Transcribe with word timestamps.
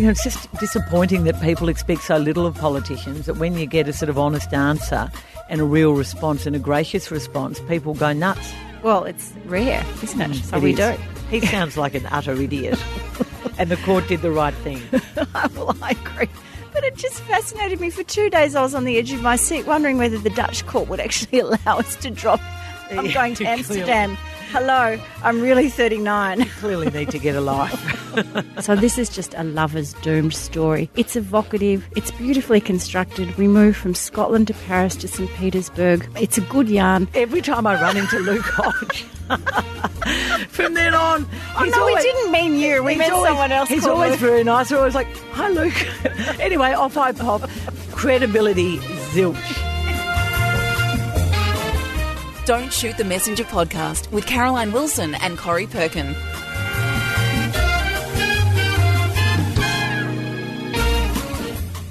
You 0.00 0.06
know, 0.06 0.12
it's 0.12 0.24
just 0.24 0.50
disappointing 0.54 1.24
that 1.24 1.38
people 1.42 1.68
expect 1.68 2.00
so 2.04 2.16
little 2.16 2.46
of 2.46 2.54
politicians 2.54 3.26
that 3.26 3.36
when 3.36 3.58
you 3.58 3.66
get 3.66 3.86
a 3.86 3.92
sort 3.92 4.08
of 4.08 4.18
honest 4.18 4.50
answer 4.54 5.10
and 5.50 5.60
a 5.60 5.64
real 5.64 5.92
response 5.92 6.46
and 6.46 6.56
a 6.56 6.58
gracious 6.58 7.10
response, 7.10 7.60
people 7.68 7.92
go 7.92 8.14
nuts. 8.14 8.50
Well, 8.82 9.04
it's 9.04 9.34
rare, 9.44 9.84
isn't 10.02 10.18
it? 10.18 10.30
Mm, 10.30 10.42
so 10.42 10.56
It 10.56 10.62
we 10.62 10.70
is. 10.72 10.78
do. 10.78 10.92
He 11.28 11.40
sounds 11.46 11.76
like 11.76 11.94
an 11.94 12.06
utter 12.06 12.32
idiot. 12.32 12.82
and 13.58 13.70
the 13.70 13.76
court 13.76 14.08
did 14.08 14.22
the 14.22 14.30
right 14.30 14.54
thing. 14.54 14.80
well, 15.54 15.76
I 15.82 15.90
agree. 15.90 16.28
But 16.72 16.82
it 16.84 16.96
just 16.96 17.20
fascinated 17.24 17.78
me. 17.78 17.90
For 17.90 18.02
two 18.02 18.30
days, 18.30 18.54
I 18.54 18.62
was 18.62 18.74
on 18.74 18.84
the 18.84 18.96
edge 18.96 19.12
of 19.12 19.20
my 19.20 19.36
seat, 19.36 19.66
wondering 19.66 19.98
whether 19.98 20.16
the 20.16 20.30
Dutch 20.30 20.66
court 20.66 20.88
would 20.88 21.00
actually 21.00 21.40
allow 21.40 21.58
us 21.78 21.94
to 21.96 22.10
drop. 22.10 22.40
I'm 22.90 23.04
Yeah, 23.04 23.12
going 23.12 23.34
to 23.34 23.44
clearly. 23.44 23.82
Amsterdam. 24.54 24.98
Hello, 24.98 25.04
I'm 25.22 25.40
really 25.40 25.68
39. 25.68 26.44
Clearly 26.60 26.90
need 26.90 27.10
to 27.10 27.18
get 27.18 27.34
a 27.36 27.40
life. 27.40 27.96
So 28.60 28.74
this 28.74 28.98
is 28.98 29.08
just 29.08 29.34
a 29.34 29.44
lover's 29.44 29.92
doomed 30.02 30.34
story. 30.34 30.90
It's 30.96 31.14
evocative. 31.14 31.88
It's 31.94 32.10
beautifully 32.10 32.60
constructed. 32.60 33.34
We 33.38 33.46
move 33.46 33.76
from 33.76 33.94
Scotland 33.94 34.48
to 34.48 34.54
Paris 34.66 34.96
to 34.96 35.08
St. 35.08 35.30
Petersburg. 35.34 36.08
It's 36.20 36.36
a 36.36 36.40
good 36.40 36.68
yarn. 36.68 37.06
Every 37.14 37.40
time 37.40 37.68
I 37.68 37.80
run 37.80 37.96
into 37.96 38.18
Luke 38.18 38.42
Hodge, 38.44 39.02
from 40.48 40.74
then 40.74 40.92
on, 40.94 41.24
Oh 41.56 41.64
no, 41.64 41.80
always- 41.80 41.96
we 41.96 42.02
didn't 42.02 42.32
mean 42.32 42.56
you. 42.56 42.82
We 42.82 42.92
he's 42.94 42.98
meant 42.98 43.12
always- 43.12 43.28
someone 43.30 43.52
else. 43.52 43.68
He's 43.68 43.86
always 43.86 44.10
Luke. 44.12 44.20
very 44.20 44.42
nice. 44.44 44.70
We're 44.72 44.78
always 44.78 44.96
like, 44.96 45.16
"Hi, 45.32 45.48
Luke." 45.50 46.40
anyway, 46.40 46.72
off 46.72 46.96
I 46.96 47.12
pop. 47.12 47.48
Credibility 47.92 48.78
zilch. 49.14 49.69
Don't 52.46 52.72
Shoot 52.72 52.96
the 52.96 53.04
Messenger 53.04 53.44
podcast 53.44 54.10
with 54.10 54.26
Caroline 54.26 54.72
Wilson 54.72 55.14
and 55.16 55.36
Corrie 55.36 55.66
Perkin. 55.66 56.14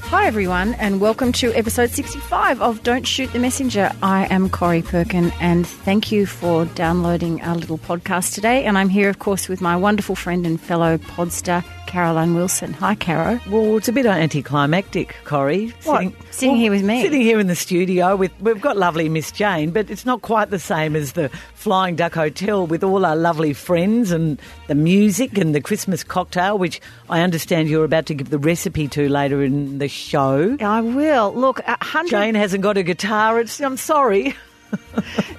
Hi, 0.10 0.26
everyone, 0.26 0.74
and 0.76 1.00
welcome 1.00 1.32
to 1.34 1.54
episode 1.54 1.92
65 1.92 2.62
of 2.62 2.82
Don't 2.82 3.06
Shoot 3.08 3.32
the 3.32 3.38
Messenger. 3.38 3.92
I 4.02 4.26
am 4.32 4.50
Corrie 4.50 4.82
Perkin, 4.82 5.32
and 5.40 5.68
thank 5.68 6.12
you 6.12 6.26
for 6.26 6.66
downloading 6.66 7.42
our 7.44 7.56
little 7.56 7.78
podcast 7.78 8.34
today. 8.34 8.66
And 8.66 8.76
I'm 8.76 8.90
here, 8.90 9.10
of 9.10 9.20
course, 9.20 9.48
with 9.48 9.62
my 9.62 9.76
wonderful 9.76 10.16
friend 10.16 10.48
and 10.48 10.60
fellow 10.60 10.98
podster, 10.98 11.64
Caroline 11.90 12.36
Wilson. 12.36 12.72
Hi, 12.74 12.94
Caro. 12.94 13.40
Well, 13.50 13.76
it's 13.78 13.88
a 13.88 13.92
bit 13.92 14.06
anticlimactic, 14.06 15.16
Corrie. 15.24 15.74
What? 15.86 16.14
Sitting 16.30 16.56
here 16.56 16.70
with 16.70 16.84
me? 16.84 17.02
Sitting 17.02 17.22
here 17.22 17.40
in 17.40 17.48
the 17.48 17.56
studio 17.56 18.16
with 18.16 18.32
we've 18.40 18.62
got 18.62 18.78
lovely 18.78 19.10
Miss 19.10 19.32
Jane, 19.32 19.72
but 19.72 19.90
it's 19.90 20.06
not 20.06 20.22
quite 20.22 20.52
the 20.52 20.60
same 20.60 20.96
as 20.96 21.14
the 21.14 21.30
Flying 21.56 21.96
Duck 21.96 22.14
Hotel 22.14 22.68
with 22.68 22.84
all 22.84 23.08
our 23.08 23.16
lovely 23.16 23.54
friends 23.54 24.12
and 24.12 24.40
the 24.68 24.76
music 24.76 25.36
and 25.40 25.56
the 25.56 25.62
Christmas 25.62 26.04
cocktail, 26.04 26.60
which 26.60 26.80
I 27.10 27.22
understand 27.22 27.70
you're 27.70 27.86
about 27.86 28.06
to 28.06 28.14
give 28.14 28.30
the 28.30 28.38
recipe 28.38 28.88
to 28.90 29.10
later 29.10 29.42
in 29.42 29.80
the 29.80 29.88
show. 29.88 30.58
I 30.62 30.82
will. 30.82 31.34
Look, 31.34 31.60
hundred. 31.66 32.12
Jane 32.12 32.36
hasn't 32.36 32.62
got 32.62 32.78
a 32.78 32.84
guitar. 32.84 33.40
It's, 33.40 33.60
I'm 33.60 33.78
sorry. 33.78 34.36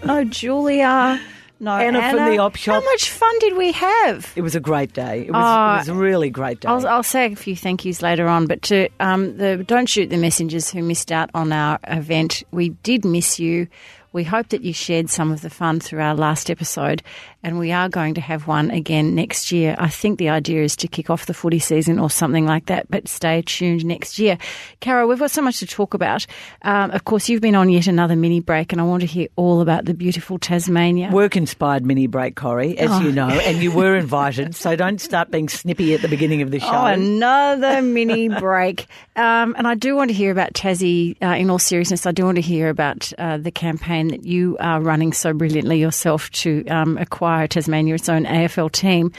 No, 0.03 0.25
Julia. 0.25 1.21
No, 1.61 1.73
Anna 1.73 1.99
Anna. 1.99 2.17
from 2.19 2.31
the 2.31 2.39
op 2.39 2.57
shop. 2.57 2.83
How 2.83 2.91
much 2.91 3.11
fun 3.11 3.39
did 3.41 3.57
we 3.57 3.73
have? 3.73 4.33
It 4.35 4.41
was 4.41 4.55
a 4.57 4.61
great 4.61 4.95
day. 4.95 5.27
It 5.27 5.31
was, 5.31 5.45
Oh, 5.45 5.75
it 5.75 5.79
was 5.79 5.89
a 5.89 5.95
really 5.95 6.31
great 6.31 6.61
day. 6.61 6.69
I'll, 6.69 6.87
I'll 6.87 7.03
say 7.03 7.31
a 7.33 7.37
few 7.37 7.55
thank 7.55 7.85
yous 7.85 8.01
later 8.03 8.27
on, 8.27 8.47
but 8.47 8.63
to 8.63 8.89
um, 8.99 9.37
the 9.37 9.59
don't 9.67 9.87
shoot 9.89 10.09
the 10.09 10.17
messengers 10.17 10.71
who 10.71 10.83
missed 10.83 11.13
out 11.13 11.29
on 11.35 11.53
our 11.53 11.79
event. 11.87 12.43
We 12.51 12.71
did 12.83 13.05
miss 13.05 13.39
you. 13.39 13.69
We 14.13 14.25
hope 14.25 14.49
that 14.49 14.63
you 14.63 14.73
shared 14.73 15.09
some 15.09 15.31
of 15.31 15.43
the 15.43 15.51
fun 15.51 15.79
through 15.79 16.01
our 16.01 16.17
last 16.17 16.51
episode, 16.51 17.01
and 17.43 17.59
we 17.59 17.73
are 17.73 17.89
going 17.89 18.15
to 18.15 18.21
have 18.21 18.47
one 18.47 18.71
again 18.71 19.15
next 19.15 19.51
year. 19.53 19.75
I 19.79 19.89
think 19.89 20.19
the 20.19 20.29
idea 20.29 20.63
is 20.63 20.77
to 20.77 20.89
kick 20.89 21.09
off 21.11 21.27
the 21.27 21.35
footy 21.35 21.59
season 21.59 21.99
or 21.99 22.11
something 22.11 22.45
like 22.47 22.67
that, 22.67 22.91
but 22.91 23.09
stay 23.09 23.43
tuned 23.43 23.85
next 23.85 24.19
year. 24.19 24.37
Cara, 24.81 25.07
we've 25.07 25.19
got 25.19 25.31
so 25.31 25.41
much 25.43 25.59
to 25.61 25.67
talk 25.67 25.95
about. 25.95 26.27
Um, 26.63 26.91
of 26.91 27.05
course, 27.05 27.29
you've 27.29 27.41
been 27.41 27.55
on 27.55 27.71
yet 27.71 27.87
another 27.87 28.17
mini 28.17 28.41
break, 28.41 28.73
and 28.73 28.81
I 28.81 28.85
want 28.85 29.01
to 29.01 29.07
hear 29.07 29.29
all 29.37 29.61
about 29.61 29.85
the 29.87 29.95
beautiful 29.95 30.39
Tasmania. 30.39 31.11
Work 31.11 31.37
inspired 31.37 31.87
mini 31.87 32.07
break, 32.07 32.37
Corrie, 32.37 32.77
as 32.79 32.91
Oh. 32.91 33.01
you 33.01 33.13
know, 33.13 33.29
and 33.29 33.63
you 33.63 33.71
were 33.73 33.97
invited, 33.97 34.55
so 34.55 34.77
don't 34.77 35.01
start 35.01 35.31
being 35.31 35.49
snippy 35.49 35.95
at 35.95 36.03
the 36.03 36.09
beginning 36.09 36.43
of 36.43 36.51
the 36.51 36.61
show. 36.61 36.71
Oh, 36.71 36.87
another 36.87 37.81
mini 37.83 38.29
break. 38.29 38.87
Um, 39.17 39.55
and 39.57 39.67
I 39.67 39.75
do 39.77 39.95
want 39.97 40.11
to 40.11 40.15
hear 40.15 40.31
about 40.31 40.53
Tassie. 40.53 41.17
Uh, 41.23 41.37
in 41.37 41.49
all 41.51 41.59
seriousness, 41.59 42.05
I 42.07 42.13
do 42.13 42.25
want 42.25 42.37
to 42.37 42.43
hear 42.43 42.69
about 42.69 43.13
uh, 43.19 43.37
the 43.39 43.51
campaign 43.51 44.09
that 44.09 44.25
you 44.25 44.57
are 44.61 44.81
running 44.81 45.13
so 45.13 45.33
brilliantly 45.33 45.79
yourself 45.79 46.31
to 46.33 46.67
um, 46.67 46.99
acquire 46.99 47.30
Tasmania 47.49 47.95
its 47.95 48.09
own 48.09 48.25
AFL 48.25 48.71
team. 48.71 49.13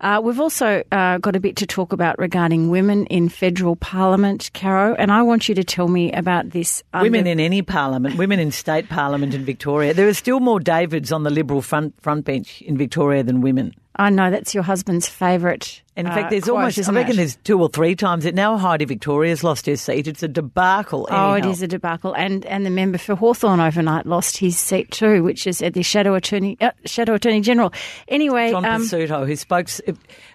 Uh, 0.00 0.20
we've 0.22 0.38
also 0.38 0.82
uh, 0.92 1.18
got 1.18 1.34
a 1.34 1.40
bit 1.40 1.56
to 1.56 1.66
talk 1.66 1.92
about 1.92 2.18
regarding 2.18 2.70
women 2.70 3.06
in 3.06 3.28
federal 3.28 3.74
parliament, 3.76 4.50
Caro, 4.54 4.94
and 4.94 5.10
I 5.10 5.22
want 5.22 5.48
you 5.48 5.54
to 5.56 5.64
tell 5.64 5.88
me 5.88 6.12
about 6.12 6.50
this. 6.50 6.84
Women 6.94 7.26
in 7.26 7.40
any 7.40 7.62
parliament, 7.62 8.16
women 8.16 8.38
in 8.38 8.52
state 8.52 8.88
parliament 8.88 9.34
in 9.34 9.44
Victoria. 9.44 9.94
There 9.94 10.08
are 10.08 10.14
still 10.14 10.38
more 10.38 10.60
Davids 10.60 11.10
on 11.10 11.24
the 11.24 11.30
Liberal 11.30 11.62
front 11.62 12.00
front 12.00 12.24
bench 12.24 12.62
in 12.62 12.76
Victoria 12.76 13.22
than 13.24 13.40
women. 13.40 13.74
I 13.96 14.10
know 14.10 14.30
that's 14.30 14.54
your 14.54 14.62
husband's 14.62 15.08
favourite. 15.08 15.82
In 15.98 16.06
uh, 16.06 16.14
fact, 16.14 16.30
there's 16.30 16.44
quote, 16.44 16.58
almost, 16.58 16.88
I 16.88 16.92
reckon 16.92 17.14
it? 17.14 17.16
there's 17.16 17.36
two 17.42 17.60
or 17.60 17.68
three 17.68 17.96
times 17.96 18.24
it 18.24 18.32
now 18.32 18.56
Heidi 18.56 18.84
Victoria's 18.84 19.42
lost 19.42 19.66
her 19.66 19.74
seat. 19.74 20.06
It's 20.06 20.22
a 20.22 20.28
debacle. 20.28 21.08
Oh, 21.10 21.32
it 21.32 21.38
anyhow. 21.38 21.50
is 21.50 21.60
a 21.60 21.66
debacle, 21.66 22.14
and 22.14 22.46
and 22.46 22.64
the 22.64 22.70
member 22.70 22.98
for 22.98 23.16
Hawthorn 23.16 23.58
overnight 23.58 24.06
lost 24.06 24.36
his 24.36 24.56
seat 24.56 24.92
too, 24.92 25.24
which 25.24 25.44
is 25.44 25.60
at 25.60 25.74
the 25.74 25.82
shadow 25.82 26.14
attorney 26.14 26.56
uh, 26.60 26.70
shadow 26.84 27.14
attorney 27.14 27.40
general. 27.40 27.72
Anyway, 28.06 28.52
John 28.52 28.64
um, 28.64 28.86
who 28.86 29.34
spoke, 29.34 29.68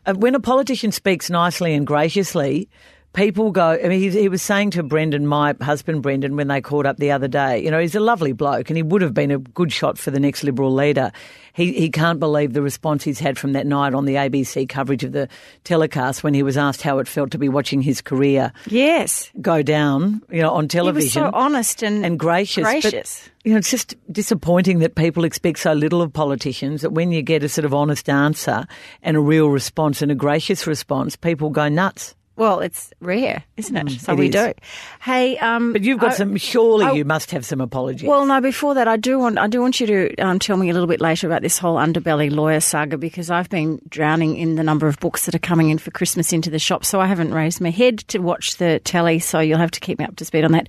uh, 0.06 0.14
when 0.16 0.36
a 0.36 0.42
politician 0.42 0.92
speaks 0.92 1.30
nicely 1.30 1.74
and 1.74 1.88
graciously, 1.88 2.68
people 3.14 3.52
go. 3.52 3.80
I 3.82 3.88
mean, 3.88 4.00
he, 4.02 4.10
he 4.10 4.28
was 4.28 4.42
saying 4.42 4.72
to 4.72 4.84
Brendan, 4.84 5.28
my 5.28 5.56
husband 5.62 6.02
Brendan, 6.02 6.36
when 6.36 6.50
they 6.50 6.60
caught 6.60 6.86
up 6.86 6.98
the 6.98 7.12
other 7.12 7.30
day, 7.30 7.64
you 7.64 7.72
know, 7.72 7.80
he's 7.80 7.96
a 7.96 8.02
lovely 8.02 8.34
bloke 8.34 8.70
and 8.70 8.76
he 8.76 8.84
would 8.84 9.02
have 9.02 9.14
been 9.14 9.32
a 9.32 9.38
good 9.38 9.72
shot 9.72 9.98
for 9.98 10.12
the 10.12 10.20
next 10.20 10.44
Liberal 10.44 10.74
leader. 10.74 11.12
He, 11.54 11.72
he 11.74 11.90
can't 11.90 12.20
believe 12.20 12.54
the 12.54 12.62
response 12.62 13.04
he's 13.04 13.20
had 13.20 13.38
from 13.38 13.54
that 13.54 13.68
night 13.68 13.94
on 13.94 14.06
the 14.06 14.16
ABC 14.16 14.68
coverage 14.68 15.04
of 15.04 15.12
the 15.12 15.30
telecast 15.64 16.24
when 16.24 16.34
he 16.34 16.42
was 16.44 16.58
asked 16.58 16.82
how 16.82 17.00
it 17.00 17.08
felt 17.08 17.32
to 17.32 17.38
be 17.38 17.48
watching 17.48 17.82
his 17.82 18.02
career 18.02 18.52
yes, 18.68 19.30
go 19.40 19.62
down, 19.62 20.22
you 20.32 20.42
know, 20.42 20.52
on 20.52 20.68
television. 20.68 21.22
he 21.22 21.26
was 21.26 21.32
so 21.32 21.38
honest 21.38 21.84
and 21.84 22.06
and 22.06 22.20
gracious. 22.20 22.64
But, 22.64 22.82
Gracious. 22.82 23.30
you 23.44 23.52
know, 23.52 23.58
it's 23.58 23.70
just 23.70 23.96
disappointing 24.12 24.80
that 24.80 24.96
people 24.96 25.24
expect 25.24 25.60
so 25.60 25.74
little 25.74 26.02
of 26.02 26.12
politicians 26.12 26.82
that 26.82 26.92
when 26.92 27.12
you 27.12 27.22
get 27.22 27.44
a 27.44 27.50
sort 27.50 27.66
of 27.66 27.74
honest 27.74 28.10
answer 28.10 28.66
and 29.04 29.16
a 29.16 29.20
real 29.20 29.50
response 29.50 30.02
and 30.02 30.12
a 30.12 30.16
gracious 30.16 30.66
response, 30.66 31.16
people 31.16 31.50
go 31.50 31.70
nuts. 31.70 32.16
Well, 32.36 32.60
it's 32.62 32.92
rare, 33.00 33.44
isn't 33.58 33.76
it? 33.76 33.90
so 34.02 34.12
Mm, 34.12 34.14
it 34.14 34.20
we 34.20 34.26
is. 34.30 34.32
do. 34.34 34.54
Hey, 35.02 35.38
um, 35.38 35.72
But 35.74 35.84
you've 35.84 36.00
got 36.00 36.12
I- 36.12 36.16
some. 36.16 36.36
Surely 36.38 36.86
I- 36.86 36.92
you 36.94 37.06
must 37.06 37.32
have 37.32 37.46
some 37.46 37.62
apologies. 37.62 38.08
Well, 38.08 38.26
no. 38.26 38.42
Before 38.42 38.74
that, 38.74 38.88
I 38.88 38.98
do 38.98 39.20
want 39.20 39.38
I 39.38 39.48
do 39.48 39.62
want 39.62 39.80
you 39.80 39.88
to 39.88 40.16
um, 40.18 40.40
tell 40.40 40.58
me 40.58 40.70
a 40.70 40.74
little 40.74 40.88
bit 40.88 41.00
later 41.02 41.28
about 41.28 41.42
this 41.42 41.58
whole 41.58 41.76
underbelly 41.78 42.32
lawyer 42.32 42.60
saga 42.60 42.98
because 42.98 43.30
I've 43.30 43.50
been 43.50 43.80
drowning 43.90 44.36
in 44.38 44.56
the 44.56 44.64
number 44.64 44.88
of 44.88 45.00
books 45.00 45.26
that 45.26 45.36
are 45.36 45.40
coming 45.40 45.70
in 45.70 45.78
for 45.78 45.92
Christmas 45.92 46.34
into 46.34 46.50
the 46.50 46.60
shop, 46.60 46.84
so 46.86 47.00
I 47.00 47.06
haven't 47.06 47.34
raised 47.34 47.62
my 47.62 47.70
head 47.70 48.00
to 48.10 48.20
watch 48.20 48.58
the 48.58 48.80
telly. 48.80 49.20
So 49.20 49.40
you'll 49.40 49.60
have 49.60 49.72
to 49.72 49.80
keep 49.80 50.00
me 50.00 50.06
up 50.06 50.16
to 50.18 50.26
speed 50.26 50.44
on 50.44 50.52
that. 50.54 50.68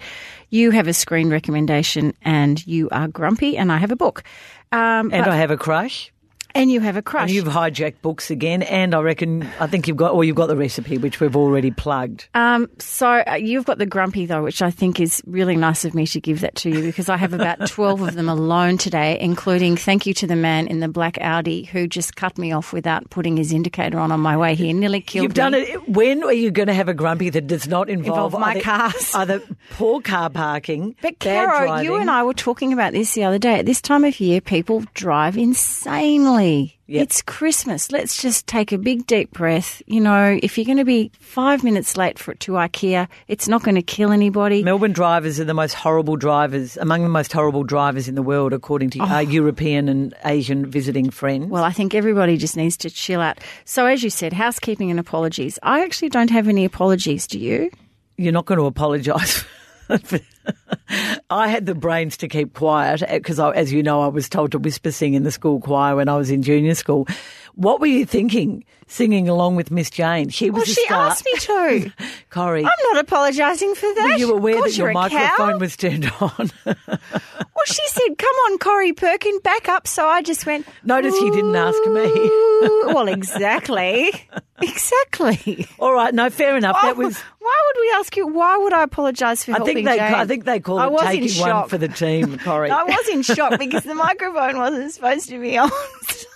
You 0.51 0.71
have 0.71 0.87
a 0.87 0.93
screen 0.93 1.31
recommendation, 1.31 2.15
and 2.23 2.65
you 2.67 2.89
are 2.93 3.09
grumpy, 3.09 3.57
and 3.57 3.73
I 3.73 3.79
have 3.79 3.91
a 3.91 3.97
book, 3.97 4.23
um, 4.71 5.11
and 5.13 5.25
but- 5.25 5.29
I 5.29 5.37
have 5.37 5.51
a 5.51 5.57
crush. 5.57 6.13
And 6.55 6.71
you 6.71 6.81
have 6.81 6.97
a 6.97 7.03
crush. 7.03 7.29
And 7.29 7.31
you've 7.31 7.47
hijacked 7.47 8.01
books 8.03 8.31
again. 8.31 8.63
And 8.63 8.95
I 8.95 9.01
reckon 9.01 9.49
I 9.61 9.67
think 9.67 9.89
you've 9.89 9.97
got, 9.97 10.13
or 10.13 10.25
you've 10.25 10.37
got 10.37 10.47
the 10.47 10.57
recipe, 10.57 10.99
which 10.99 11.21
we've 11.21 11.37
already 11.37 11.71
plugged. 11.71 12.29
Um, 12.35 12.69
so 12.79 13.23
uh, 13.27 13.35
you've 13.35 13.65
got 13.65 13.79
the 13.79 13.87
grumpy 13.87 14.27
though, 14.27 14.43
which 14.43 14.63
I 14.63 14.71
think 14.71 15.01
is 15.01 15.23
really 15.27 15.57
nice 15.57 15.85
of 15.85 15.95
me 15.95 16.07
to 16.09 16.21
give 16.21 16.41
that 16.41 16.55
to 16.57 16.71
you 16.71 16.83
because 16.83 17.09
I 17.09 17.17
have 17.17 17.33
about 17.33 17.67
twelve 17.69 18.01
of 18.03 18.15
them 18.15 18.29
alone 18.29 18.79
today, 18.79 19.19
including 19.21 19.77
thank 19.77 20.07
you 20.07 20.15
to 20.15 20.27
the 20.27 20.37
man 20.37 20.67
in 20.69 20.81
the 20.81 20.89
black 20.89 21.19
Audi 21.21 21.65
who 21.65 21.87
just 21.87 22.17
cut 22.17 22.39
me 22.39 22.53
off 22.53 22.73
without 22.73 23.11
putting 23.11 23.37
his 23.37 23.53
indicator 23.53 23.99
on 23.99 24.13
on 24.13 24.21
my 24.21 24.37
way 24.37 24.55
here, 24.55 24.73
nearly 24.73 25.01
killed 25.01 25.23
me. 25.23 25.25
You've 25.25 25.33
me. 25.33 25.35
done 25.35 25.55
it. 25.55 25.89
When 25.89 26.23
are 26.25 26.33
you 26.33 26.51
going 26.51 26.69
to 26.69 26.75
have 26.75 26.89
a 26.89 26.95
grumpy 26.95 27.31
that 27.31 27.47
does 27.47 27.67
not 27.67 27.89
involve, 27.89 28.35
Involve 28.35 28.41
my 28.41 28.53
either, 28.53 28.61
cars. 28.61 29.15
either 29.15 29.43
poor 29.71 30.01
car 30.01 30.31
parking, 30.31 30.95
But 31.03 31.19
Caro, 31.19 31.67
driving, 31.67 31.85
you 31.85 31.97
and 31.97 32.11
I 32.11 32.23
were 32.23 32.35
talking 32.35 32.73
about 32.73 32.93
this 32.93 33.15
the 33.15 33.25
other 33.25 33.39
day. 33.39 33.59
At 33.59 33.67
this 33.67 33.81
time 33.81 34.05
of 34.05 34.19
year, 34.21 34.41
people 34.41 34.85
drive 34.95 35.37
insanely. 35.37 36.44
Yep. 36.45 37.03
It's 37.03 37.23
Christmas. 37.23 37.91
Let's 37.91 38.21
just 38.21 38.47
take 38.47 38.73
a 38.73 38.79
big 38.79 39.07
deep 39.07 39.31
breath. 39.33 39.83
You 39.87 40.01
know, 40.01 40.39
if 40.43 40.59
you're 40.59 40.67
going 40.67 40.79
to 40.79 40.85
be 40.85 41.11
five 41.19 41.65
minutes 41.65 41.97
late 41.97 42.19
for 42.19 42.33
it 42.33 42.41
to 42.41 42.53
IKEA, 42.53 43.09
it's 43.29 43.49
not 43.49 43.63
going 43.63 43.75
to 43.77 43.83
kill 43.83 44.13
anybody. 44.13 44.63
Melbourne 44.63 44.93
drivers 44.93 45.41
are 45.41 45.45
the 45.45 45.55
most 45.55 45.75
horrible 45.75 46.17
drivers, 46.17 46.77
among 46.77 47.03
the 47.03 47.09
most 47.09 47.33
horrible 47.33 47.65
drivers 47.65 48.07
in 48.09 48.15
the 48.15 48.23
world, 48.23 48.53
according 48.53 48.91
to 48.91 49.01
our 49.01 49.23
European 49.23 49.89
and 49.89 50.15
Asian 50.25 50.67
visiting 50.67 51.11
friends. 51.11 51.47
Oh. 51.47 51.55
Well, 51.55 51.65
I 51.65 51.73
think 51.73 51.95
everybody 51.95 52.37
just 52.37 52.57
needs 52.57 52.77
to 52.79 52.91
chill 52.91 53.21
out. 53.21 53.39
So, 53.65 53.87
as 53.87 54.03
you 54.03 54.11
said, 54.11 54.33
housekeeping 54.33 54.91
and 54.91 55.01
apologies. 55.01 55.59
I 55.63 55.83
actually 55.83 56.11
don't 56.11 56.31
have 56.31 56.49
any 56.49 56.65
apologies. 56.65 57.27
Do 57.27 57.39
you? 57.39 57.71
You're 58.17 58.33
not 58.33 58.45
going 58.45 58.59
to 58.59 58.67
apologise. 58.67 59.45
for- 60.03 60.21
I 61.31 61.49
had 61.49 61.67
the 61.67 61.75
brains 61.75 62.17
to 62.19 62.29
keep 62.29 62.55
quiet 62.55 63.03
eh, 63.03 63.19
because, 63.19 63.41
as 63.41 63.73
you 63.73 63.83
know, 63.83 64.03
I 64.03 64.09
was 64.09 64.29
told 64.29 64.53
to 64.53 64.59
whisper 64.59 64.91
sing 64.91 65.15
in 65.15 65.23
the 65.23 65.31
school 65.31 65.61
choir 65.61 65.97
when 65.97 66.09
I 66.09 66.17
was 66.17 66.31
in 66.31 66.43
junior 66.43 66.75
school. 66.75 67.09
What 67.55 67.81
were 67.81 67.87
you 67.87 68.05
thinking, 68.05 68.65
singing 68.89 69.29
along 69.29 69.57
with 69.57 69.71
Miss 69.71 69.89
Jane? 69.89 70.29
She 70.29 70.51
was 70.51 70.61
Well, 70.61 70.65
she 70.67 70.85
star. 70.87 71.07
asked 71.09 71.25
me 71.25 71.39
to. 71.39 71.93
Corrie, 72.31 72.65
I'm 72.65 72.93
not 72.93 73.05
apologising 73.05 73.75
for 73.75 73.93
that. 73.95 74.05
were 74.05 74.19
you 74.19 74.33
aware 74.35 74.63
that 74.63 74.77
your 74.77 74.93
cow. 74.93 75.09
microphone 75.09 75.59
was 75.61 75.77
turned 75.77 76.11
on? 76.21 76.51
Well, 77.57 77.65
she 77.67 77.87
said, 77.89 78.19
"Come 78.19 78.35
on, 78.47 78.59
Corrie 78.59 78.93
Perkin, 78.93 79.39
back 79.39 79.69
up." 79.69 79.87
So 79.87 80.07
I 80.07 80.23
just 80.23 80.45
went. 80.45 80.67
Notice 80.83 81.15
you 81.21 81.31
didn't 81.33 81.55
ask 81.55 81.79
me. 81.87 82.03
Well, 82.93 83.09
exactly, 83.09 84.13
exactly. 84.61 85.67
All 85.79 85.95
right, 85.95 86.13
no, 86.13 86.29
fair 86.31 86.57
enough. 86.57 86.77
That 86.83 86.97
oh, 86.97 87.05
was. 87.05 87.23
Why 87.45 87.63
would 87.67 87.81
we 87.81 87.93
ask 87.99 88.17
you? 88.17 88.27
Why 88.27 88.57
would 88.57 88.73
I 88.73 88.83
apologise 88.85 89.45
for 89.45 89.53
I 89.53 89.57
helping 89.59 89.75
think 89.77 89.87
they. 89.87 89.97
Jane? 89.99 90.15
I 90.15 90.25
think 90.25 90.45
they 90.45 90.61
call 90.61 90.79
I 90.79 90.87
it 90.87 90.93
was 90.93 91.03
in 91.03 91.21
taking 91.21 91.41
one 91.41 91.49
shock. 91.51 91.69
for 91.69 91.77
the 91.79 91.89
team, 91.89 92.39
Corrie. 92.45 92.71
I 92.71 92.85
was 92.85 93.09
in 93.09 93.23
shock 93.23 93.59
because 93.59 93.85
the 93.85 93.95
microphone 93.95 94.57
wasn't 94.57 94.93
supposed 94.93 95.29
to 95.29 95.39
be 95.39 95.59
on. 95.65 95.71
So 96.09 96.27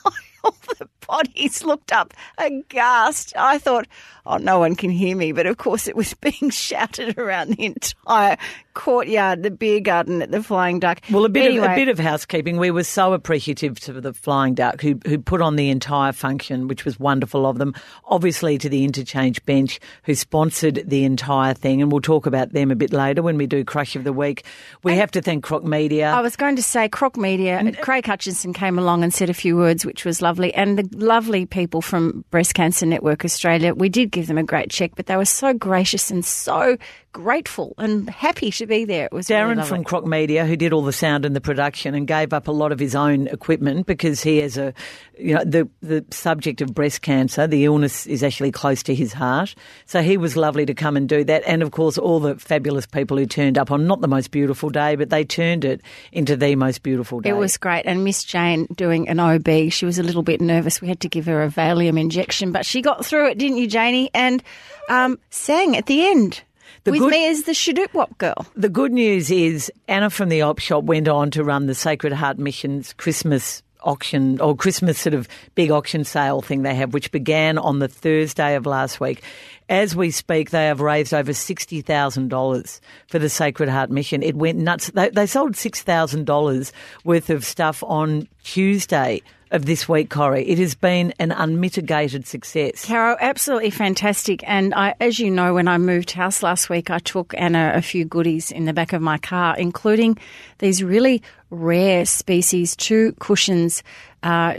all 0.45 0.55
the 0.79 0.89
bodies 1.07 1.65
looked 1.65 1.93
up 1.93 2.13
aghast. 2.37 3.33
I 3.37 3.57
thought, 3.59 3.87
oh, 4.29 4.37
no 4.37 4.59
one 4.59 4.77
can 4.77 4.91
hear 4.91 5.17
me. 5.17 5.33
But 5.33 5.47
of 5.47 5.57
course, 5.57 5.89
it 5.89 5.97
was 5.97 6.15
being 6.21 6.51
shouted 6.51 7.19
around 7.19 7.51
the 7.51 7.65
entire 7.65 8.37
courtyard, 8.75 9.43
the 9.43 9.51
beer 9.51 9.81
garden 9.81 10.23
at 10.23 10.31
the 10.31 10.43
Flying 10.43 10.79
Duck. 10.79 11.01
Well, 11.11 11.25
a 11.25 11.29
bit 11.29 11.47
Anyway, 11.47 11.67
of 11.67 11.73
a 11.73 11.75
bit 11.75 11.89
of 11.89 11.99
housekeeping. 11.99 12.59
We 12.59 12.71
were 12.71 12.85
so 12.85 13.13
appreciative 13.13 13.81
to 13.81 14.01
the 14.01 14.13
Flying 14.13 14.55
Duck 14.55 14.81
who 14.81 15.01
who 15.07 15.19
put 15.19 15.41
on 15.41 15.57
the 15.57 15.71
entire 15.71 16.13
function, 16.13 16.69
which 16.69 16.85
was 16.85 17.01
wonderful 17.01 17.47
of 17.47 17.59
them. 17.59 17.75
Obviously, 18.05 18.59
to 18.59 18.69
the 18.69 18.85
Interchange 18.85 19.45
Bench 19.45 19.81
who 20.05 20.15
sponsored 20.15 20.85
the 20.87 21.05
entire 21.05 21.55
thing, 21.55 21.83
and 21.83 21.91
we'll 21.91 22.01
talk 22.01 22.27
about 22.27 22.53
them 22.53 22.71
a 22.71 22.77
bit 22.77 22.93
later 22.93 23.23
when 23.23 23.37
we 23.37 23.47
do 23.47 23.65
Crush 23.65 23.97
of 23.97 24.05
the 24.05 24.13
Week. 24.13 24.45
We 24.85 24.95
have 24.97 25.11
to 25.13 25.23
thank 25.23 25.43
Croc 25.43 25.65
Media. 25.65 26.11
I 26.11 26.21
was 26.21 26.37
going 26.37 26.57
to 26.57 26.63
say 26.63 26.89
Croc 26.89 27.17
Media. 27.17 27.59
Uh, 27.59 27.73
Craig 27.83 28.07
Hutchison 28.07 28.53
came 28.53 28.79
along 28.79 29.03
and 29.03 29.13
said 29.13 29.31
a 29.31 29.35
few 29.35 29.57
words, 29.57 29.85
which 29.85 30.05
was 30.05 30.23
lovely. 30.23 30.55
And 30.55 30.79
the 30.79 30.89
lovely 30.97 31.47
people 31.47 31.83
from 31.83 32.25
Breast 32.31 32.55
Cancer 32.55 32.87
Network 32.87 33.25
Australia, 33.25 33.75
we 33.75 33.89
did 33.89 34.13
give 34.19 34.27
them 34.27 34.39
a 34.39 34.43
great 34.43 34.69
check, 34.69 34.93
but 34.97 35.07
they 35.07 35.17
were 35.17 35.25
so 35.25 35.55
gracious 35.55 36.11
and 36.11 36.25
so 36.25 36.77
grateful 37.13 37.75
and 37.79 38.11
happy 38.11 38.51
to 38.51 38.67
be 38.67 38.85
there. 38.85 39.07
It 39.07 39.13
was 39.13 39.31
really 39.31 39.43
Darren 39.43 39.57
lovely. 39.59 39.69
from 39.69 39.85
Croc 39.85 40.07
Media, 40.07 40.45
who 40.45 40.57
did 40.57 40.73
all 40.73 40.83
the 40.83 40.93
sound 40.93 41.25
and 41.25 41.37
the 41.37 41.41
production 41.41 41.95
and 41.95 42.07
gave 42.07 42.33
up 42.33 42.49
a 42.49 42.53
lot 42.53 42.73
of 42.73 42.81
his 42.81 42.95
own 42.95 43.29
equipment 43.29 43.87
because 43.87 44.23
he 44.23 44.39
has 44.39 44.59
a, 44.59 44.75
you 45.19 45.35
know, 45.35 45.45
the, 45.45 45.69
the 45.83 46.05
subject 46.11 46.61
of 46.61 46.75
breast 46.75 47.03
cancer, 47.03 47.47
the 47.47 47.65
illness 47.65 48.07
is 48.07 48.23
actually 48.23 48.53
close 48.53 48.83
to 48.85 48.95
his 48.95 49.13
heart. 49.13 49.55
So 49.87 50.03
he 50.03 50.17
was 50.17 50.37
lovely 50.37 50.65
to 50.67 50.75
come 50.75 50.97
and 50.97 51.09
do 51.09 51.25
that. 51.25 51.43
And 51.47 51.63
of 51.63 51.71
course, 51.73 51.99
all 51.99 52.21
the 52.21 52.37
fabulous 52.37 52.87
people 52.87 53.17
who 53.17 53.27
turned 53.27 53.59
up 53.59 53.71
on 53.71 53.87
not 53.87 54.01
the 54.01 54.09
most 54.09 54.31
beautiful 54.31 54.71
day, 54.71 54.97
but 54.97 55.11
they 55.11 55.25
turned 55.25 55.65
it 55.65 55.81
into 56.13 56.37
the 56.37 56.55
most 56.57 56.83
beautiful 56.83 57.21
day. 57.21 57.31
It 57.31 57.35
was 57.35 57.57
great. 57.57 57.85
And 57.87 58.05
Miss 58.05 58.25
Jane 58.25 58.67
doing 58.75 59.09
an 59.09 59.19
OB, 59.21 59.71
she 59.71 59.85
was 59.87 59.99
a 59.99 60.03
little 60.03 60.23
bit 60.23 60.41
nervous. 60.41 60.81
We 60.81 60.89
had 60.89 61.01
to 61.01 61.09
give 61.09 61.27
her 61.27 61.43
a 61.43 61.49
Valium 61.49 61.99
injection, 62.01 62.53
but 62.53 62.65
she 62.65 62.83
got 62.83 63.05
through 63.05 63.31
it, 63.31 63.39
didn't 63.39 63.59
you, 63.59 63.67
Janie? 63.67 64.11
And 64.15 64.43
um, 64.89 65.19
sang 65.31 65.77
at 65.77 65.87
the 65.87 66.07
end 66.07 66.43
The 66.85 66.93
with 66.93 67.01
good- 67.01 67.11
me 67.11 67.29
as 67.29 67.43
the 67.43 67.53
Shadoop 67.53 67.93
Wop 67.95 68.17
girl. 68.19 68.47
The 68.57 68.69
good 68.69 68.93
news 68.93 69.31
is 69.31 69.71
Anna 69.89 70.11
from 70.11 70.29
the 70.29 70.43
Op 70.43 70.59
Shop 70.59 70.85
went 70.85 71.09
on 71.09 71.31
to 71.33 71.43
run 71.45 71.67
the 71.67 71.75
Sacred 71.75 72.13
Heart 72.13 72.39
Mission's 72.39 72.93
Christmas 72.95 73.63
auction 73.83 74.41
or 74.41 74.57
Christmas 74.57 74.99
sort 74.99 75.15
of 75.15 75.29
big 75.55 75.71
auction 75.71 76.05
sale 76.05 76.41
thing 76.41 76.63
they 76.63 76.75
have, 76.75 76.93
which 76.93 77.11
began 77.11 77.59
on 77.59 77.79
the 77.79 77.89
Thursday 77.89 78.55
of 78.55 78.67
last 78.67 79.01
week. 79.01 79.23
As 79.69 79.95
we 79.95 80.11
speak, 80.11 80.51
they 80.51 80.67
have 80.67 80.81
raised 80.81 81.13
over 81.13 81.33
sixty 81.33 81.83
thousand 81.83 82.29
dollars 82.29 82.81
for 83.07 83.19
the 83.19 83.29
Sacred 83.29 83.69
Heart 83.69 83.91
Mission. 83.91 84.23
It 84.23 84.35
went 84.35 84.59
nuts. 84.59 84.91
They, 84.91 85.11
they 85.11 85.27
sold 85.27 85.57
six 85.57 85.83
thousand 85.83 86.25
dollars 86.25 86.73
worth 87.05 87.31
of 87.31 87.45
stuff 87.45 87.83
on 87.85 88.29
Tuesday 88.43 89.23
of 89.51 89.67
this 89.67 89.89
week, 89.89 90.11
Corrie. 90.11 90.49
It 90.49 90.59
has 90.59 90.75
been 90.75 91.13
an 91.19 91.33
unmitigated 91.33 92.27
success. 92.27 92.85
Caro, 92.85 93.17
absolutely 93.21 93.71
fantastic. 93.71 94.43
And 94.47 94.75
I, 94.75 94.95
as 95.01 95.19
you 95.19 95.31
know, 95.31 95.55
when 95.55 95.69
I 95.69 95.79
moved 95.79 96.11
house 96.11 96.43
last 96.43 96.69
week, 96.69 96.91
I 96.91 96.99
took 96.99 97.35
Anna 97.37 97.73
a 97.75 97.83
few 97.83 98.05
goodies 98.05 98.51
in 98.51 98.65
the 98.65 98.73
back 98.73 98.93
of 98.93 99.03
my 99.03 99.19
car, 99.19 99.57
including 99.57 100.19
these 100.59 100.83
really 100.83 101.23
rare 101.51 102.05
species, 102.05 102.77
two 102.77 103.13
cushions, 103.21 103.83
uh, 104.23 104.55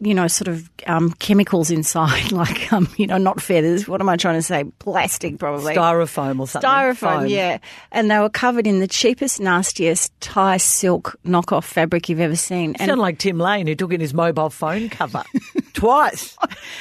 you 0.00 0.14
know, 0.14 0.28
sort 0.28 0.48
of 0.48 0.70
um, 0.86 1.12
chemicals 1.12 1.70
inside, 1.70 2.32
like, 2.32 2.72
um, 2.72 2.88
you 2.96 3.06
know, 3.06 3.18
not 3.18 3.40
feathers. 3.40 3.88
What 3.88 4.00
am 4.00 4.08
I 4.08 4.16
trying 4.16 4.36
to 4.36 4.42
say? 4.42 4.64
Plastic, 4.78 5.38
probably. 5.38 5.74
Styrofoam 5.74 6.40
or 6.40 6.46
something. 6.46 6.68
Styrofoam, 6.68 6.96
Foam. 7.20 7.26
yeah. 7.26 7.58
And 7.92 8.10
they 8.10 8.18
were 8.18 8.28
covered 8.28 8.66
in 8.66 8.80
the 8.80 8.88
cheapest, 8.88 9.40
nastiest 9.40 10.12
Thai 10.20 10.58
silk 10.58 11.16
knockoff 11.24 11.64
fabric 11.64 12.08
you've 12.08 12.20
ever 12.20 12.36
seen. 12.36 12.76
And 12.78 12.88
Sound 12.88 13.00
like 13.00 13.18
Tim 13.18 13.38
Lane 13.38 13.66
who 13.66 13.74
took 13.74 13.92
in 13.92 14.00
his 14.00 14.12
mobile 14.12 14.50
phone 14.50 14.88
cover 14.90 15.24
twice. 15.74 16.36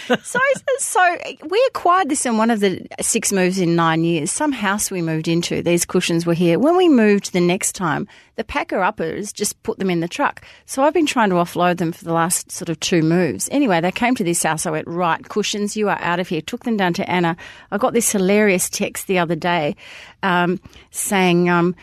so, 0.23 0.39
so 0.77 1.17
we 1.49 1.63
acquired 1.67 2.09
this 2.09 2.25
in 2.25 2.37
one 2.37 2.49
of 2.49 2.61
the 2.61 2.85
six 3.01 3.33
moves 3.33 3.59
in 3.59 3.75
nine 3.75 4.03
years. 4.03 4.31
Some 4.31 4.51
house 4.51 4.89
we 4.89 5.01
moved 5.01 5.27
into, 5.27 5.61
these 5.61 5.83
cushions 5.83 6.25
were 6.25 6.33
here. 6.33 6.57
When 6.57 6.77
we 6.77 6.87
moved 6.87 7.33
the 7.33 7.41
next 7.41 7.73
time, 7.73 8.07
the 8.35 8.43
packer 8.43 8.81
uppers 8.81 9.33
just 9.33 9.61
put 9.63 9.79
them 9.79 9.89
in 9.89 9.99
the 9.99 10.07
truck. 10.07 10.43
So 10.65 10.83
I've 10.83 10.93
been 10.93 11.05
trying 11.05 11.29
to 11.31 11.35
offload 11.35 11.77
them 11.77 11.91
for 11.91 12.05
the 12.05 12.13
last 12.13 12.51
sort 12.51 12.69
of 12.69 12.79
two 12.79 13.01
moves. 13.01 13.49
Anyway, 13.51 13.81
they 13.81 13.91
came 13.91 14.15
to 14.15 14.23
this 14.23 14.43
house. 14.43 14.65
I 14.65 14.71
went, 14.71 14.87
right, 14.87 15.27
cushions, 15.27 15.75
you 15.75 15.89
are 15.89 15.99
out 15.99 16.19
of 16.19 16.29
here. 16.29 16.41
Took 16.41 16.63
them 16.63 16.77
down 16.77 16.93
to 16.93 17.09
Anna. 17.09 17.35
I 17.71 17.77
got 17.77 17.93
this 17.93 18.11
hilarious 18.11 18.69
text 18.69 19.07
the 19.07 19.19
other 19.19 19.35
day 19.35 19.75
um, 20.23 20.59
saying, 20.91 21.49
um, 21.49 21.75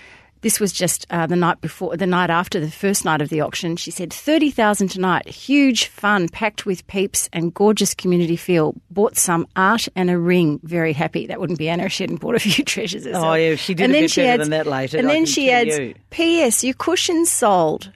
this 0.43 0.59
was 0.59 0.73
just 0.73 1.07
uh, 1.11 1.27
the 1.27 1.37
night 1.37 1.61
before, 1.61 1.97
the 1.97 2.07
night 2.07 2.31
after 2.31 2.61
the 2.61 2.71
first 2.71 3.05
night 3.05 3.21
of 3.21 3.29
the 3.29 3.41
auction. 3.41 3.77
She 3.77 3.91
said, 3.91 4.13
30,000 4.13 4.89
tonight, 4.89 5.29
huge 5.29 5.87
fun, 5.87 6.29
packed 6.29 6.65
with 6.67 6.87
peeps 6.87 7.29
and 7.33 7.53
gorgeous 7.53 7.95
community 7.95 8.37
feel. 8.37 8.75
Bought 8.91 9.17
some 9.17 9.47
art 9.57 9.89
and 9.95 10.11
a 10.11 10.19
ring, 10.19 10.61
very 10.63 10.93
happy. 10.93 11.27
That 11.27 11.41
wouldn't 11.41 11.59
be 11.59 11.69
Anna 11.69 11.85
if 11.85 11.93
she 11.93 12.03
hadn't 12.05 12.21
bought 12.21 12.37
a 12.37 12.41
few 12.41 12.65
treasures 12.65 13.05
herself. 13.05 13.25
Oh, 13.25 13.35
yeah, 13.35 13.55
she 13.57 13.75
did 13.75 13.85
and 13.85 13.93
a 13.93 13.95
then 13.95 14.03
bit 14.05 14.11
she 14.11 14.23
better 14.23 14.33
adds, 14.33 14.49
than 14.49 14.51
that 14.51 14.67
later, 14.67 14.99
And 14.99 15.09
I 15.09 15.13
then 15.13 15.27
she 15.27 15.51
adds, 15.51 15.79
you. 15.79 15.95
P.S. 16.11 16.65
Your 16.65 16.75
cushions 16.75 17.31
sold. 17.31 17.93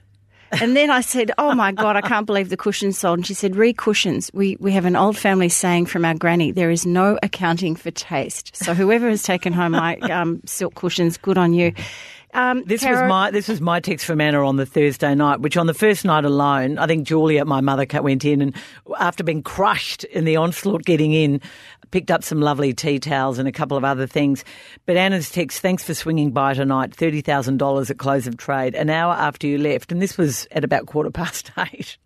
And 0.51 0.75
then 0.77 0.89
I 0.89 1.01
said, 1.01 1.31
"Oh 1.37 1.53
my 1.53 1.71
God, 1.73 1.95
I 1.95 2.01
can't 2.01 2.25
believe 2.25 2.49
the 2.49 2.55
cushions 2.55 2.97
sold." 2.97 3.19
And 3.19 3.27
she 3.27 3.33
said, 3.33 3.55
"Re 3.55 3.73
cushions. 3.73 4.29
We 4.33 4.57
we 4.59 4.71
have 4.71 4.85
an 4.85 4.95
old 4.95 5.17
family 5.17 5.49
saying 5.49 5.87
from 5.87 6.05
our 6.05 6.13
granny: 6.13 6.51
there 6.51 6.69
is 6.69 6.85
no 6.85 7.17
accounting 7.23 7.75
for 7.75 7.91
taste. 7.91 8.55
So 8.55 8.73
whoever 8.73 9.09
has 9.09 9.23
taken 9.23 9.51
home 9.51 9.73
my 9.73 9.97
um, 9.97 10.41
silk 10.45 10.75
cushions, 10.75 11.17
good 11.17 11.37
on 11.37 11.53
you." 11.53 11.73
Um, 12.35 12.63
This 12.65 12.83
Caro- 12.83 13.01
was 13.03 13.09
my 13.09 13.31
this 13.31 13.47
was 13.47 13.61
my 13.61 13.79
text 13.79 14.05
from 14.05 14.19
Anna 14.19 14.45
on 14.45 14.57
the 14.57 14.65
Thursday 14.65 15.15
night, 15.15 15.39
which 15.39 15.55
on 15.57 15.67
the 15.67 15.73
first 15.73 16.03
night 16.03 16.25
alone, 16.25 16.77
I 16.77 16.85
think 16.85 17.07
Julia, 17.07 17.45
my 17.45 17.61
mother, 17.61 17.85
went 18.01 18.25
in 18.25 18.41
and 18.41 18.53
after 18.99 19.23
being 19.23 19.41
crushed 19.41 20.03
in 20.03 20.25
the 20.25 20.35
onslaught 20.35 20.83
getting 20.83 21.13
in, 21.13 21.39
picked 21.91 22.11
up 22.11 22.23
some 22.23 22.41
lovely 22.41 22.73
tea 22.73 22.99
towels 22.99 23.39
and 23.39 23.47
a 23.47 23.51
couple 23.53 23.77
of 23.77 23.85
other 23.85 24.05
things. 24.05 24.43
But 24.85 24.97
Anna's 24.97 25.31
text, 25.31 25.61
thanks 25.61 25.83
for 25.83 25.93
swinging 25.93 26.31
by 26.31 26.53
tonight, 26.53 26.93
thirty 26.93 27.21
thousand 27.21 27.57
dollars 27.57 27.89
at 27.89 27.97
close 27.97 28.27
of 28.27 28.35
trade, 28.37 28.75
an 28.75 28.89
hour 28.89 29.13
after 29.13 29.47
you 29.47 29.57
left, 29.57 29.91
and 29.93 30.01
this 30.01 30.17
was 30.17 30.45
at 30.51 30.63
about 30.65 30.87
quarter 30.87 31.11
past 31.11 31.51
eight. 31.73 31.97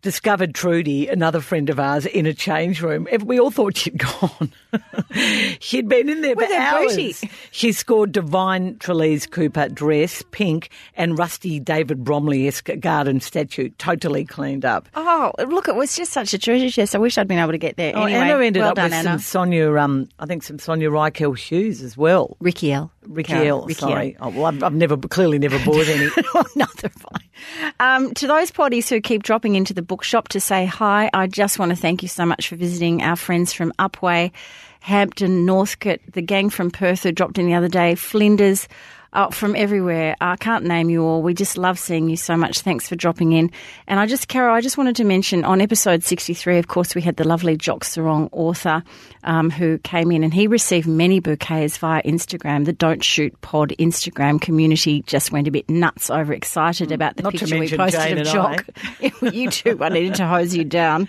Discovered 0.00 0.54
Trudy, 0.54 1.08
another 1.08 1.40
friend 1.40 1.68
of 1.68 1.80
ours, 1.80 2.06
in 2.06 2.24
a 2.24 2.32
change 2.32 2.80
room. 2.80 3.08
We 3.24 3.40
all 3.40 3.50
thought 3.50 3.76
she'd 3.76 3.98
gone. 3.98 4.52
she'd 5.60 5.88
been 5.88 6.08
in 6.08 6.20
there 6.20 6.36
With 6.36 6.48
for 6.50 6.54
hours. 6.56 6.94
booty. 6.96 7.30
She 7.50 7.72
scored 7.72 8.12
Divine 8.12 8.76
Trelise 8.76 9.28
Cooper 9.28 9.68
dress, 9.68 10.22
pink, 10.30 10.70
and 10.96 11.18
rusty 11.18 11.58
David 11.58 12.04
Bromley-esque 12.04 12.78
garden 12.78 13.20
statue, 13.20 13.70
totally 13.78 14.24
cleaned 14.24 14.64
up. 14.64 14.88
Oh, 14.94 15.32
look! 15.48 15.66
It 15.66 15.74
was 15.74 15.96
just 15.96 16.12
such 16.12 16.32
a 16.32 16.38
treasure 16.38 16.70
chest. 16.70 16.94
I 16.94 16.98
wish 16.98 17.18
I'd 17.18 17.26
been 17.26 17.38
able 17.40 17.52
to 17.52 17.58
get 17.58 17.76
there. 17.76 17.92
Oh, 17.96 18.04
anyway, 18.04 18.20
Anna 18.20 18.38
ended 18.44 18.60
well 18.60 18.70
up 18.70 18.76
done, 18.76 18.84
with 18.84 18.92
Anna. 18.94 19.08
some 19.10 19.18
Sonia, 19.18 19.74
um, 19.78 20.08
I 20.20 20.26
think 20.26 20.44
some 20.44 20.60
Sonia 20.60 20.90
Reichel 20.90 21.36
shoes 21.36 21.82
as 21.82 21.96
well. 21.96 22.36
Ricky 22.38 22.72
L. 22.72 22.92
Ricky 23.08 23.32
L. 23.32 23.62
Ricky 23.62 23.80
Sorry, 23.80 24.16
oh, 24.20 24.28
well, 24.28 24.46
I've, 24.46 24.62
I've 24.62 24.74
never 24.74 24.96
clearly 24.96 25.38
never 25.38 25.58
bought 25.64 25.88
any. 25.88 26.06
no, 26.56 26.66
they're 26.76 26.90
fine. 26.90 27.28
Um, 27.80 28.14
to 28.14 28.26
those 28.26 28.50
potties 28.50 28.88
who 28.88 29.00
keep 29.00 29.22
dropping 29.22 29.54
into 29.54 29.72
the 29.72 29.82
bookshop 29.82 30.28
to 30.28 30.40
say 30.40 30.66
hi, 30.66 31.10
I 31.14 31.26
just 31.26 31.58
want 31.58 31.70
to 31.70 31.76
thank 31.76 32.02
you 32.02 32.08
so 32.08 32.26
much 32.26 32.48
for 32.48 32.56
visiting 32.56 33.02
our 33.02 33.16
friends 33.16 33.52
from 33.52 33.72
Upwey, 33.78 34.32
Hampton, 34.80 35.46
Northcote, 35.46 36.00
the 36.12 36.22
gang 36.22 36.50
from 36.50 36.70
Perth 36.70 37.02
who 37.02 37.12
dropped 37.12 37.38
in 37.38 37.46
the 37.46 37.54
other 37.54 37.68
day, 37.68 37.94
Flinders. 37.94 38.68
Uh, 39.10 39.30
from 39.30 39.56
everywhere. 39.56 40.14
I 40.20 40.36
can't 40.36 40.66
name 40.66 40.90
you 40.90 41.02
all. 41.02 41.22
We 41.22 41.32
just 41.32 41.56
love 41.56 41.78
seeing 41.78 42.10
you 42.10 42.16
so 42.16 42.36
much. 42.36 42.60
Thanks 42.60 42.86
for 42.86 42.94
dropping 42.94 43.32
in. 43.32 43.50
And 43.86 43.98
I 43.98 44.06
just, 44.06 44.28
Carol, 44.28 44.54
I 44.54 44.60
just 44.60 44.76
wanted 44.76 44.96
to 44.96 45.04
mention 45.04 45.44
on 45.44 45.62
episode 45.62 46.04
63, 46.04 46.58
of 46.58 46.68
course, 46.68 46.94
we 46.94 47.00
had 47.00 47.16
the 47.16 47.26
lovely 47.26 47.56
Jock 47.56 47.84
Serong 47.84 48.28
author 48.32 48.82
um, 49.24 49.48
who 49.48 49.78
came 49.78 50.12
in 50.12 50.24
and 50.24 50.34
he 50.34 50.46
received 50.46 50.86
many 50.86 51.20
bouquets 51.20 51.78
via 51.78 52.02
Instagram. 52.02 52.66
The 52.66 52.74
Don't 52.74 53.02
Shoot 53.02 53.40
Pod 53.40 53.72
Instagram 53.78 54.40
community 54.40 55.02
just 55.02 55.32
went 55.32 55.48
a 55.48 55.50
bit 55.50 55.70
nuts, 55.70 56.10
overexcited 56.10 56.92
about 56.92 57.16
the 57.16 57.22
Not 57.22 57.32
picture 57.32 57.58
we 57.58 57.74
posted 57.74 58.00
Jane 58.00 58.18
of 58.18 58.26
Jock. 58.26 58.66
you 59.32 59.50
two, 59.50 59.82
I 59.82 59.88
needed 59.88 60.16
to 60.16 60.26
hose 60.26 60.54
you 60.54 60.64
down. 60.64 61.08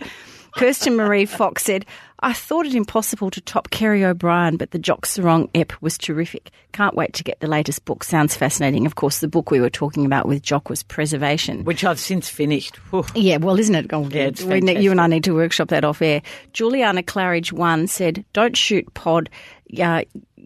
Kirsten 0.55 0.95
Marie 0.95 1.25
Fox 1.25 1.63
said, 1.63 1.85
I 2.21 2.33
thought 2.33 2.65
it 2.65 2.75
impossible 2.75 3.31
to 3.31 3.39
top 3.39 3.69
Kerry 3.69 4.03
O'Brien, 4.03 4.57
but 4.57 4.71
the 4.71 4.79
Jock 4.79 5.05
Serong 5.05 5.49
ep 5.55 5.71
was 5.81 5.97
terrific. 5.97 6.51
Can't 6.73 6.93
wait 6.95 7.13
to 7.13 7.23
get 7.23 7.39
the 7.39 7.47
latest 7.47 7.85
book. 7.85 8.03
Sounds 8.03 8.35
fascinating. 8.35 8.85
Of 8.85 8.95
course, 8.95 9.19
the 9.19 9.29
book 9.29 9.51
we 9.51 9.61
were 9.61 9.69
talking 9.69 10.05
about 10.05 10.27
with 10.27 10.43
Jock 10.43 10.69
was 10.69 10.83
Preservation. 10.83 11.63
Which 11.63 11.85
I've 11.85 11.99
since 11.99 12.27
finished. 12.27 12.75
Whew. 12.91 13.05
Yeah, 13.15 13.37
well, 13.37 13.57
isn't 13.57 13.73
it? 13.73 13.93
Oh, 13.93 14.03
Yeah, 14.09 14.23
it's 14.23 14.43
we 14.43 14.59
ne- 14.59 14.81
you 14.81 14.91
and 14.91 14.99
I 14.99 15.07
need 15.07 15.23
to 15.25 15.33
workshop 15.33 15.69
that 15.69 15.85
off 15.85 16.01
air. 16.01 16.21
Juliana 16.51 17.03
Claridge 17.03 17.53
one 17.53 17.87
said, 17.87 18.25
"Don't 18.33 18.57
shoot 18.57 18.93
pod." 18.93 19.29
Uh, 19.77 20.03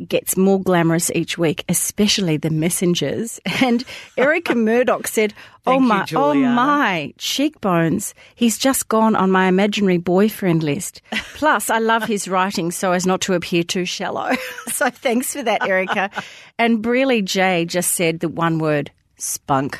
gets 0.07 0.35
more 0.35 0.59
glamorous 0.61 1.11
each 1.11 1.37
week, 1.37 1.63
especially 1.69 2.37
the 2.37 2.49
messengers. 2.49 3.39
And 3.61 3.83
Erica 4.17 4.55
Murdoch 4.55 5.07
said, 5.07 5.33
"Oh 5.65 5.79
Thank 5.79 6.11
you, 6.11 6.17
my, 6.17 6.23
oh 6.23 6.33
my, 6.33 7.13
cheekbones! 7.17 8.13
He's 8.35 8.57
just 8.57 8.89
gone 8.89 9.15
on 9.15 9.31
my 9.31 9.47
imaginary 9.47 9.97
boyfriend 9.97 10.63
list. 10.63 11.01
Plus, 11.35 11.69
I 11.69 11.79
love 11.79 12.03
his 12.03 12.27
writing 12.27 12.71
so 12.71 12.91
as 12.91 13.05
not 13.05 13.21
to 13.21 13.33
appear 13.33 13.63
too 13.63 13.85
shallow. 13.85 14.31
so 14.67 14.89
thanks 14.89 15.33
for 15.33 15.43
that, 15.43 15.65
Erica." 15.67 16.09
and 16.59 16.81
Breely 16.81 17.21
J 17.21 17.65
just 17.65 17.93
said 17.93 18.19
the 18.19 18.29
one 18.29 18.59
word, 18.59 18.91
"spunk." 19.17 19.79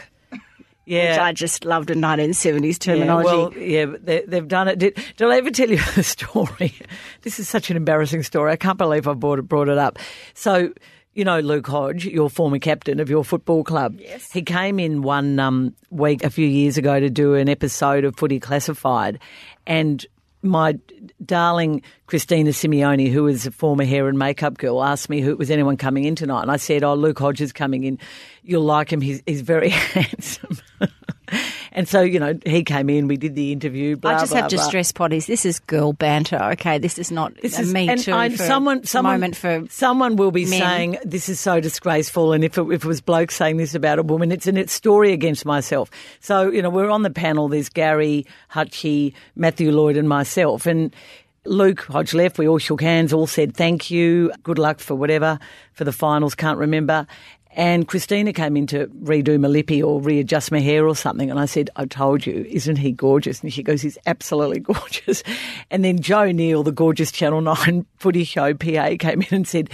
Yeah. 0.85 1.11
Which 1.11 1.19
I 1.19 1.31
just 1.31 1.63
loved 1.65 1.89
in 1.89 1.99
1970s 1.99 2.63
Yeah, 2.85 2.93
terminology. 2.93 3.27
well, 3.27 3.53
yeah, 3.53 3.85
they, 4.01 4.21
they've 4.27 4.47
done 4.47 4.67
it. 4.67 4.79
Did, 4.79 4.95
did 5.17 5.27
I 5.29 5.37
ever 5.37 5.49
tell 5.49 5.69
you 5.69 5.79
the 5.95 6.03
story? 6.03 6.73
This 7.21 7.39
is 7.39 7.47
such 7.47 7.69
an 7.69 7.77
embarrassing 7.77 8.23
story. 8.23 8.51
I 8.51 8.55
can't 8.57 8.77
believe 8.77 9.07
I 9.07 9.13
brought 9.13 9.39
it, 9.39 9.43
brought 9.43 9.69
it 9.69 9.77
up. 9.77 9.97
So, 10.33 10.73
you 11.13 11.23
know, 11.23 11.39
Luke 11.39 11.67
Hodge, 11.67 12.05
your 12.05 12.29
former 12.29 12.59
captain 12.59 12.99
of 12.99 13.09
your 13.09 13.23
football 13.23 13.63
club. 13.63 13.97
Yes. 13.99 14.31
He 14.31 14.41
came 14.41 14.79
in 14.79 15.03
one 15.03 15.39
um, 15.39 15.73
week 15.89 16.23
a 16.23 16.29
few 16.29 16.47
years 16.47 16.77
ago 16.77 16.99
to 16.99 17.09
do 17.09 17.35
an 17.35 17.47
episode 17.47 18.03
of 18.03 18.15
Footy 18.17 18.39
Classified, 18.39 19.19
and 19.67 20.05
my 20.43 20.77
darling 21.25 21.81
Christina 22.07 22.51
Simeone, 22.51 23.11
who 23.11 23.27
is 23.27 23.47
a 23.47 23.51
former 23.51 23.85
hair 23.85 24.07
and 24.07 24.19
makeup 24.19 24.57
girl, 24.57 24.83
asked 24.83 25.09
me 25.09 25.21
who 25.21 25.35
was 25.35 25.49
anyone 25.49 25.77
coming 25.77 26.03
in 26.03 26.15
tonight, 26.15 26.41
and 26.41 26.51
I 26.51 26.57
said, 26.57 26.83
"Oh, 26.83 26.93
Luke 26.93 27.19
Hodges 27.19 27.53
coming 27.53 27.83
in. 27.85 27.97
You'll 28.43 28.63
like 28.63 28.91
him. 28.91 29.01
He's 29.01 29.23
he's 29.25 29.41
very 29.41 29.69
handsome." 29.69 30.57
and 31.71 31.87
so 31.87 32.01
you 32.01 32.19
know, 32.19 32.37
he 32.45 32.63
came 32.63 32.89
in. 32.89 33.07
We 33.07 33.17
did 33.17 33.35
the 33.35 33.51
interview. 33.51 33.95
Blah, 33.95 34.11
I 34.11 34.19
just 34.19 34.31
blah, 34.31 34.41
have 34.41 34.49
to 34.49 34.55
blah. 34.57 34.65
stress, 34.65 34.91
potties. 34.91 35.25
This 35.25 35.45
is 35.45 35.59
girl 35.59 35.93
banter. 35.93 36.41
Okay, 36.53 36.77
this 36.77 36.97
is 36.99 37.11
not 37.11 37.33
This 37.41 37.57
a 37.57 37.61
is, 37.61 37.73
me 37.73 37.89
and 37.89 37.99
too. 37.99 38.13
I- 38.13 38.29
for 38.29 38.37
someone, 38.37 38.83
someone, 38.83 39.13
moment 39.15 39.35
for 39.35 39.65
someone 39.69 40.15
will 40.15 40.31
be 40.31 40.45
men. 40.45 40.59
saying 40.59 40.97
this 41.03 41.29
is 41.29 41.39
so 41.39 41.59
disgraceful, 41.59 42.33
and 42.33 42.43
if 42.43 42.57
it, 42.57 42.63
if 42.71 42.83
it 42.83 42.87
was 42.87 43.01
bloke 43.01 43.31
saying 43.31 43.57
this 43.57 43.73
about 43.75 43.99
a 43.99 44.03
woman, 44.03 44.31
it's 44.31 44.47
an 44.47 44.57
it's 44.57 44.73
story 44.73 45.11
against 45.13 45.45
myself. 45.45 45.89
So 46.19 46.49
you 46.51 46.61
know, 46.61 46.69
we're 46.69 46.89
on 46.89 47.03
the 47.03 47.09
panel. 47.09 47.47
There's 47.47 47.69
Gary 47.69 48.25
Hutchie, 48.51 49.13
Matthew 49.35 49.71
Lloyd, 49.71 49.97
and 49.97 50.07
myself, 50.09 50.65
and. 50.65 50.93
Luke 51.45 51.81
Hodge 51.81 52.13
left. 52.13 52.37
We 52.37 52.47
all 52.47 52.57
shook 52.57 52.81
hands, 52.81 53.11
all 53.11 53.27
said 53.27 53.53
thank 53.53 53.91
you, 53.91 54.31
good 54.43 54.57
luck 54.57 54.79
for 54.79 54.95
whatever, 54.95 55.39
for 55.73 55.83
the 55.83 55.91
finals, 55.91 56.35
can't 56.35 56.57
remember. 56.57 57.05
And 57.55 57.87
Christina 57.87 58.33
came 58.33 58.57
in 58.57 58.67
to 58.67 58.87
redo 58.87 59.39
my 59.39 59.47
lippy 59.47 59.81
or 59.81 60.01
readjust 60.01 60.51
my 60.51 60.59
hair 60.59 60.87
or 60.87 60.95
something. 60.95 61.29
And 61.29 61.39
I 61.39 61.45
said, 61.45 61.69
I 61.75 61.85
told 61.85 62.25
you, 62.25 62.45
isn't 62.49 62.77
he 62.77 62.91
gorgeous? 62.91 63.41
And 63.41 63.53
she 63.53 63.61
goes, 63.61 63.81
he's 63.81 63.97
absolutely 64.05 64.59
gorgeous. 64.73 65.23
And 65.69 65.85
then 65.85 65.99
Joe 65.99 66.31
Neal, 66.31 66.63
the 66.63 66.71
gorgeous 66.71 67.11
Channel 67.11 67.41
9 67.41 67.85
footy 67.97 68.23
show 68.23 68.53
PA, 68.53 68.95
came 68.99 69.21
in 69.21 69.27
and 69.31 69.47
said, 69.47 69.69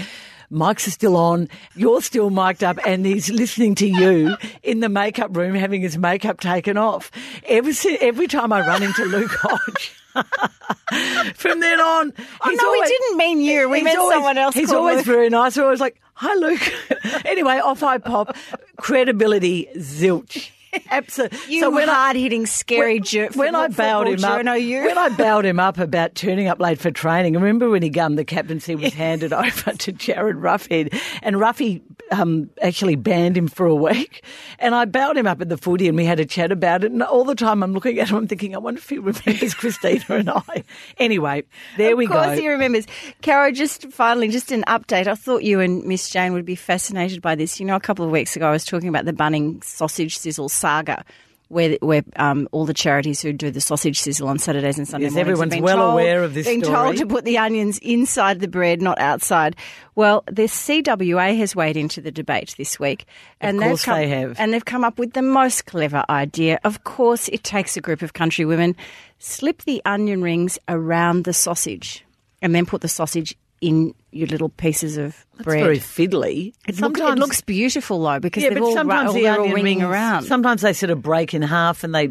Mics 0.51 0.87
are 0.87 0.91
still 0.91 1.15
on, 1.15 1.47
you're 1.75 2.01
still 2.01 2.31
mic'd 2.31 2.63
up, 2.63 2.79
and 2.83 3.05
he's 3.05 3.29
listening 3.29 3.75
to 3.75 3.87
you 3.87 4.35
in 4.63 4.79
the 4.79 4.89
makeup 4.89 5.37
room 5.37 5.53
having 5.53 5.81
his 5.81 5.95
makeup 5.95 6.39
taken 6.39 6.75
off. 6.75 7.11
Every, 7.45 7.73
every 7.99 8.25
time 8.25 8.51
I 8.51 8.65
run 8.65 8.81
into 8.81 9.05
Luke 9.05 9.29
Hodge, 9.41 9.98
from 11.35 11.59
then 11.59 11.79
on, 11.79 12.13
Oh, 12.41 12.49
no, 12.51 12.71
we 12.71 12.81
didn't 12.87 13.17
mean 13.17 13.41
you. 13.41 13.69
We 13.69 13.81
meant 13.83 13.97
always- 13.99 14.15
someone 14.15 14.37
else. 14.37 14.55
He's 14.55 14.71
always 14.71 14.97
Luke. 14.97 15.05
very 15.05 15.29
nice. 15.29 15.55
We're 15.57 15.63
always 15.63 15.79
like, 15.79 15.99
"Hi, 16.15 16.33
Luke." 16.35 16.61
anyway, 17.25 17.59
off 17.59 17.83
I 17.83 17.97
pop. 17.97 18.35
Credibility 18.77 19.67
zilch. 19.77 20.49
Absolutely. 20.89 21.39
you 21.47 21.85
hard 21.85 22.15
hitting, 22.15 22.45
scary 22.45 22.99
jerk. 22.99 23.35
When 23.35 23.55
I 23.55 23.67
bowed 23.67 24.07
him 24.07 24.23
up, 24.23 24.37
when 24.45 24.97
I 24.97 25.09
bailed 25.09 25.45
him 25.45 25.59
up 25.59 25.77
about 25.77 26.15
turning 26.15 26.47
up 26.47 26.59
late 26.59 26.79
for 26.79 26.91
training, 26.91 27.33
remember 27.33 27.69
when 27.69 27.81
he 27.81 27.89
gummed 27.89 28.17
the 28.17 28.25
captaincy 28.25 28.75
was 28.75 28.93
handed 28.93 29.33
over 29.39 29.71
to 29.71 29.93
Jarryd 29.93 30.39
Roughead, 30.39 30.99
and 31.21 31.35
Roughy 31.37 31.81
um, 32.11 32.49
actually 32.61 32.95
banned 32.95 33.37
him 33.37 33.47
for 33.47 33.65
a 33.65 33.75
week, 33.75 34.23
and 34.59 34.75
I 34.75 34.85
bailed 34.85 35.17
him 35.17 35.27
up 35.27 35.41
at 35.41 35.49
the 35.49 35.57
footy, 35.57 35.87
and 35.87 35.97
we 35.97 36.05
had 36.05 36.19
a 36.19 36.25
chat 36.25 36.51
about 36.51 36.83
it, 36.83 36.91
and 36.91 37.01
all 37.03 37.23
the 37.23 37.35
time 37.35 37.63
I'm 37.63 37.73
looking 37.73 37.99
at 37.99 38.09
him, 38.09 38.17
I'm 38.17 38.27
thinking, 38.27 38.55
I 38.55 38.59
wonder 38.59 38.79
if 38.79 38.89
he 38.89 38.97
remembers 38.97 39.53
Christina 39.53 40.03
and 40.09 40.29
I. 40.29 40.63
Anyway, 40.97 41.43
there 41.77 41.95
we 41.95 42.07
go. 42.07 42.15
Of 42.15 42.25
course, 42.25 42.39
he 42.39 42.49
remembers. 42.49 42.85
Caro, 43.21 43.51
just 43.51 43.91
finally, 43.91 44.29
just 44.29 44.51
an 44.51 44.63
update. 44.67 45.07
I 45.07 45.15
thought 45.15 45.43
you 45.43 45.59
and 45.59 45.83
Miss 45.85 46.09
Jane 46.09 46.33
would 46.33 46.45
be 46.45 46.55
fascinated 46.55 47.21
by 47.21 47.35
this. 47.35 47.59
You 47.59 47.65
know, 47.65 47.75
a 47.75 47.79
couple 47.79 48.05
of 48.05 48.11
weeks 48.11 48.35
ago, 48.35 48.47
I 48.47 48.51
was 48.51 48.65
talking 48.65 48.89
about 48.89 49.05
the 49.05 49.13
Bunning 49.13 49.61
sausage 49.61 50.17
sizzle 50.17 50.49
saga. 50.59 51.03
Where, 51.47 51.77
where 51.81 52.03
um, 52.17 52.47
all 52.51 52.67
the 52.67 52.75
charities 52.75 53.21
who 53.21 53.33
do 53.33 53.49
the 53.49 53.59
sausage 53.59 53.99
sizzle 53.99 54.27
on 54.27 54.37
Saturdays 54.37 54.77
and 54.77 54.87
Sunday 54.87 55.05
Yes, 55.07 55.15
mornings 55.15 55.39
have 55.39 55.49
been 55.49 55.63
well 55.63 55.77
told, 55.77 55.93
aware 55.93 56.23
of 56.23 56.35
this 56.35 56.45
Being 56.45 56.63
story. 56.63 56.75
told 56.75 56.97
to 56.97 57.07
put 57.07 57.25
the 57.25 57.39
onions 57.39 57.79
inside 57.79 58.39
the 58.39 58.47
bread, 58.47 58.83
not 58.83 58.99
outside. 58.99 59.55
Well, 59.95 60.23
the 60.27 60.43
CWA 60.43 61.35
has 61.39 61.55
weighed 61.55 61.75
into 61.75 62.01
the 62.01 62.11
debate 62.11 62.53
this 62.59 62.79
week, 62.79 63.05
and 63.41 63.57
course 63.57 63.79
they've 63.81 63.85
come, 63.85 63.97
they 63.97 64.07
have. 64.09 64.39
and 64.39 64.53
they've 64.53 64.63
come 64.63 64.83
up 64.83 64.99
with 64.99 65.13
the 65.13 65.23
most 65.23 65.65
clever 65.65 66.05
idea. 66.07 66.59
Of 66.63 66.83
course, 66.83 67.27
it 67.29 67.43
takes 67.43 67.75
a 67.75 67.81
group 67.81 68.03
of 68.03 68.13
country 68.13 68.45
women 68.45 68.75
slip 69.17 69.63
the 69.63 69.81
onion 69.85 70.21
rings 70.21 70.59
around 70.67 71.23
the 71.23 71.33
sausage, 71.33 72.05
and 72.43 72.53
then 72.53 72.67
put 72.67 72.81
the 72.81 72.87
sausage 72.87 73.35
in 73.61 73.93
your 74.11 74.27
little 74.27 74.49
pieces 74.49 74.97
of 74.97 75.25
It's 75.35 75.43
bread. 75.43 75.63
very 75.63 75.77
fiddly. 75.79 76.53
It, 76.67 76.79
look, 76.79 76.97
it 76.97 77.19
looks 77.19 77.41
beautiful 77.41 78.01
though 78.01 78.19
because 78.19 78.43
yeah, 78.43 78.49
they're 78.49 78.63
all, 78.63 78.73
sometimes 78.73 79.09
ru- 79.09 79.19
the 79.19 79.23
they're 79.23 79.33
all 79.39 79.41
onion 79.43 79.63
rings, 79.65 79.83
around. 79.83 80.23
Sometimes 80.23 80.61
they 80.61 80.73
sort 80.73 80.89
of 80.89 81.01
break 81.01 81.33
in 81.33 81.41
half, 81.41 81.83
and 81.83 81.93
they. 81.93 82.09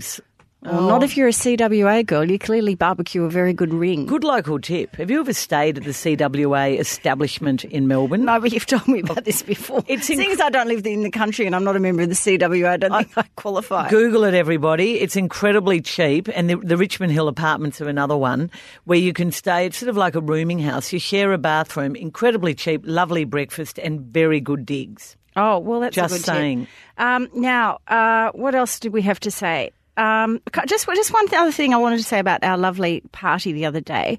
Well, 0.62 0.88
Not 0.88 1.04
if 1.04 1.16
you're 1.16 1.28
a 1.28 1.32
CWA 1.32 2.04
girl. 2.04 2.28
You 2.28 2.36
clearly 2.36 2.74
barbecue 2.74 3.22
a 3.22 3.30
very 3.30 3.52
good 3.52 3.72
ring. 3.72 4.06
Good 4.06 4.24
local 4.24 4.58
tip. 4.58 4.96
Have 4.96 5.08
you 5.08 5.20
ever 5.20 5.32
stayed 5.32 5.78
at 5.78 5.84
the 5.84 5.90
CWA 5.90 6.80
establishment 6.80 7.64
in 7.64 7.86
Melbourne? 7.86 8.24
No, 8.24 8.40
but 8.40 8.52
you've 8.52 8.66
told 8.66 8.88
me 8.88 8.98
about 9.00 9.24
this 9.24 9.42
before. 9.42 9.84
It's 9.86 10.06
Seeing 10.06 10.18
inc- 10.18 10.32
as 10.32 10.40
I 10.40 10.50
don't 10.50 10.66
live 10.66 10.84
in 10.84 11.02
the 11.02 11.12
country 11.12 11.46
and 11.46 11.54
I'm 11.54 11.62
not 11.62 11.76
a 11.76 11.78
member 11.78 12.02
of 12.02 12.08
the 12.08 12.16
CWA, 12.16 12.68
I 12.70 12.76
don't 12.76 12.90
think 12.92 13.16
I 13.16 13.22
qualify. 13.36 13.88
Google 13.88 14.24
it, 14.24 14.34
everybody. 14.34 14.98
It's 14.98 15.14
incredibly 15.14 15.80
cheap, 15.80 16.28
and 16.34 16.50
the, 16.50 16.56
the 16.56 16.76
Richmond 16.76 17.12
Hill 17.12 17.28
apartments 17.28 17.80
are 17.80 17.88
another 17.88 18.16
one 18.16 18.50
where 18.84 18.98
you 18.98 19.12
can 19.12 19.30
stay. 19.30 19.66
It's 19.66 19.78
sort 19.78 19.90
of 19.90 19.96
like 19.96 20.16
a 20.16 20.20
rooming 20.20 20.58
house. 20.58 20.92
You 20.92 20.98
share 20.98 21.32
a 21.32 21.38
bathroom, 21.38 21.94
incredibly 21.94 22.54
cheap, 22.54 22.82
lovely 22.84 23.24
breakfast, 23.24 23.78
and 23.78 24.00
very 24.00 24.40
good 24.40 24.66
digs. 24.66 25.16
Oh, 25.36 25.60
well, 25.60 25.78
that's 25.78 25.94
Just 25.94 26.14
a 26.14 26.18
good 26.18 26.24
saying. 26.24 26.66
Um, 26.96 27.28
now, 27.32 27.78
uh, 27.86 28.32
what 28.32 28.56
else 28.56 28.80
did 28.80 28.92
we 28.92 29.02
have 29.02 29.20
to 29.20 29.30
say? 29.30 29.70
Um, 29.98 30.40
just, 30.66 30.86
just 30.86 31.12
one 31.12 31.26
other 31.34 31.52
thing 31.52 31.74
I 31.74 31.76
wanted 31.76 31.98
to 31.98 32.04
say 32.04 32.20
about 32.20 32.44
our 32.44 32.56
lovely 32.56 33.02
party 33.12 33.52
the 33.52 33.66
other 33.66 33.80
day. 33.80 34.18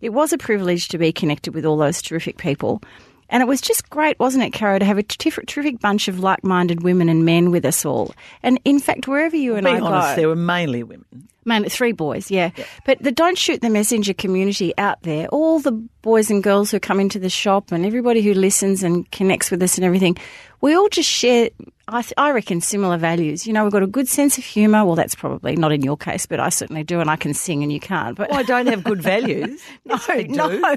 It 0.00 0.10
was 0.10 0.32
a 0.32 0.38
privilege 0.38 0.88
to 0.88 0.98
be 0.98 1.12
connected 1.12 1.54
with 1.54 1.66
all 1.66 1.76
those 1.76 2.00
terrific 2.00 2.38
people. 2.38 2.82
And 3.30 3.42
it 3.42 3.46
was 3.46 3.60
just 3.60 3.90
great, 3.90 4.18
wasn't 4.18 4.44
it, 4.44 4.52
Caro, 4.52 4.78
to 4.78 4.84
have 4.84 4.98
a 4.98 5.02
terrific, 5.02 5.80
bunch 5.80 6.08
of 6.08 6.20
like-minded 6.20 6.82
women 6.82 7.08
and 7.08 7.24
men 7.24 7.50
with 7.50 7.64
us 7.66 7.84
all. 7.84 8.14
And 8.42 8.58
in 8.64 8.78
fact, 8.80 9.06
wherever 9.06 9.36
you 9.36 9.54
and 9.54 9.64
Being 9.64 9.76
I 9.76 9.80
honest, 9.80 10.08
go, 10.10 10.16
there 10.16 10.28
were 10.28 10.36
mainly 10.36 10.82
women. 10.82 11.28
Mainly 11.44 11.68
three 11.70 11.92
boys, 11.92 12.30
yeah. 12.30 12.50
But 12.84 13.02
the 13.02 13.12
Don't 13.12 13.38
Shoot 13.38 13.62
the 13.62 13.70
Messenger 13.70 14.12
community 14.12 14.74
out 14.76 15.02
there, 15.02 15.28
all 15.28 15.60
the 15.60 15.72
boys 16.02 16.30
and 16.30 16.42
girls 16.42 16.70
who 16.70 16.78
come 16.80 17.00
into 17.00 17.18
the 17.18 17.30
shop 17.30 17.72
and 17.72 17.86
everybody 17.86 18.20
who 18.20 18.34
listens 18.34 18.82
and 18.82 19.10
connects 19.10 19.50
with 19.50 19.62
us 19.62 19.76
and 19.76 19.84
everything, 19.84 20.16
we 20.60 20.74
all 20.74 20.88
just 20.90 21.08
share, 21.08 21.48
I, 21.86 22.02
th- 22.02 22.12
I 22.18 22.32
reckon, 22.32 22.60
similar 22.60 22.98
values. 22.98 23.46
You 23.46 23.54
know, 23.54 23.62
we've 23.62 23.72
got 23.72 23.82
a 23.82 23.86
good 23.86 24.08
sense 24.08 24.36
of 24.36 24.44
humour. 24.44 24.84
Well, 24.84 24.94
that's 24.94 25.14
probably 25.14 25.56
not 25.56 25.72
in 25.72 25.82
your 25.82 25.96
case, 25.96 26.26
but 26.26 26.38
I 26.40 26.50
certainly 26.50 26.84
do, 26.84 27.00
and 27.00 27.08
I 27.10 27.16
can 27.16 27.32
sing 27.32 27.62
and 27.62 27.72
you 27.72 27.80
can't. 27.80 28.16
But 28.16 28.30
Well, 28.30 28.40
I 28.40 28.42
don't 28.42 28.66
have 28.66 28.84
good 28.84 29.00
values. 29.02 29.60
no, 29.86 29.98
Yes, 30.08 30.28
no, 30.28 30.76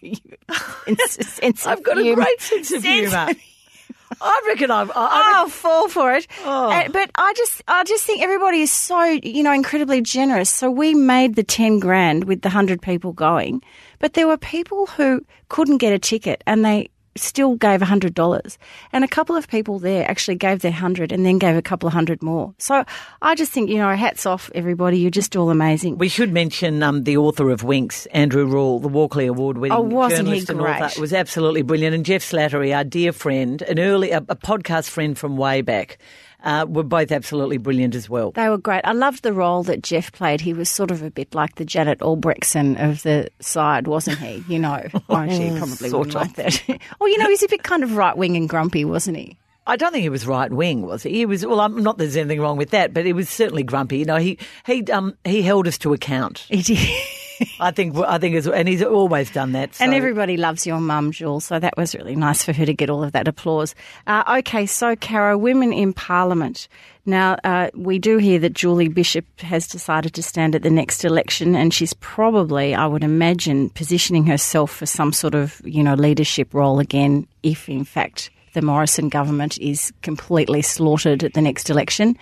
do. 0.00 0.08
you- 0.08 0.96
sense 0.96 1.66
of 1.66 1.72
I've 1.72 1.82
got 1.82 1.98
a 1.98 2.14
great 2.14 2.40
sense 2.40 2.72
of 2.72 2.82
humour. 2.82 3.28
I 4.20 4.42
reckon 4.46 4.70
I've. 4.70 4.90
I, 4.90 4.94
I 4.94 5.32
I'll 5.36 5.48
fall 5.48 5.88
for 5.88 6.12
it. 6.14 6.26
Oh. 6.44 6.70
Uh, 6.70 6.88
but 6.90 7.10
I 7.16 7.34
just, 7.36 7.62
I 7.66 7.82
just 7.84 8.04
think 8.04 8.22
everybody 8.22 8.60
is 8.60 8.70
so, 8.70 9.02
you 9.02 9.42
know, 9.42 9.52
incredibly 9.52 10.00
generous. 10.00 10.48
So 10.48 10.70
we 10.70 10.94
made 10.94 11.34
the 11.34 11.42
ten 11.42 11.80
grand 11.80 12.24
with 12.24 12.42
the 12.42 12.50
hundred 12.50 12.80
people 12.80 13.12
going, 13.12 13.62
but 13.98 14.14
there 14.14 14.28
were 14.28 14.36
people 14.36 14.86
who 14.86 15.24
couldn't 15.48 15.78
get 15.78 15.92
a 15.92 15.98
ticket 15.98 16.42
and 16.46 16.64
they 16.64 16.88
still 17.16 17.56
gave 17.56 17.82
hundred 17.82 18.14
dollars, 18.14 18.58
and 18.92 19.04
a 19.04 19.08
couple 19.08 19.36
of 19.36 19.48
people 19.48 19.78
there 19.78 20.08
actually 20.10 20.36
gave 20.36 20.60
their 20.60 20.72
hundred 20.72 21.12
and 21.12 21.24
then 21.24 21.38
gave 21.38 21.56
a 21.56 21.62
couple 21.62 21.86
of 21.86 21.92
hundred 21.92 22.22
more. 22.22 22.54
So 22.58 22.84
I 23.22 23.34
just 23.34 23.52
think, 23.52 23.70
you 23.70 23.78
know, 23.78 23.94
hats 23.94 24.26
off 24.26 24.50
everybody. 24.54 24.98
You're 24.98 25.10
just 25.10 25.36
all 25.36 25.50
amazing. 25.50 25.98
We 25.98 26.08
should 26.08 26.32
mention 26.32 26.82
um, 26.82 27.04
the 27.04 27.16
author 27.16 27.50
of 27.50 27.62
Winks, 27.64 28.06
Andrew 28.06 28.46
Rule, 28.46 28.78
the 28.80 28.88
Walkley 28.88 29.26
Award-winning 29.26 29.76
Oh, 29.76 29.80
wasn't 29.80 30.28
he 30.28 30.40
journalist 30.40 30.50
and 30.50 30.58
great? 30.60 30.82
author. 30.82 30.98
It 30.98 31.00
was 31.00 31.12
absolutely 31.12 31.62
brilliant. 31.62 31.94
And 31.94 32.04
Jeff 32.04 32.22
Slattery, 32.22 32.74
our 32.76 32.84
dear 32.84 33.12
friend, 33.12 33.62
an 33.62 33.78
early, 33.78 34.10
a, 34.10 34.18
a 34.18 34.36
podcast 34.36 34.88
friend 34.90 35.16
from 35.18 35.36
way 35.36 35.62
back. 35.62 35.98
Uh, 36.46 36.64
were 36.66 36.84
both 36.84 37.10
absolutely 37.10 37.58
brilliant 37.58 37.94
as 37.96 38.08
well. 38.08 38.30
They 38.30 38.48
were 38.48 38.56
great. 38.56 38.82
I 38.84 38.92
loved 38.92 39.24
the 39.24 39.32
role 39.32 39.64
that 39.64 39.82
Jeff 39.82 40.12
played. 40.12 40.40
He 40.40 40.54
was 40.54 40.70
sort 40.70 40.92
of 40.92 41.02
a 41.02 41.10
bit 41.10 41.34
like 41.34 41.56
the 41.56 41.64
Janet 41.64 41.98
Albrechtsen 41.98 42.80
of 42.82 43.02
the 43.02 43.28
side, 43.40 43.88
wasn't 43.88 44.18
he? 44.18 44.44
You 44.48 44.60
know, 44.60 44.80
actually, 45.10 45.58
probably 45.58 45.90
Sort 45.90 46.06
wouldn't 46.06 46.14
like 46.14 46.34
that. 46.34 46.80
oh, 47.00 47.06
you 47.06 47.18
know, 47.18 47.28
he's 47.28 47.42
a 47.42 47.48
bit 47.48 47.64
kind 47.64 47.82
of 47.82 47.96
right 47.96 48.16
wing 48.16 48.36
and 48.36 48.48
grumpy, 48.48 48.84
wasn't 48.84 49.16
he? 49.16 49.36
I 49.66 49.74
don't 49.74 49.90
think 49.90 50.02
he 50.02 50.08
was 50.08 50.28
right 50.28 50.50
wing, 50.52 50.82
was 50.82 51.02
he? 51.02 51.10
He 51.10 51.26
was 51.26 51.44
well. 51.44 51.60
I'm 51.60 51.82
not. 51.82 51.98
that 51.98 52.04
There's 52.04 52.16
anything 52.16 52.40
wrong 52.40 52.56
with 52.56 52.70
that, 52.70 52.94
but 52.94 53.04
he 53.04 53.12
was 53.12 53.28
certainly 53.28 53.64
grumpy. 53.64 53.98
You 53.98 54.04
know, 54.04 54.16
he 54.16 54.38
he 54.64 54.84
um 54.92 55.16
he 55.24 55.42
held 55.42 55.66
us 55.66 55.76
to 55.78 55.92
account. 55.92 56.46
He 56.48 56.62
did. 56.62 56.78
I 57.60 57.70
think 57.70 57.96
I 57.96 58.18
think, 58.18 58.36
it's, 58.36 58.46
and 58.46 58.68
he's 58.68 58.82
always 58.82 59.30
done 59.30 59.52
that. 59.52 59.80
And 59.80 59.94
everybody 59.94 60.36
loves 60.36 60.66
your 60.66 60.80
mum, 60.80 61.12
Jules, 61.12 61.44
so 61.44 61.58
that 61.58 61.76
was 61.76 61.94
really 61.94 62.16
nice 62.16 62.42
for 62.42 62.52
her 62.52 62.66
to 62.66 62.74
get 62.74 62.90
all 62.90 63.02
of 63.02 63.12
that 63.12 63.28
applause. 63.28 63.74
Uh, 64.06 64.38
okay, 64.38 64.66
so 64.66 64.96
Caro, 64.96 65.36
women 65.36 65.72
in 65.72 65.92
Parliament. 65.92 66.68
Now, 67.08 67.36
uh, 67.44 67.70
we 67.74 68.00
do 68.00 68.18
hear 68.18 68.40
that 68.40 68.52
Julie 68.52 68.88
Bishop 68.88 69.24
has 69.40 69.68
decided 69.68 70.12
to 70.14 70.22
stand 70.22 70.56
at 70.56 70.62
the 70.62 70.70
next 70.70 71.04
election, 71.04 71.54
and 71.54 71.72
she's 71.72 71.94
probably, 71.94 72.74
I 72.74 72.86
would 72.86 73.04
imagine, 73.04 73.70
positioning 73.70 74.26
herself 74.26 74.72
for 74.72 74.86
some 74.86 75.12
sort 75.12 75.34
of, 75.34 75.60
you 75.64 75.84
know, 75.84 75.94
leadership 75.94 76.52
role 76.52 76.80
again, 76.80 77.28
if 77.44 77.68
in 77.68 77.84
fact 77.84 78.30
the 78.54 78.62
Morrison 78.62 79.08
government 79.10 79.58
is 79.58 79.92
completely 80.02 80.62
slaughtered 80.62 81.22
at 81.22 81.34
the 81.34 81.42
next 81.42 81.68
election. 81.68 82.16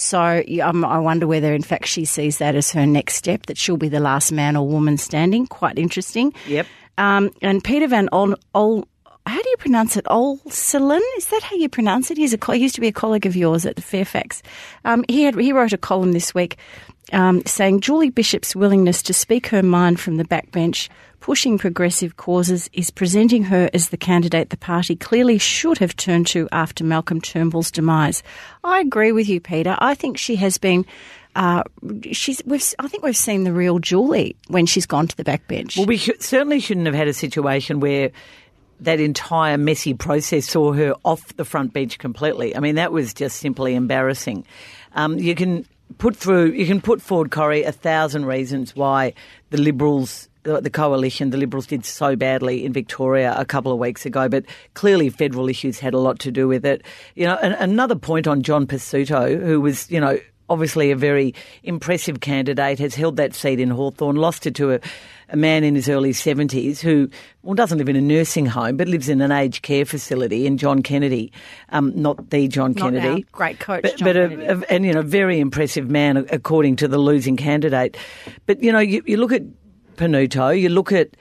So 0.00 0.42
um, 0.62 0.82
I 0.82 0.98
wonder 0.98 1.26
whether, 1.26 1.52
in 1.52 1.62
fact, 1.62 1.86
she 1.86 2.06
sees 2.06 2.38
that 2.38 2.54
as 2.54 2.72
her 2.72 2.86
next 2.86 3.16
step, 3.16 3.46
that 3.46 3.58
she'll 3.58 3.76
be 3.76 3.90
the 3.90 4.00
last 4.00 4.32
man 4.32 4.56
or 4.56 4.66
woman 4.66 4.96
standing. 4.96 5.46
Quite 5.46 5.78
interesting. 5.78 6.32
Yep. 6.46 6.66
Um, 6.96 7.30
and 7.42 7.62
Peter 7.62 7.86
Van 7.86 8.08
Ol, 8.10 8.34
Ol 8.54 8.88
how 9.26 9.40
do 9.40 9.48
you 9.48 9.56
pronounce 9.58 9.98
it? 9.98 10.06
Olselen? 10.06 11.02
Is 11.18 11.26
that 11.26 11.42
how 11.42 11.54
you 11.54 11.68
pronounce 11.68 12.10
it? 12.10 12.16
He's 12.16 12.32
a, 12.32 12.38
he 12.52 12.62
used 12.62 12.76
to 12.76 12.80
be 12.80 12.88
a 12.88 12.92
colleague 12.92 13.26
of 13.26 13.36
yours 13.36 13.66
at 13.66 13.82
Fairfax. 13.82 14.42
Um, 14.86 15.04
he 15.06 15.24
had 15.24 15.38
he 15.38 15.52
wrote 15.52 15.74
a 15.74 15.78
column 15.78 16.12
this 16.12 16.34
week 16.34 16.56
um, 17.12 17.44
saying 17.44 17.80
Julie 17.80 18.10
Bishop's 18.10 18.56
willingness 18.56 19.02
to 19.02 19.12
speak 19.12 19.48
her 19.48 19.62
mind 19.62 20.00
from 20.00 20.16
the 20.16 20.24
backbench, 20.24 20.88
pushing 21.20 21.58
progressive 21.58 22.16
causes, 22.16 22.68
is 22.72 22.90
presenting 22.90 23.44
her 23.44 23.70
as 23.72 23.90
the 23.90 23.96
candidate 23.96 24.50
the 24.50 24.56
party 24.56 24.96
clearly 24.96 25.38
should 25.38 25.78
have 25.78 25.94
turned 25.96 26.26
to 26.28 26.48
after 26.50 26.82
Malcolm 26.84 27.20
Turnbull's 27.20 27.70
demise. 27.70 28.22
I 28.64 28.80
agree 28.80 29.12
with 29.12 29.28
you, 29.28 29.40
Peter. 29.40 29.76
I 29.78 29.94
think 29.94 30.18
she 30.18 30.36
has 30.36 30.58
been. 30.58 30.84
Uh, 31.36 31.62
she's. 32.10 32.42
We've. 32.44 32.62
I 32.78 32.88
think 32.88 33.04
we've 33.04 33.16
seen 33.16 33.44
the 33.44 33.52
real 33.52 33.78
Julie 33.78 34.34
when 34.48 34.66
she's 34.66 34.86
gone 34.86 35.06
to 35.06 35.16
the 35.16 35.24
backbench. 35.24 35.76
Well, 35.76 35.86
we 35.86 35.98
certainly 35.98 36.58
shouldn't 36.58 36.86
have 36.86 36.94
had 36.94 37.08
a 37.08 37.14
situation 37.14 37.80
where 37.80 38.10
that 38.80 38.98
entire 38.98 39.58
messy 39.58 39.94
process 39.94 40.46
saw 40.46 40.72
her 40.72 40.94
off 41.04 41.36
the 41.36 41.44
front 41.44 41.72
bench 41.72 41.98
completely. 41.98 42.56
I 42.56 42.60
mean, 42.60 42.76
that 42.76 42.92
was 42.92 43.14
just 43.14 43.36
simply 43.36 43.74
embarrassing. 43.74 44.44
Um, 44.94 45.18
you 45.18 45.34
can 45.34 45.66
put 45.98 46.16
through, 46.16 46.52
you 46.52 46.66
can 46.66 46.80
put 46.80 47.02
forward, 47.02 47.30
Corrie, 47.30 47.62
a 47.62 47.72
thousand 47.72 48.24
reasons 48.24 48.74
why 48.74 49.12
the 49.50 49.58
Liberals. 49.58 50.29
The 50.42 50.60
the 50.60 50.70
coalition, 50.70 51.30
the 51.30 51.36
Liberals 51.36 51.66
did 51.66 51.84
so 51.84 52.16
badly 52.16 52.64
in 52.64 52.72
Victoria 52.72 53.34
a 53.36 53.44
couple 53.44 53.72
of 53.72 53.78
weeks 53.78 54.06
ago, 54.06 54.28
but 54.28 54.44
clearly 54.74 55.10
federal 55.10 55.48
issues 55.48 55.78
had 55.78 55.92
a 55.94 55.98
lot 55.98 56.18
to 56.20 56.30
do 56.32 56.48
with 56.48 56.64
it. 56.64 56.82
You 57.14 57.26
know, 57.26 57.36
and 57.42 57.54
another 57.54 57.94
point 57.96 58.26
on 58.26 58.42
John 58.42 58.66
Pesutto, 58.66 59.38
who 59.40 59.60
was, 59.60 59.90
you 59.90 60.00
know, 60.00 60.18
obviously 60.48 60.90
a 60.90 60.96
very 60.96 61.34
impressive 61.62 62.20
candidate, 62.20 62.78
has 62.78 62.94
held 62.94 63.16
that 63.16 63.34
seat 63.34 63.60
in 63.60 63.70
Hawthorn, 63.70 64.16
lost 64.16 64.46
it 64.46 64.54
to 64.56 64.72
a, 64.72 64.80
a 65.28 65.36
man 65.36 65.62
in 65.62 65.76
his 65.76 65.88
early 65.88 66.12
70s 66.12 66.80
who, 66.80 67.08
well, 67.42 67.54
doesn't 67.54 67.78
live 67.78 67.88
in 67.88 67.94
a 67.94 68.00
nursing 68.00 68.46
home, 68.46 68.76
but 68.76 68.88
lives 68.88 69.08
in 69.08 69.20
an 69.20 69.30
aged 69.30 69.62
care 69.62 69.84
facility 69.84 70.46
in 70.46 70.56
John 70.58 70.82
Kennedy, 70.82 71.32
um, 71.68 71.92
not 71.94 72.30
the 72.30 72.48
John 72.48 72.72
Not 72.72 72.92
Kennedy. 72.94 73.26
great 73.30 73.60
coach, 73.60 73.82
But, 73.82 73.96
John 73.98 74.08
but 74.08 74.16
a, 74.16 74.52
a- 74.58 74.72
and, 74.72 74.84
you 74.84 74.92
know, 74.92 75.02
very 75.02 75.38
impressive 75.38 75.88
man 75.88 76.16
according 76.16 76.76
to 76.76 76.88
the 76.88 76.98
losing 76.98 77.36
candidate. 77.36 77.96
But, 78.46 78.60
you 78.62 78.72
know, 78.72 78.80
you, 78.80 79.02
you 79.06 79.18
look 79.18 79.30
at 79.32 79.42
Panuto, 80.00 80.58
you 80.58 80.70
look 80.70 80.92
at 80.92 81.14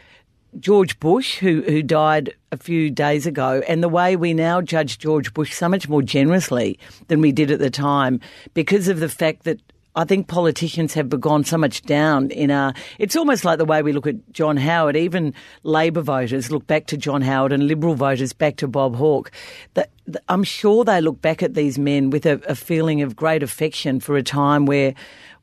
George 0.58 0.98
Bush, 1.02 1.38
who, 1.38 1.62
who 1.64 1.84
died 1.84 2.34
a 2.54 2.58
few 2.58 2.90
days 2.90 3.28
ago, 3.28 3.62
and 3.68 3.84
the 3.84 3.90
way 3.90 4.16
we 4.16 4.34
now 4.34 4.62
judge 4.62 4.98
George 4.98 5.34
Bush 5.34 5.54
so 5.54 5.68
much 5.68 5.90
more 5.90 6.02
generously 6.02 6.80
than 7.10 7.20
we 7.20 7.34
did 7.34 7.52
at 7.52 7.60
the 7.60 7.70
time 7.70 8.22
because 8.54 8.88
of 8.88 9.02
the 9.02 9.10
fact 9.10 9.44
that 9.44 9.60
I 9.98 10.06
think 10.06 10.28
politicians 10.28 10.94
have 10.94 11.10
gone 11.20 11.44
so 11.44 11.58
much 11.58 11.82
down 11.82 12.32
in 12.32 12.52
our. 12.52 12.74
It's 13.00 13.18
almost 13.18 13.44
like 13.44 13.58
the 13.58 13.66
way 13.66 13.82
we 13.82 13.92
look 13.92 14.08
at 14.08 14.32
John 14.32 14.56
Howard. 14.56 14.96
Even 14.96 15.34
Labor 15.64 16.02
voters 16.02 16.50
look 16.50 16.66
back 16.66 16.86
to 16.88 16.96
John 16.96 17.22
Howard, 17.22 17.52
and 17.52 17.68
Liberal 17.68 17.96
voters 17.96 18.32
back 18.32 18.56
to 18.58 18.68
Bob 18.70 18.96
Hawke. 18.96 19.30
That 19.74 19.90
I'm 20.30 20.46
sure 20.46 20.86
they 20.86 21.02
look 21.02 21.22
back 21.22 21.44
at 21.44 21.54
these 21.54 21.78
men 21.78 22.12
with 22.12 22.26
a, 22.26 22.40
a 22.48 22.56
feeling 22.56 23.02
of 23.02 23.18
great 23.18 23.44
affection 23.44 24.00
for 24.00 24.16
a 24.16 24.24
time 24.24 24.66
where 24.66 24.94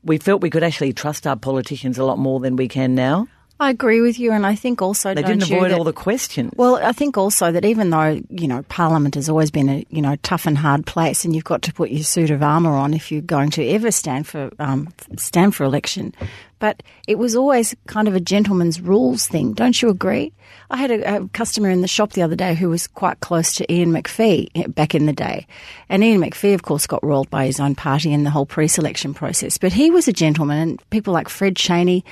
we 0.07 0.17
felt 0.17 0.41
we 0.41 0.49
could 0.49 0.63
actually 0.63 0.93
trust 0.93 1.27
our 1.27 1.35
politicians 1.35 1.97
a 1.97 2.03
lot 2.05 2.17
more 2.17 2.39
than 2.39 2.55
we 2.55 2.67
can 2.67 2.95
now. 2.95 3.27
I 3.59 3.71
agree 3.71 4.01
with 4.01 4.19
you, 4.19 4.31
and 4.33 4.45
I 4.45 4.53
think 4.53 4.83
also 4.83 5.15
They 5.15 5.23
didn't 5.23 5.41
avoid 5.41 5.71
that- 5.71 5.77
all 5.79 5.83
the 5.83 5.91
questions. 5.91 6.51
Well, 6.55 6.75
I 6.75 6.91
think 6.91 7.17
also 7.17 7.51
that 7.51 7.65
even 7.65 7.89
though 7.89 8.21
you 8.29 8.47
know 8.47 8.61
Parliament 8.69 9.15
has 9.15 9.29
always 9.29 9.49
been 9.49 9.67
a 9.67 9.83
you 9.89 10.01
know 10.01 10.15
tough 10.21 10.45
and 10.45 10.57
hard 10.57 10.85
place, 10.85 11.25
and 11.25 11.33
you've 11.35 11.43
got 11.43 11.63
to 11.63 11.73
put 11.73 11.89
your 11.89 12.03
suit 12.03 12.29
of 12.29 12.43
armour 12.43 12.73
on 12.75 12.93
if 12.93 13.11
you're 13.11 13.21
going 13.21 13.49
to 13.51 13.67
ever 13.69 13.89
stand 13.89 14.27
for 14.27 14.51
um, 14.59 14.89
stand 15.17 15.55
for 15.55 15.63
election, 15.63 16.13
but 16.59 16.83
it 17.07 17.17
was 17.17 17.35
always 17.35 17.75
kind 17.87 18.07
of 18.07 18.15
a 18.15 18.19
gentleman's 18.19 18.79
rules 18.81 19.27
thing. 19.27 19.53
Don't 19.53 19.81
you 19.81 19.89
agree? 19.89 20.31
I 20.69 20.77
had 20.77 20.91
a, 20.91 21.17
a 21.17 21.27
customer 21.29 21.69
in 21.69 21.81
the 21.81 21.87
shop 21.87 22.11
the 22.13 22.21
other 22.21 22.35
day 22.35 22.53
who 22.55 22.69
was 22.69 22.87
quite 22.87 23.19
close 23.19 23.53
to 23.55 23.71
Ian 23.73 23.91
Macphee 23.91 24.49
eh, 24.55 24.67
back 24.67 24.93
in 24.95 25.05
the 25.05 25.13
day, 25.13 25.47
and 25.89 26.03
Ian 26.03 26.21
Macphee, 26.21 26.53
of 26.53 26.63
course, 26.63 26.87
got 26.87 27.03
roiled 27.03 27.29
by 27.29 27.45
his 27.45 27.59
own 27.59 27.75
party 27.75 28.11
in 28.11 28.23
the 28.23 28.29
whole 28.29 28.45
pre-selection 28.45 29.13
process. 29.13 29.57
But 29.57 29.73
he 29.73 29.91
was 29.91 30.07
a 30.07 30.13
gentleman, 30.13 30.57
and 30.59 30.89
people 30.89 31.13
like 31.13 31.29
Fred 31.29 31.55
Chaney. 31.55 32.03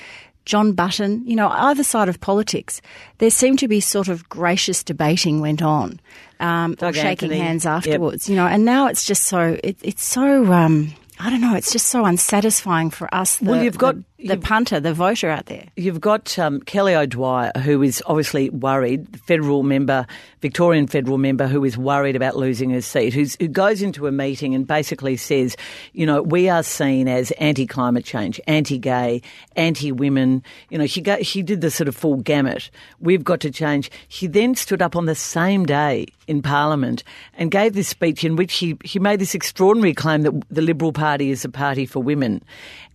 John 0.46 0.74
Button, 0.74 1.24
you 1.26 1.36
know, 1.36 1.48
either 1.50 1.84
side 1.84 2.08
of 2.08 2.22
politics, 2.22 2.80
there 3.18 3.32
seemed 3.32 3.58
to 3.58 3.68
be 3.68 3.80
sort 3.80 4.10
of 4.10 4.30
gracious 4.30 4.84
debating 4.84 5.42
went 5.42 5.64
on, 5.64 6.00
um, 6.40 6.76
shaking 6.80 7.32
Anthony. 7.32 7.38
hands 7.40 7.66
Yep. 7.66 7.74
afterwards, 7.74 8.30
you 8.30 8.36
know, 8.36 8.46
and 8.46 8.64
now 8.64 8.86
it's 8.86 9.06
just 9.06 9.24
so, 9.24 9.58
it, 9.64 9.76
it's 9.82 10.04
so, 10.06 10.54
um, 10.54 10.94
I 11.20 11.32
don't 11.32 11.42
know, 11.42 11.56
it's 11.56 11.72
just 11.72 11.88
so 11.88 12.06
unsatisfying 12.06 12.92
for 12.92 13.12
us, 13.12 13.38
the, 13.38 13.46
Well, 13.50 13.64
you've 13.64 13.80
got- 13.80 13.96
the, 14.26 14.38
punter, 14.38 14.80
the 14.80 14.94
voter 14.94 15.30
out 15.30 15.46
there. 15.46 15.66
You've 15.76 16.02
got 16.02 16.38
um, 16.38 16.60
Kelly 16.62 16.96
O'Dwyer, 16.96 17.52
who 17.64 17.82
is 17.82 18.04
obviously 18.06 18.50
worried, 18.50 19.12
the 19.12 19.18
federal 19.20 19.64
member, 19.64 20.06
Victorian 20.42 20.88
federal 20.88 21.18
member, 21.18 21.48
who 21.48 21.64
is 21.64 21.78
worried 21.78 22.16
about 22.16 22.36
losing 22.36 22.70
her 22.72 22.82
seat, 22.82 23.14
who's, 23.14 23.36
who 23.40 23.48
goes 23.48 23.82
into 23.82 24.08
a 24.08 24.12
meeting 24.12 24.54
and 24.56 24.68
basically 24.68 25.18
says, 25.18 25.56
you 25.94 26.06
know, 26.06 26.22
we 26.22 26.50
are 26.50 26.64
seen 26.64 27.08
as 27.08 27.32
anti-climate 27.32 28.06
change, 28.06 28.40
anti-gay, 28.48 29.22
anti-women. 29.56 30.44
You 30.70 30.78
know, 30.78 30.88
she 30.88 31.02
go, 31.02 31.22
she 31.22 31.42
did 31.42 31.62
the 31.62 31.72
sort 31.72 31.88
of 31.88 31.96
full 31.96 32.18
gamut. 32.18 32.70
We've 33.00 33.24
got 33.24 33.40
to 33.42 33.52
change. 33.52 33.92
She 34.08 34.28
then 34.28 34.56
stood 34.56 34.82
up 34.82 34.96
on 34.96 35.06
the 35.06 35.16
same 35.16 35.66
day 35.66 36.08
in 36.28 36.42
Parliament 36.42 37.04
and 37.36 37.52
gave 37.52 37.74
this 37.74 37.88
speech 37.88 38.24
in 38.24 38.36
which 38.36 38.56
he, 38.56 38.78
she 38.84 39.00
made 39.00 39.20
this 39.20 39.36
extraordinary 39.36 39.94
claim 39.94 40.24
that 40.24 40.34
the 40.50 40.62
Liberal 40.62 40.92
Party 40.92 41.30
is 41.30 41.46
a 41.46 41.50
party 41.50 41.86
for 41.86 42.02
women. 42.02 42.44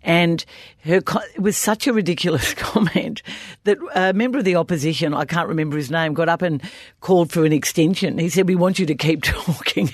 And 0.02 0.44
her 0.84 0.96
it 0.96 1.40
was 1.40 1.56
such 1.56 1.86
a 1.86 1.92
ridiculous 1.92 2.54
comment 2.56 3.22
that 3.64 3.78
a 3.94 4.12
member 4.12 4.38
of 4.38 4.44
the 4.44 4.56
opposition, 4.56 5.14
I 5.14 5.24
can't 5.24 5.48
remember 5.48 5.76
his 5.76 5.90
name, 5.90 6.14
got 6.14 6.28
up 6.28 6.42
and 6.42 6.62
called 7.00 7.30
for 7.30 7.44
an 7.44 7.52
extension. 7.52 8.18
He 8.18 8.28
said, 8.28 8.48
"We 8.48 8.56
want 8.56 8.78
you 8.78 8.86
to 8.86 8.94
keep 8.94 9.22
talking." 9.24 9.90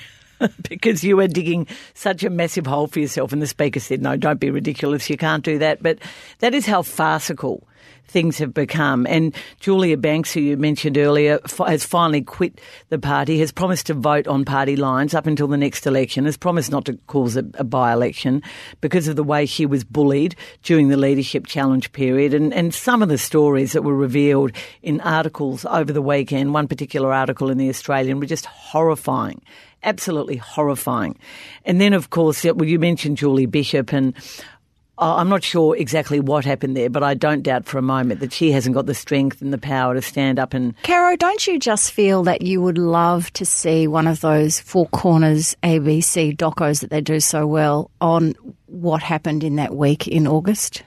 because 0.69 1.03
you 1.03 1.17
were 1.17 1.27
digging 1.27 1.67
such 1.93 2.23
a 2.23 2.29
massive 2.29 2.67
hole 2.67 2.87
for 2.87 2.99
yourself. 2.99 3.33
And 3.33 3.41
the 3.41 3.47
Speaker 3.47 3.79
said, 3.79 4.01
No, 4.01 4.15
don't 4.15 4.39
be 4.39 4.51
ridiculous. 4.51 5.09
You 5.09 5.17
can't 5.17 5.43
do 5.43 5.57
that. 5.59 5.81
But 5.81 5.99
that 6.39 6.53
is 6.53 6.65
how 6.65 6.83
farcical 6.83 7.67
things 8.07 8.37
have 8.37 8.53
become. 8.53 9.05
And 9.07 9.35
Julia 9.59 9.97
Banks, 9.97 10.33
who 10.33 10.39
you 10.39 10.57
mentioned 10.57 10.97
earlier, 10.97 11.39
has 11.65 11.83
finally 11.83 12.21
quit 12.21 12.59
the 12.89 12.99
party, 12.99 13.39
has 13.39 13.51
promised 13.51 13.87
to 13.87 13.93
vote 13.93 14.27
on 14.27 14.45
party 14.45 14.75
lines 14.75 15.13
up 15.13 15.27
until 15.27 15.47
the 15.47 15.57
next 15.57 15.85
election, 15.85 16.25
has 16.25 16.37
promised 16.37 16.71
not 16.71 16.85
to 16.85 16.93
cause 17.07 17.35
a, 17.35 17.45
a 17.55 17.63
by 17.63 17.91
election 17.91 18.41
because 18.81 19.07
of 19.07 19.15
the 19.15 19.23
way 19.23 19.45
she 19.45 19.65
was 19.65 19.83
bullied 19.83 20.35
during 20.63 20.87
the 20.87 20.97
leadership 20.97 21.45
challenge 21.45 21.91
period. 21.91 22.33
And, 22.33 22.53
and 22.53 22.73
some 22.73 23.01
of 23.01 23.09
the 23.09 23.17
stories 23.17 23.73
that 23.73 23.83
were 23.83 23.95
revealed 23.95 24.51
in 24.81 25.01
articles 25.01 25.65
over 25.65 25.91
the 25.91 26.01
weekend, 26.01 26.53
one 26.53 26.67
particular 26.67 27.13
article 27.13 27.49
in 27.49 27.57
The 27.57 27.69
Australian, 27.69 28.19
were 28.19 28.25
just 28.25 28.45
horrifying. 28.45 29.41
Absolutely 29.83 30.37
horrifying. 30.37 31.19
And 31.63 31.79
then, 31.79 31.93
of 31.93 32.09
course, 32.09 32.43
well, 32.43 32.65
you 32.65 32.79
mentioned 32.79 33.17
Julie 33.17 33.45
Bishop, 33.45 33.93
and 33.93 34.15
I'm 34.99 35.29
not 35.29 35.43
sure 35.43 35.75
exactly 35.75 36.19
what 36.19 36.43
happened 36.43 36.75
there, 36.75 36.89
but 36.89 37.03
I 37.03 37.13
don't 37.13 37.43
doubt 37.43 37.65
for 37.65 37.77
a 37.77 37.83
moment 37.83 38.19
that 38.21 38.33
she 38.33 38.51
hasn't 38.51 38.73
got 38.73 38.87
the 38.87 38.95
strength 38.95 39.41
and 39.41 39.53
the 39.53 39.57
power 39.57 39.93
to 39.93 40.01
stand 40.01 40.39
up 40.39 40.53
and 40.53 40.73
Caro, 40.83 41.15
don't 41.15 41.45
you 41.45 41.59
just 41.59 41.91
feel 41.91 42.23
that 42.23 42.41
you 42.41 42.61
would 42.61 42.77
love 42.79 43.31
to 43.33 43.45
see 43.45 43.87
one 43.87 44.07
of 44.07 44.21
those 44.21 44.59
Four 44.59 44.87
Corners 44.87 45.55
ABC 45.61 46.35
docos 46.35 46.81
that 46.81 46.89
they 46.89 47.01
do 47.01 47.19
so 47.19 47.45
well 47.45 47.91
on 48.01 48.33
what 48.65 49.03
happened 49.03 49.43
in 49.43 49.57
that 49.57 49.75
week 49.75 50.07
in 50.07 50.25
August? 50.27 50.83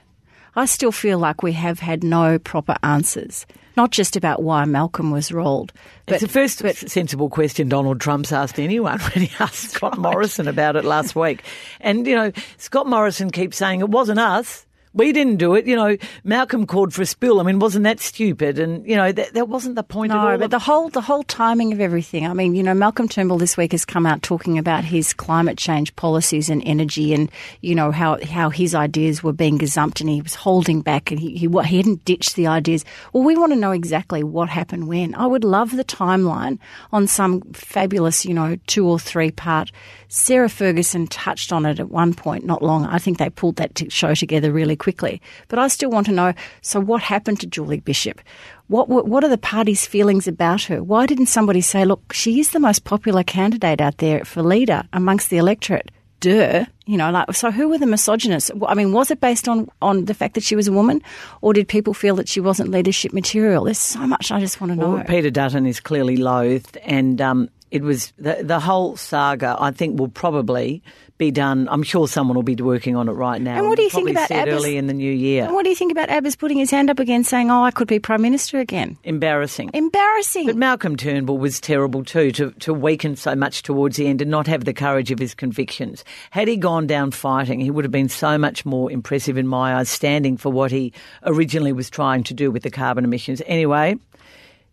I 0.55 0.65
still 0.65 0.91
feel 0.91 1.17
like 1.17 1.41
we 1.41 1.53
have 1.53 1.79
had 1.79 2.03
no 2.03 2.37
proper 2.37 2.75
answers. 2.83 3.45
Not 3.77 3.91
just 3.91 4.15
about 4.15 4.43
why 4.43 4.65
Malcolm 4.65 5.11
was 5.11 5.31
rolled, 5.31 5.71
but 6.05 6.15
it's 6.15 6.21
the 6.23 6.27
first 6.27 6.61
but- 6.61 6.75
sensible 6.75 7.29
question 7.29 7.69
Donald 7.69 8.01
Trump's 8.01 8.31
asked 8.31 8.59
anyone 8.59 8.99
when 9.15 9.25
he 9.25 9.31
asked 9.39 9.71
Scott 9.71 9.97
Morrison 9.97 10.47
about 10.47 10.75
it 10.75 10.83
last 10.85 11.15
week. 11.15 11.43
And, 11.79 12.05
you 12.05 12.15
know, 12.15 12.31
Scott 12.57 12.87
Morrison 12.87 13.31
keeps 13.31 13.57
saying 13.57 13.79
it 13.79 13.89
wasn't 13.89 14.19
us. 14.19 14.65
We 14.93 15.13
didn't 15.13 15.37
do 15.37 15.55
it. 15.55 15.65
You 15.67 15.75
know, 15.75 15.97
Malcolm 16.23 16.65
called 16.65 16.93
for 16.93 17.01
a 17.01 17.05
spill. 17.05 17.39
I 17.39 17.43
mean, 17.43 17.59
wasn't 17.59 17.83
that 17.83 17.99
stupid? 17.99 18.59
And, 18.59 18.85
you 18.85 18.95
know, 18.95 19.11
that, 19.11 19.33
that 19.33 19.47
wasn't 19.47 19.75
the 19.75 19.83
point 19.83 20.11
No, 20.11 20.31
all. 20.31 20.37
but 20.37 20.51
the 20.51 20.59
whole 20.59 20.89
the 20.89 20.99
whole 21.01 21.23
timing 21.23 21.71
of 21.71 21.79
everything. 21.79 22.27
I 22.27 22.33
mean, 22.33 22.55
you 22.55 22.63
know, 22.63 22.73
Malcolm 22.73 23.07
Turnbull 23.07 23.37
this 23.37 23.55
week 23.55 23.71
has 23.71 23.85
come 23.85 24.05
out 24.05 24.21
talking 24.21 24.57
about 24.57 24.83
his 24.83 25.13
climate 25.13 25.57
change 25.57 25.95
policies 25.95 26.49
and 26.49 26.61
energy, 26.65 27.13
and 27.13 27.31
you 27.61 27.73
know 27.73 27.91
how 27.91 28.23
how 28.25 28.49
his 28.49 28.75
ideas 28.75 29.23
were 29.23 29.33
being 29.33 29.57
gazumped, 29.59 30.01
and 30.01 30.09
he 30.09 30.21
was 30.21 30.35
holding 30.35 30.81
back, 30.81 31.09
and 31.11 31.19
he 31.19 31.37
he, 31.37 31.47
he 31.47 31.77
hadn't 31.77 32.03
ditched 32.03 32.35
the 32.35 32.47
ideas. 32.47 32.83
Well, 33.13 33.23
we 33.23 33.37
want 33.37 33.53
to 33.53 33.59
know 33.59 33.71
exactly 33.71 34.23
what 34.23 34.49
happened 34.49 34.87
when. 34.87 35.15
I 35.15 35.25
would 35.25 35.43
love 35.45 35.75
the 35.75 35.85
timeline 35.85 36.59
on 36.91 37.07
some 37.07 37.41
fabulous, 37.53 38.25
you 38.25 38.33
know, 38.33 38.57
two 38.67 38.85
or 38.87 38.99
three 38.99 39.31
part. 39.31 39.71
Sarah 40.09 40.49
Ferguson 40.49 41.07
touched 41.07 41.53
on 41.53 41.65
it 41.65 41.79
at 41.79 41.89
one 41.89 42.13
point, 42.13 42.45
not 42.45 42.61
long. 42.61 42.85
I 42.85 42.97
think 42.97 43.17
they 43.17 43.29
pulled 43.29 43.55
that 43.55 43.75
t- 43.75 43.87
show 43.89 44.13
together 44.13 44.51
really 44.51 44.75
quickly. 44.81 45.21
But 45.47 45.59
I 45.59 45.67
still 45.69 45.91
want 45.91 46.07
to 46.07 46.11
know. 46.11 46.33
So, 46.61 46.79
what 46.79 47.01
happened 47.03 47.39
to 47.41 47.47
Julie 47.47 47.79
Bishop? 47.79 48.19
What, 48.67 48.89
what 48.89 49.07
what 49.07 49.23
are 49.23 49.29
the 49.29 49.37
party's 49.37 49.85
feelings 49.85 50.27
about 50.27 50.63
her? 50.63 50.81
Why 50.83 51.05
didn't 51.05 51.27
somebody 51.27 51.61
say, 51.61 51.85
look, 51.85 52.13
she 52.13 52.39
is 52.39 52.51
the 52.51 52.59
most 52.59 52.83
popular 52.83 53.23
candidate 53.23 53.79
out 53.79 53.97
there 53.97 54.25
for 54.25 54.41
leader 54.41 54.83
amongst 54.91 55.29
the 55.29 55.37
electorate? 55.37 55.91
Duh, 56.21 56.65
you 56.85 56.97
know, 56.97 57.11
like 57.11 57.33
so. 57.33 57.49
Who 57.51 57.69
were 57.69 57.79
the 57.79 57.87
misogynists? 57.87 58.51
I 58.67 58.75
mean, 58.75 58.91
was 58.93 59.09
it 59.11 59.19
based 59.19 59.47
on 59.47 59.69
on 59.81 60.05
the 60.05 60.13
fact 60.13 60.35
that 60.35 60.43
she 60.43 60.55
was 60.55 60.67
a 60.67 60.71
woman, 60.71 61.01
or 61.41 61.53
did 61.53 61.67
people 61.67 61.93
feel 61.93 62.15
that 62.15 62.27
she 62.27 62.39
wasn't 62.39 62.69
leadership 62.69 63.11
material? 63.11 63.63
There's 63.65 63.79
so 63.79 64.05
much 64.05 64.31
I 64.31 64.39
just 64.39 64.61
want 64.61 64.71
to 64.71 64.75
know. 64.75 64.91
Well, 64.91 65.03
Peter 65.03 65.31
Dutton 65.31 65.65
is 65.65 65.79
clearly 65.79 66.17
loathed, 66.17 66.77
and 66.83 67.19
um, 67.21 67.49
it 67.71 67.81
was 67.81 68.13
the, 68.19 68.37
the 68.43 68.59
whole 68.59 68.97
saga. 68.97 69.57
I 69.59 69.71
think 69.71 69.99
will 69.99 70.09
probably 70.09 70.83
be 71.21 71.29
done. 71.29 71.69
I'm 71.69 71.83
sure 71.83 72.07
someone 72.07 72.35
will 72.35 72.41
be 72.41 72.55
working 72.55 72.95
on 72.95 73.07
it 73.07 73.11
right 73.11 73.39
now. 73.39 73.57
And 73.59 73.67
what 73.67 73.77
do 73.77 73.83
you 73.83 73.91
think 73.91 74.09
about 74.09 74.27
said 74.27 74.47
Abbas- 74.47 74.63
early 74.63 74.75
in 74.75 74.87
the 74.87 74.93
new 74.93 75.11
year? 75.11 75.45
And 75.45 75.53
what 75.53 75.63
do 75.63 75.69
you 75.69 75.75
think 75.75 75.91
about 75.91 76.09
Abbott's 76.09 76.35
putting 76.35 76.57
his 76.57 76.71
hand 76.71 76.89
up 76.89 76.97
again, 76.97 77.23
saying, 77.23 77.51
"Oh, 77.51 77.63
I 77.63 77.69
could 77.69 77.87
be 77.87 77.99
prime 77.99 78.23
minister 78.23 78.59
again"? 78.59 78.97
Embarrassing. 79.03 79.69
Embarrassing. 79.75 80.47
But 80.47 80.55
Malcolm 80.55 80.95
Turnbull 80.95 81.37
was 81.37 81.61
terrible 81.61 82.03
too, 82.03 82.31
to, 82.31 82.49
to 82.51 82.73
weaken 82.73 83.15
so 83.15 83.35
much 83.35 83.61
towards 83.61 83.97
the 83.97 84.07
end 84.07 84.23
and 84.23 84.31
not 84.31 84.47
have 84.47 84.65
the 84.65 84.73
courage 84.73 85.11
of 85.11 85.19
his 85.19 85.35
convictions. 85.35 86.03
Had 86.31 86.47
he 86.47 86.57
gone 86.57 86.87
down 86.87 87.11
fighting, 87.11 87.59
he 87.59 87.69
would 87.69 87.85
have 87.85 87.91
been 87.91 88.09
so 88.09 88.39
much 88.39 88.65
more 88.65 88.91
impressive 88.91 89.37
in 89.37 89.47
my 89.47 89.75
eyes, 89.75 89.89
standing 89.89 90.37
for 90.37 90.49
what 90.49 90.71
he 90.71 90.91
originally 91.23 91.71
was 91.71 91.87
trying 91.89 92.23
to 92.23 92.33
do 92.33 92.49
with 92.49 92.63
the 92.63 92.71
carbon 92.71 93.05
emissions. 93.05 93.43
Anyway, 93.45 93.95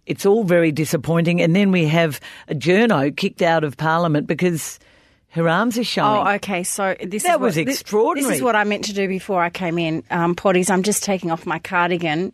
it's 0.07 0.25
all 0.25 0.45
very 0.45 0.73
disappointing. 0.73 1.43
And 1.43 1.55
then 1.55 1.71
we 1.73 1.85
have 1.89 2.21
a 2.49 2.55
journo 2.55 3.15
kicked 3.15 3.43
out 3.43 3.65
of 3.65 3.77
Parliament 3.77 4.27
because 4.27 4.79
her 5.31 5.49
arms 5.49 5.77
are 5.79 5.85
showing. 5.85 6.27
Oh, 6.27 6.31
okay. 6.37 6.62
So 6.64 6.97
this 7.03 7.23
That 7.25 7.29
is 7.31 7.33
what, 7.35 7.41
was 7.41 7.55
thi- 7.55 7.64
This, 7.64 7.81
extraordinary. 7.81 8.37
is 8.37 8.43
what 8.43 8.57
I 8.57 8.64
meant 8.64 8.85
to 8.85 8.93
do 8.95 9.07
before 9.09 9.43
I 9.43 9.51
came 9.51 9.79
in, 9.79 10.03
um, 10.11 10.35
potties. 10.35 10.71
I'm 10.71 10.83
just 10.83 11.03
taking 11.05 11.31
off 11.31 11.47
my 11.47 11.59
cardigan. 11.59 12.33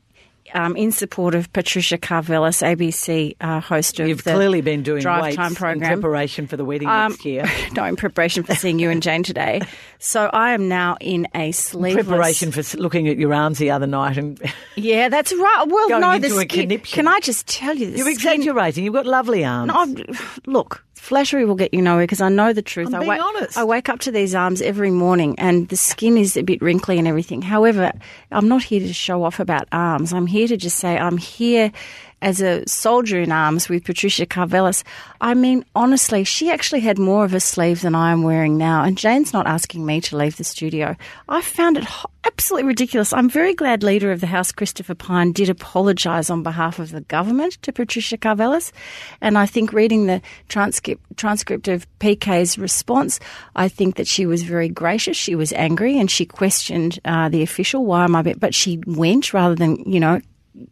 Um, 0.52 0.76
in 0.76 0.92
support 0.92 1.34
of 1.34 1.50
Patricia 1.54 1.96
Karvelas, 1.96 2.62
ABC 2.62 3.34
uh, 3.40 3.60
host 3.60 3.98
of 3.98 4.06
You've 4.06 4.22
the 4.24 4.34
clearly 4.34 4.60
been 4.60 4.82
doing 4.82 5.00
Drive 5.00 5.34
Time 5.34 5.52
in 5.52 5.54
program. 5.56 6.00
preparation 6.00 6.46
for 6.46 6.58
the 6.58 6.66
wedding 6.66 6.86
Um, 6.86 7.12
next 7.12 7.24
year. 7.24 7.46
no, 7.74 7.82
in 7.84 7.96
preparation 7.96 8.42
for 8.44 8.54
seeing 8.54 8.78
you 8.78 8.90
and 8.90 9.02
Jane 9.02 9.22
today. 9.22 9.62
So 9.98 10.28
I 10.34 10.52
am 10.52 10.68
now 10.68 10.98
in 11.00 11.26
a 11.34 11.50
sleeveless. 11.52 12.04
Preparation 12.06 12.52
for 12.52 12.76
looking 12.76 13.08
at 13.08 13.16
your 13.16 13.32
arms 13.32 13.56
the 13.56 13.70
other 13.70 13.86
night 13.86 14.18
and 14.18 14.38
Yeah, 14.76 15.08
that's 15.08 15.32
right. 15.32 15.64
Well, 15.66 15.98
no, 15.98 16.18
the 16.18 16.28
skin. 16.28 16.78
Can 16.80 17.08
I 17.08 17.20
just 17.20 17.46
tell 17.48 17.74
you? 17.74 17.90
The 17.90 17.96
you're 17.96 18.14
skin- 18.14 18.42
exaggerating. 18.42 18.84
You've 18.84 18.92
got 18.92 19.06
lovely 19.06 19.46
arms. 19.46 19.72
No, 19.72 20.04
look, 20.46 20.84
flattery 21.04 21.44
will 21.44 21.54
get 21.54 21.74
you 21.74 21.82
nowhere 21.82 22.04
because 22.04 22.22
I 22.22 22.30
know 22.30 22.54
the 22.54 22.62
truth. 22.62 22.88
I'm 22.88 22.94
I 22.94 22.98
being 23.00 23.08
wa- 23.08 23.24
honest. 23.36 23.58
I 23.58 23.64
wake 23.64 23.90
up 23.90 24.00
to 24.00 24.10
these 24.10 24.34
arms 24.34 24.62
every 24.62 24.90
morning 24.90 25.34
and 25.38 25.68
the 25.68 25.76
skin 25.76 26.16
is 26.16 26.34
a 26.36 26.42
bit 26.42 26.62
wrinkly 26.62 26.98
and 26.98 27.06
everything. 27.06 27.42
However, 27.42 27.92
I'm 28.30 28.48
not 28.48 28.62
here 28.62 28.80
to 28.80 28.92
show 28.94 29.22
off 29.22 29.38
about 29.38 29.68
arms. 29.70 30.14
I'm 30.14 30.26
here 30.26 30.48
to 30.48 30.56
just 30.56 30.78
say 30.78 30.96
I'm 30.96 31.18
here 31.18 31.72
as 32.24 32.40
a 32.40 32.66
soldier 32.66 33.20
in 33.20 33.30
arms 33.30 33.68
with 33.68 33.84
Patricia 33.84 34.24
Karvelas. 34.24 34.82
I 35.20 35.34
mean, 35.34 35.62
honestly, 35.74 36.24
she 36.24 36.50
actually 36.50 36.80
had 36.80 36.98
more 36.98 37.22
of 37.22 37.34
a 37.34 37.38
sleeve 37.38 37.82
than 37.82 37.94
I 37.94 38.12
am 38.12 38.22
wearing 38.22 38.56
now. 38.56 38.82
And 38.82 38.96
Jane's 38.96 39.34
not 39.34 39.46
asking 39.46 39.84
me 39.84 40.00
to 40.00 40.16
leave 40.16 40.38
the 40.38 40.42
studio. 40.44 40.96
I 41.28 41.42
found 41.42 41.76
it 41.76 41.84
absolutely 42.24 42.66
ridiculous. 42.66 43.12
I'm 43.12 43.28
very 43.28 43.52
glad 43.54 43.82
Leader 43.82 44.10
of 44.10 44.22
the 44.22 44.26
House, 44.26 44.52
Christopher 44.52 44.94
Pyne, 44.94 45.32
did 45.32 45.50
apologise 45.50 46.30
on 46.30 46.42
behalf 46.42 46.78
of 46.78 46.92
the 46.92 47.02
government 47.02 47.58
to 47.60 47.72
Patricia 47.72 48.16
Karvelas. 48.16 48.72
And 49.20 49.36
I 49.36 49.44
think 49.44 49.74
reading 49.74 50.06
the 50.06 50.22
transcript, 50.48 51.02
transcript 51.18 51.68
of 51.68 51.86
PK's 51.98 52.56
response, 52.56 53.20
I 53.54 53.68
think 53.68 53.96
that 53.96 54.08
she 54.08 54.24
was 54.24 54.44
very 54.44 54.70
gracious. 54.70 55.18
She 55.18 55.34
was 55.34 55.52
angry 55.52 55.98
and 55.98 56.10
she 56.10 56.24
questioned 56.24 57.00
uh, 57.04 57.28
the 57.28 57.42
official, 57.42 57.84
why 57.84 58.04
am 58.04 58.16
I, 58.16 58.22
be-" 58.22 58.32
but 58.32 58.54
she 58.54 58.80
went 58.86 59.34
rather 59.34 59.54
than, 59.54 59.76
you 59.84 60.00
know, 60.00 60.22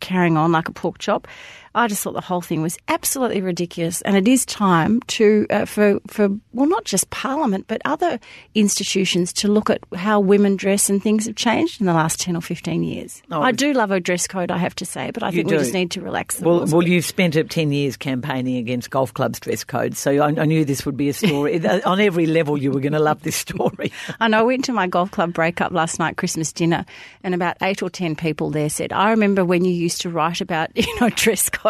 carrying 0.00 0.36
on 0.36 0.52
like 0.52 0.68
a 0.68 0.72
pork 0.72 0.98
chop. 0.98 1.26
I 1.74 1.88
just 1.88 2.02
thought 2.02 2.14
the 2.14 2.20
whole 2.20 2.40
thing 2.40 2.62
was 2.62 2.78
absolutely 2.88 3.40
ridiculous, 3.40 4.02
and 4.02 4.16
it 4.16 4.28
is 4.28 4.44
time 4.44 5.00
to 5.08 5.46
uh, 5.50 5.64
for 5.64 6.00
for 6.06 6.28
well, 6.52 6.68
not 6.68 6.84
just 6.84 7.08
Parliament, 7.10 7.66
but 7.66 7.80
other 7.84 8.20
institutions 8.54 9.32
to 9.34 9.48
look 9.48 9.70
at 9.70 9.80
how 9.94 10.20
women 10.20 10.56
dress 10.56 10.90
and 10.90 11.02
things 11.02 11.26
have 11.26 11.36
changed 11.36 11.80
in 11.80 11.86
the 11.86 11.94
last 11.94 12.20
ten 12.20 12.36
or 12.36 12.42
fifteen 12.42 12.82
years. 12.82 13.22
Oh, 13.30 13.40
I 13.40 13.52
do 13.52 13.72
love 13.72 13.90
a 13.90 14.00
dress 14.00 14.26
code, 14.26 14.50
I 14.50 14.58
have 14.58 14.74
to 14.76 14.86
say, 14.86 15.10
but 15.10 15.22
I 15.22 15.30
think 15.30 15.50
we 15.50 15.56
just 15.56 15.72
need 15.72 15.90
to 15.92 16.00
relax 16.02 16.36
the 16.36 16.48
Well, 16.48 16.66
well, 16.66 16.82
you've 16.82 17.04
spent 17.04 17.32
10 17.32 17.72
years 17.72 17.96
campaigning 17.96 18.56
against 18.56 18.90
golf 18.90 19.14
clubs' 19.14 19.40
dress 19.40 19.64
codes, 19.64 19.98
so 19.98 20.10
I, 20.10 20.26
I 20.26 20.44
knew 20.44 20.64
this 20.64 20.84
would 20.84 20.96
be 20.96 21.08
a 21.08 21.14
story. 21.14 21.66
On 21.84 22.00
every 22.00 22.26
level, 22.26 22.58
you 22.58 22.70
were 22.70 22.80
going 22.80 22.92
to 22.92 22.98
love 22.98 23.22
this 23.22 23.36
story. 23.36 23.90
I 24.20 24.28
know 24.28 24.40
I 24.40 24.42
went 24.42 24.64
to 24.66 24.72
my 24.72 24.86
golf 24.86 25.10
club 25.10 25.32
breakup 25.32 25.72
last 25.72 25.98
night, 25.98 26.18
Christmas 26.18 26.52
dinner, 26.52 26.84
and 27.22 27.34
about 27.34 27.56
eight 27.62 27.82
or 27.82 27.88
ten 27.88 28.14
people 28.14 28.50
there 28.50 28.68
said, 28.68 28.92
"I 28.92 29.10
remember 29.10 29.44
when 29.44 29.64
you 29.64 29.72
used 29.72 30.02
to 30.02 30.10
write 30.10 30.42
about 30.42 30.70
you 30.76 31.00
know 31.00 31.08
dress 31.08 31.48
codes." 31.48 31.61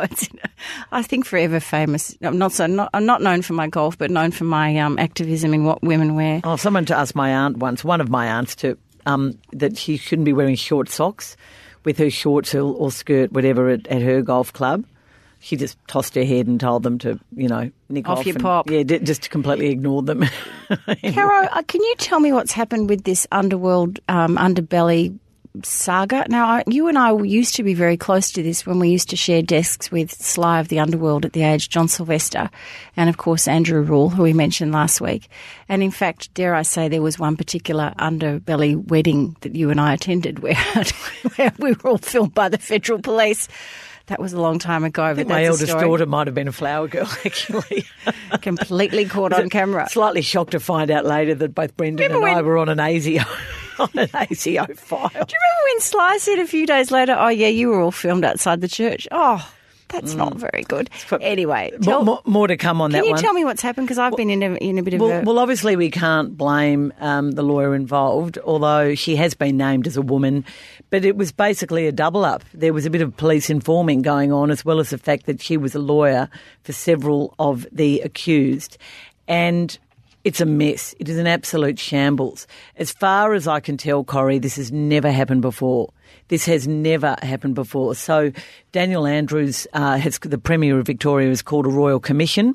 I 0.93 1.03
think 1.03 1.25
forever 1.25 1.61
famous. 1.61 2.17
I'm 2.23 2.39
not 2.39 2.53
so 2.53 2.67
not, 2.67 2.91
I'm 2.95 3.07
not 3.07 3.23
known 3.23 3.43
for 3.43 3.53
my 3.53 3.67
golf, 3.69 3.99
but 3.99 4.11
known 4.11 4.31
for 4.31 4.45
my 4.45 4.77
um, 4.79 4.99
activism 4.99 5.53
in 5.55 5.65
what 5.65 5.83
women 5.83 6.15
wear. 6.15 6.41
Oh, 6.45 6.57
someone 6.57 6.85
to 6.87 6.97
ask 6.97 7.15
my 7.15 7.31
aunt 7.31 7.59
once, 7.59 7.85
one 7.85 8.01
of 8.01 8.09
my 8.09 8.27
aunts, 8.27 8.55
to 8.57 8.79
um, 9.07 9.39
that 9.53 9.77
she 9.77 9.97
shouldn't 9.97 10.27
be 10.27 10.33
wearing 10.33 10.55
short 10.55 10.89
socks 10.89 11.37
with 11.85 11.99
her 11.99 12.11
shorts 12.11 12.55
or, 12.55 12.75
or 12.75 12.91
skirt, 12.93 13.33
whatever, 13.33 13.69
at, 13.71 13.87
at 13.89 14.03
her 14.03 14.23
golf 14.23 14.53
club. 14.53 14.85
She 15.41 15.57
just 15.57 15.77
tossed 15.89 16.15
her 16.15 16.23
head 16.25 16.47
and 16.47 16.61
told 16.61 16.85
them 16.85 16.99
to, 17.01 17.19
you 17.35 17.49
know, 17.49 17.69
nick 17.89 18.09
Off 18.09 18.19
off. 18.21 18.27
your 18.27 18.37
and- 18.37 18.43
pop. 18.45 18.71
Yeah, 18.71 18.85
d- 18.85 19.01
just 19.01 19.29
completely 19.31 19.71
ignored 19.71 20.07
them. 20.07 20.25
Caro, 21.15 21.47
uh, 21.47 21.63
can 21.67 21.83
you 21.83 21.95
tell 21.99 22.21
me 22.21 22.33
what's 22.33 22.53
happened 22.53 22.89
with 22.89 23.03
this 23.03 23.27
underworld 23.33 23.99
um, 24.09 24.37
underbelly 24.37 25.19
saga? 25.63 26.25
Now, 26.29 26.47
I, 26.47 26.65
you 26.67 26.89
and 26.89 26.99
I 26.99 27.13
used 27.23 27.55
to 27.57 27.63
be 27.63 27.75
very 27.75 27.97
close 27.97 28.31
to 28.33 28.43
this 28.43 28.67
when 28.67 28.79
we 28.79 28.89
used 28.89 29.11
to 29.11 29.17
share 29.17 29.43
desks 29.43 29.91
with 29.91 30.11
Sly 30.11 30.61
of 30.61 30.69
the 30.69 30.81
Underworld 30.81 31.25
at 31.25 31.33
the 31.33 31.43
age, 31.43 31.69
John 31.69 31.89
Silvester, 31.89 32.51
and 32.97 33.09
of 33.09 33.17
course 33.17 33.47
Andrew 33.47 33.83
Rule, 33.83 34.09
who 34.09 34.23
we 34.23 34.33
mentioned 34.33 34.73
last 34.73 35.01
week. 35.01 35.29
And 35.69 35.83
in 35.83 35.91
fact, 35.91 36.33
dare 36.35 36.55
I 36.55 36.63
say, 36.63 36.89
there 36.89 37.03
was 37.03 37.19
one 37.19 37.37
particular 37.37 37.93
underbelly 37.99 38.77
wedding 38.89 39.37
that 39.41 39.55
you 39.55 39.71
and 39.71 39.81
I 39.81 39.95
attended 39.95 40.39
where, 40.43 40.55
where 41.37 41.53
we 41.59 41.73
were 41.73 41.91
all 41.91 41.99
filmed 41.99 42.35
by 42.35 42.49
the 42.49 42.59
federal 42.59 43.01
police. 43.01 43.49
That 44.07 44.21
was 44.21 44.33
a 44.33 44.41
long 44.41 44.59
time 44.59 44.83
ago, 44.85 45.15
but 45.15 45.29
my 45.29 45.45
eldest 45.45 45.73
daughter 45.73 46.07
might 46.07 46.27
have 46.27 46.35
been 46.35 46.49
a 46.49 46.53
flower 46.53 46.89
girl, 46.89 47.09
actually. 47.25 47.87
completely 48.41 49.05
caught 49.05 49.33
on 49.33 49.49
camera. 49.51 49.89
Slightly 49.89 50.23
shocked 50.23 50.51
to 50.53 50.61
find 50.61 50.91
out 50.91 51.05
later 51.05 51.35
that 51.37 51.55
both 51.55 51.77
Brendan 51.77 52.07
Remember 52.07 52.27
and 52.27 52.39
I 52.39 52.43
were 52.43 52.59
on 52.59 52.69
an 52.69 52.79
ASIO, 52.79 53.25
on 53.83 53.91
an 53.99 54.09
ASIO 54.09 54.77
file. 54.79 55.09
Do 55.09 55.15
you 55.19 55.21
remember 55.21 55.63
when 55.67 55.81
Sly 55.81 56.17
said 56.19 56.39
a 56.39 56.47
few 56.47 56.67
days 56.67 56.91
later, 56.91 57.15
"Oh 57.19 57.29
yeah, 57.29 57.49
you 57.49 57.69
were 57.69 57.81
all 57.81 57.91
filmed 57.93 58.25
outside 58.25 58.61
the 58.61 58.69
church"? 58.69 59.07
Oh, 59.11 59.47
that's 59.89 60.15
not 60.15 60.37
very 60.37 60.65
good. 60.67 60.89
Anyway, 61.21 61.71
More, 61.73 61.81
tell, 61.81 62.01
Mm. 62.01 62.05
more, 62.07 62.21
more 62.25 62.47
to 62.47 62.57
come 62.57 62.81
on 62.81 62.93
that. 62.93 62.99
can 62.99 63.05
you 63.05 63.11
one. 63.11 63.21
tell 63.21 63.35
me 63.35 63.45
what's 63.45 63.61
happened? 63.61 63.87
Because 63.87 63.99
I've 63.99 64.17
been 64.17 64.31
in 64.31 64.43
a, 64.43 64.55
in 64.55 64.79
a 64.79 64.83
bit 64.83 64.95
of 64.95 65.01
Well, 65.01 65.21
a. 65.21 65.23
well, 65.23 65.39
obviously 65.39 65.77
we 65.77 65.91
can't 65.91 66.35
blame 66.35 66.95
um, 66.99 67.33
the 67.33 67.43
lawyer 67.43 67.75
involved, 67.75 68.39
although 68.39 68.95
she 68.95 69.17
has 69.17 69.35
been 69.35 69.59
named 69.59 69.87
as 69.87 69.99
a 69.99 70.03
woman. 70.03 70.47
But 70.89 71.05
it 71.05 71.17
was 71.17 71.31
basically 71.31 71.87
a 71.87 71.93
double 71.93 72.25
up. 72.25 72.43
There 72.55 72.73
was 72.73 72.87
a 72.87 72.91
bit 72.91 73.03
of 73.03 73.15
police 73.19 73.51
informing 73.51 74.01
going 74.01 74.33
on, 74.33 74.51
as 74.51 74.65
well 74.65 74.81
as 74.81 74.89
the 74.91 74.99
fact 74.99 75.27
that 75.27 75.43
she 75.43 75.59
was 75.59 75.75
a 75.75 75.79
lawyer 75.79 76.31
for 76.65 76.73
several 76.73 77.35
of 77.39 77.67
the 77.71 78.01
accused, 78.01 78.79
and. 79.29 79.79
It's 80.25 80.41
a 80.41 80.47
mess. 80.47 80.95
It 81.01 81.09
is 81.09 81.19
an 81.19 81.27
absolute 81.27 81.79
shambles. 81.79 82.47
As 82.77 82.93
far 82.93 83.35
as 83.35 83.49
I 83.49 83.61
can 83.61 83.77
tell, 83.77 84.05
Corrie, 84.05 84.39
this 84.39 84.57
has 84.57 84.71
never 84.71 85.11
happened 85.11 85.43
before. 85.43 85.93
This 86.29 86.45
has 86.47 86.69
never 86.69 87.17
happened 87.23 87.55
before. 87.55 87.95
So 87.95 88.31
Daniel 88.71 89.07
Andrews 89.07 89.67
uh, 89.73 89.97
has 89.97 90.19
the 90.21 90.39
Premier 90.39 90.79
of 90.79 90.87
Victoria 90.87 91.29
has 91.29 91.43
called 91.43 91.67
a 91.67 91.71
royal 91.71 91.99
commission. 91.99 92.55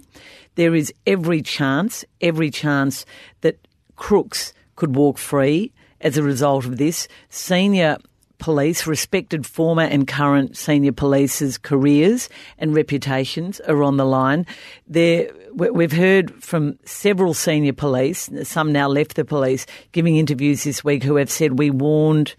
There 0.55 0.75
is 0.75 0.93
every 1.05 1.41
chance, 1.41 2.05
every 2.21 2.49
chance 2.49 3.05
that 3.41 3.59
crooks 3.97 4.53
could 4.75 4.95
walk 4.95 5.17
free 5.17 5.73
as 5.99 6.17
a 6.17 6.23
result 6.23 6.65
of 6.65 6.77
this. 6.77 7.07
Senior 7.29 7.97
police, 8.37 8.87
respected 8.87 9.45
former 9.45 9.83
and 9.83 10.07
current 10.07 10.55
senior 10.55 10.91
police's 10.91 11.57
careers 11.57 12.29
and 12.57 12.75
reputations 12.75 13.59
are 13.61 13.83
on 13.83 13.97
the 13.97 14.05
line. 14.05 14.45
There, 14.87 15.31
we've 15.57 15.91
heard 15.91 16.31
from 16.43 16.77
several 16.85 17.33
senior 17.33 17.73
police, 17.73 18.29
some 18.43 18.71
now 18.71 18.87
left 18.87 19.15
the 19.15 19.25
police, 19.25 19.65
giving 19.91 20.17
interviews 20.17 20.63
this 20.63 20.83
week 20.83 21.03
who 21.03 21.15
have 21.15 21.31
said 21.31 21.57
we 21.57 21.71
warned 21.71 22.35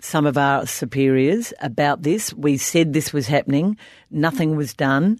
some 0.00 0.26
of 0.26 0.36
our 0.36 0.66
superiors 0.66 1.54
about 1.60 2.02
this. 2.02 2.34
We 2.34 2.58
said 2.58 2.92
this 2.92 3.12
was 3.12 3.26
happening. 3.26 3.78
Nothing 4.10 4.56
was 4.56 4.74
done. 4.74 5.18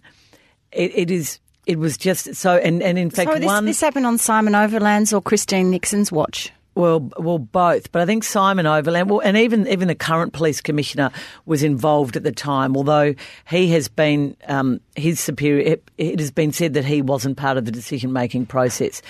it, 0.71 0.91
it 0.95 1.11
is. 1.11 1.39
It 1.65 1.79
was 1.79 1.97
just 1.97 2.35
so, 2.35 2.57
and, 2.57 2.83
and 2.83 2.95
in 2.99 3.09
fact, 3.09 3.31
so 3.31 3.39
this, 3.39 3.45
one. 3.47 3.65
this 3.65 3.81
happened 3.81 4.05
on 4.05 4.19
Simon 4.19 4.53
Overland's 4.53 5.11
or 5.11 5.19
Christine 5.19 5.71
Nixon's 5.71 6.11
watch. 6.11 6.51
Well, 6.75 7.09
well, 7.17 7.39
both. 7.39 7.89
But 7.93 8.01
I 8.01 8.05
think 8.05 8.25
Simon 8.25 8.67
Overland, 8.67 9.09
well, 9.09 9.21
and 9.21 9.37
even 9.37 9.65
even 9.67 9.87
the 9.87 9.95
current 9.95 10.33
police 10.33 10.59
commissioner 10.59 11.09
was 11.45 11.63
involved 11.63 12.17
at 12.17 12.23
the 12.23 12.33
time. 12.33 12.75
Although 12.75 13.15
he 13.47 13.69
has 13.71 13.87
been 13.87 14.35
um, 14.49 14.81
his 14.95 15.21
superior, 15.21 15.65
it, 15.65 15.91
it, 15.97 16.19
has 16.19 16.31
been 16.31 16.51
said 16.51 16.73
that 16.73 16.83
he 16.83 17.01
wasn't 17.01 17.37
part 17.37 17.57
of 17.57 17.63
the 17.63 17.71
decision 17.71 18.11
making 18.11 18.47
process. 18.47 19.01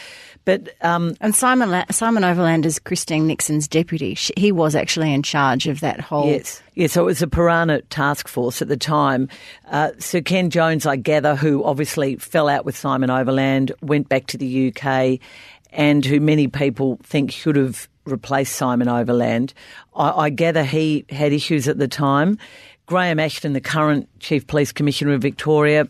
But 0.46 0.76
um, 0.82 1.16
and 1.22 1.34
Simon 1.34 1.84
Simon 1.90 2.24
Overland 2.24 2.68
is 2.68 2.78
Christine 2.78 3.26
Nixon's 3.26 3.68
deputy. 3.68 4.16
He 4.38 4.52
was 4.52 4.76
actually 4.76 5.12
in 5.12 5.24
charge 5.24 5.66
of 5.66 5.80
that 5.80 6.00
whole. 6.00 6.28
Yes, 6.28 6.62
yes. 6.76 6.94
So 6.94 7.02
it 7.02 7.06
was 7.06 7.24
a 7.24 7.28
Purana 7.28 7.82
task 7.84 8.28
force 8.28 8.62
at 8.62 8.68
the 8.68 8.78
time. 8.78 9.28
Uh, 9.72 9.90
Sir 9.98 10.22
Ken 10.22 10.52
Jones, 10.52 10.86
I 10.86 10.98
gather, 10.98 11.36
who 11.36 11.64
obviously 11.64 12.18
fell 12.18 12.48
out 12.48 12.64
with 12.64 12.78
Simon 12.78 13.10
Overland, 13.10 13.72
went 13.82 14.08
back 14.08 14.28
to 14.28 14.38
the 14.38 14.72
UK 14.72 15.20
and 15.76 16.04
who 16.06 16.20
many 16.20 16.48
people 16.48 17.00
think 17.04 17.32
should 17.32 17.56
have 17.56 17.88
replaced 18.06 18.56
Simon 18.56 18.88
Overland. 18.88 19.54
I, 19.96 20.12
I 20.12 20.30
gather 20.30 20.64
he 20.64 21.06
had 21.10 21.34
issues 21.34 21.68
at 21.68 21.78
the 21.78 21.88
time. 21.88 22.38
Graham 22.88 23.20
Ashton, 23.20 23.54
the 23.54 23.62
current 23.62 24.08
Chief 24.20 24.48
Police 24.48 24.72
Commissioner 24.72 25.14
of 25.14 25.22
Victoria, 25.22 25.88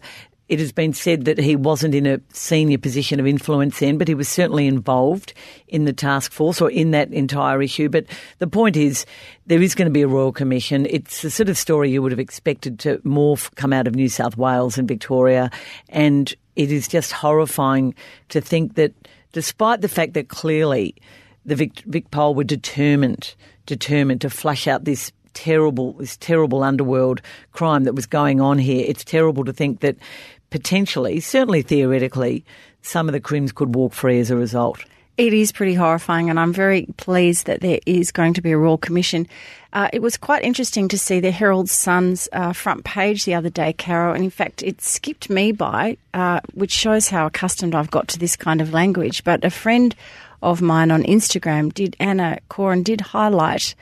it 0.47 0.59
has 0.59 0.71
been 0.71 0.93
said 0.93 1.25
that 1.25 1.39
he 1.39 1.55
wasn't 1.55 1.95
in 1.95 2.05
a 2.05 2.21
senior 2.31 2.77
position 2.77 3.19
of 3.19 3.25
influence 3.25 3.79
then, 3.79 3.97
but 3.97 4.07
he 4.07 4.13
was 4.13 4.29
certainly 4.29 4.67
involved 4.67 5.33
in 5.67 5.85
the 5.85 5.93
task 5.93 6.31
force 6.31 6.61
or 6.61 6.69
in 6.69 6.91
that 6.91 7.11
entire 7.11 7.61
issue. 7.61 7.89
But 7.89 8.05
the 8.37 8.47
point 8.47 8.77
is, 8.77 9.05
there 9.47 9.61
is 9.61 9.73
going 9.73 9.87
to 9.87 9.91
be 9.91 10.03
a 10.03 10.07
Royal 10.07 10.31
Commission. 10.31 10.85
It's 10.89 11.23
the 11.23 11.31
sort 11.31 11.49
of 11.49 11.57
story 11.57 11.89
you 11.89 12.01
would 12.01 12.11
have 12.11 12.19
expected 12.19 12.77
to 12.79 13.01
more 13.03 13.37
come 13.55 13.73
out 13.73 13.87
of 13.87 13.95
New 13.95 14.09
South 14.09 14.37
Wales 14.37 14.77
and 14.77 14.87
Victoria. 14.87 15.49
And 15.89 16.33
it 16.55 16.71
is 16.71 16.87
just 16.87 17.11
horrifying 17.11 17.95
to 18.29 18.39
think 18.39 18.75
that 18.75 18.93
despite 19.35 19.81
the 19.81 19.89
fact 19.89 20.13
that 20.13 20.29
clearly 20.29 20.95
the 21.45 21.57
Vic, 21.57 21.81
Vic 21.85 22.09
VicPol 22.09 22.33
were 22.33 22.45
determined, 22.45 23.35
determined 23.65 24.21
to 24.21 24.29
flush 24.29 24.65
out 24.65 24.85
this 24.85 25.11
terrible, 25.33 25.91
this 25.91 26.15
terrible 26.15 26.63
underworld 26.63 27.21
crime 27.51 27.83
that 27.83 27.95
was 27.95 28.05
going 28.05 28.39
on 28.39 28.57
here. 28.57 28.85
It's 28.87 29.03
terrible 29.03 29.43
to 29.43 29.51
think 29.51 29.81
that 29.81 29.97
potentially, 30.51 31.19
certainly 31.19 31.61
theoretically, 31.63 32.45
some 32.81 33.09
of 33.09 33.13
the 33.13 33.19
crims 33.19 33.51
could 33.51 33.75
walk 33.75 33.91
free 33.91 34.21
as 34.21 34.31
a 34.31 34.37
result. 34.37 34.85
It 35.17 35.33
is 35.33 35.53
pretty 35.53 35.75
horrifying, 35.75 36.29
and 36.29 36.37
I'm 36.37 36.51
very 36.51 36.87
pleased 36.97 37.45
that 37.45 37.61
there 37.61 37.79
is 37.85 38.11
going 38.11 38.33
to 38.33 38.41
be 38.41 38.51
a 38.51 38.57
Royal 38.57 38.77
Commission. 38.77 39.27
Uh, 39.71 39.87
it 39.93 40.01
was 40.01 40.17
quite 40.17 40.43
interesting 40.43 40.89
to 40.89 40.97
see 40.97 41.21
the 41.21 41.31
Herald 41.31 41.69
Sun's 41.69 42.27
uh, 42.33 42.51
front 42.51 42.83
page 42.83 43.23
the 43.23 43.33
other 43.33 43.49
day, 43.49 43.71
Carol, 43.71 44.13
and 44.13 44.25
in 44.25 44.29
fact, 44.29 44.61
it 44.61 44.81
skipped 44.81 45.29
me 45.29 45.53
by, 45.53 45.95
uh, 46.13 46.41
which 46.53 46.71
shows 46.71 47.07
how 47.07 47.27
accustomed 47.27 47.75
I've 47.75 47.91
got 47.91 48.09
to 48.09 48.19
this 48.19 48.35
kind 48.35 48.59
of 48.59 48.73
language. 48.73 49.23
But 49.23 49.45
a 49.45 49.49
friend 49.49 49.95
of 50.43 50.61
mine 50.61 50.91
on 50.91 51.03
Instagram 51.03 51.73
did, 51.73 51.95
Anna 51.97 52.39
Coren, 52.49 52.83
did 52.83 52.99
highlight 52.99 53.73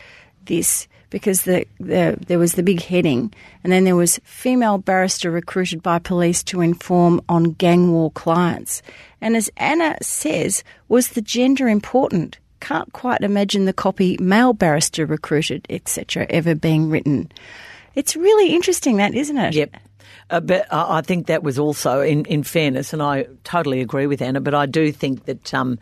this 0.46 0.88
because 1.14 1.44
the, 1.44 1.64
the, 1.80 2.18
there 2.26 2.40
was 2.40 2.54
the 2.54 2.64
big 2.64 2.82
heading, 2.82 3.32
and 3.64 3.72
then 3.72 3.84
there 3.84 3.96
was 3.96 4.20
female 4.24 4.80
barrister 4.80 5.30
recruited 5.30 5.84
by 5.84 6.00
police 6.00 6.44
to 6.44 6.60
inform 6.60 7.22
on 7.30 7.52
gang 7.52 7.92
war 7.92 8.10
clients. 8.10 8.82
And 9.22 9.38
as 9.38 9.48
Anna 9.58 9.96
says, 10.02 10.64
was 10.90 11.10
the 11.10 11.22
gender 11.22 11.70
important? 11.70 12.40
Can't 12.62 12.92
quite 12.94 13.22
imagine 13.22 13.66
the 13.66 13.74
copy 13.74 14.18
male 14.18 14.54
barrister 14.54 15.06
recruited, 15.06 15.68
etc., 15.70 16.26
ever 16.32 16.56
being 16.56 16.90
written. 16.90 17.32
It's 17.94 18.16
really 18.16 18.56
interesting, 18.56 18.98
that 18.98 19.14
isn't 19.14 19.38
it? 19.38 19.54
Yep. 19.54 19.76
Uh, 20.32 20.40
but 20.40 20.66
I 20.74 21.02
think 21.02 21.28
that 21.28 21.44
was 21.44 21.60
also, 21.60 22.02
in, 22.02 22.26
in 22.26 22.42
fairness, 22.42 22.92
and 22.92 23.04
I 23.04 23.28
totally 23.44 23.82
agree 23.82 24.08
with 24.08 24.20
Anna, 24.24 24.42
but 24.42 24.56
I 24.56 24.66
do 24.66 24.92
think 24.92 25.26
that 25.26 25.54
um, 25.54 25.78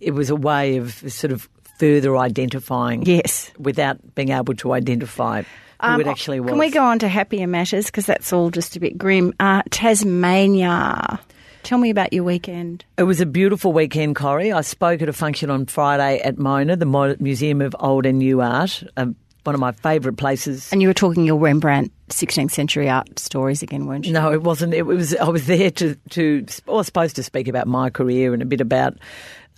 it 0.00 0.12
was 0.12 0.30
a 0.30 0.36
way 0.36 0.78
of 0.78 0.94
sort 1.12 1.32
of 1.32 1.50
further 1.78 2.16
identifying. 2.16 3.04
Yes. 3.04 3.50
Without 3.58 4.14
being 4.14 4.30
able 4.30 4.54
to 4.54 4.72
identify 4.72 5.42
who 5.42 5.86
um, 5.88 6.00
it 6.00 6.06
actually 6.06 6.40
was. 6.40 6.50
Can 6.50 6.58
we 6.58 6.70
go 6.70 6.82
on 6.82 6.98
to 7.00 7.08
happier 7.08 7.46
matters? 7.46 7.86
Because 7.86 8.06
that's 8.06 8.32
all 8.32 8.50
just 8.50 8.76
a 8.76 8.80
bit 8.80 8.96
grim. 8.96 9.34
Uh, 9.38 9.62
Tasmania. 9.70 11.20
Tell 11.62 11.78
me 11.78 11.90
about 11.90 12.12
your 12.12 12.24
weekend. 12.24 12.84
It 12.96 13.02
was 13.02 13.20
a 13.20 13.26
beautiful 13.26 13.72
weekend, 13.72 14.14
Corrie. 14.14 14.52
I 14.52 14.60
spoke 14.60 15.02
at 15.02 15.08
a 15.08 15.12
function 15.12 15.50
on 15.50 15.66
Friday 15.66 16.20
at 16.20 16.38
Mona, 16.38 16.76
the 16.76 17.16
Museum 17.18 17.60
of 17.60 17.74
Old 17.80 18.06
and 18.06 18.18
New 18.18 18.40
Art, 18.40 18.84
uh, 18.96 19.06
one 19.42 19.54
of 19.54 19.60
my 19.60 19.72
favourite 19.72 20.16
places. 20.16 20.72
And 20.72 20.80
you 20.80 20.86
were 20.88 20.94
talking 20.94 21.24
your 21.24 21.38
Rembrandt 21.38 21.90
16th 22.08 22.52
century 22.52 22.88
art 22.88 23.18
stories 23.18 23.64
again, 23.64 23.86
weren't 23.86 24.06
you? 24.06 24.12
No, 24.12 24.32
it 24.32 24.42
wasn't. 24.42 24.74
It 24.74 24.82
was. 24.82 25.16
I 25.16 25.28
was 25.28 25.46
there 25.46 25.72
to 25.72 25.96
to. 26.10 26.46
I 26.68 26.70
was 26.70 26.86
supposed 26.86 27.16
to 27.16 27.24
speak 27.24 27.48
about 27.48 27.66
my 27.66 27.90
career 27.90 28.32
and 28.32 28.42
a 28.42 28.46
bit 28.46 28.60
about 28.60 28.94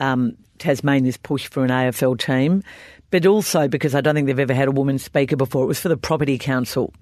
um, 0.01 0.37
Tasmania's 0.59 1.17
push 1.17 1.49
for 1.49 1.65
an 1.65 1.71
AFL 1.71 2.19
team, 2.19 2.63
but 3.11 3.27
also 3.27 3.69
because 3.69 3.95
I 3.95 4.01
don't 4.01 4.15
think 4.15 4.27
they've 4.27 4.39
ever 4.39 4.55
had 4.55 4.69
a 4.69 4.73
woman 4.73 4.99
speaker 4.99 5.37
before. 5.37 5.65
It 5.65 5.69
was 5.69 5.81
for 5.81 5.89
the 5.89 5.97
Property 5.97 6.39
Council 6.39 6.93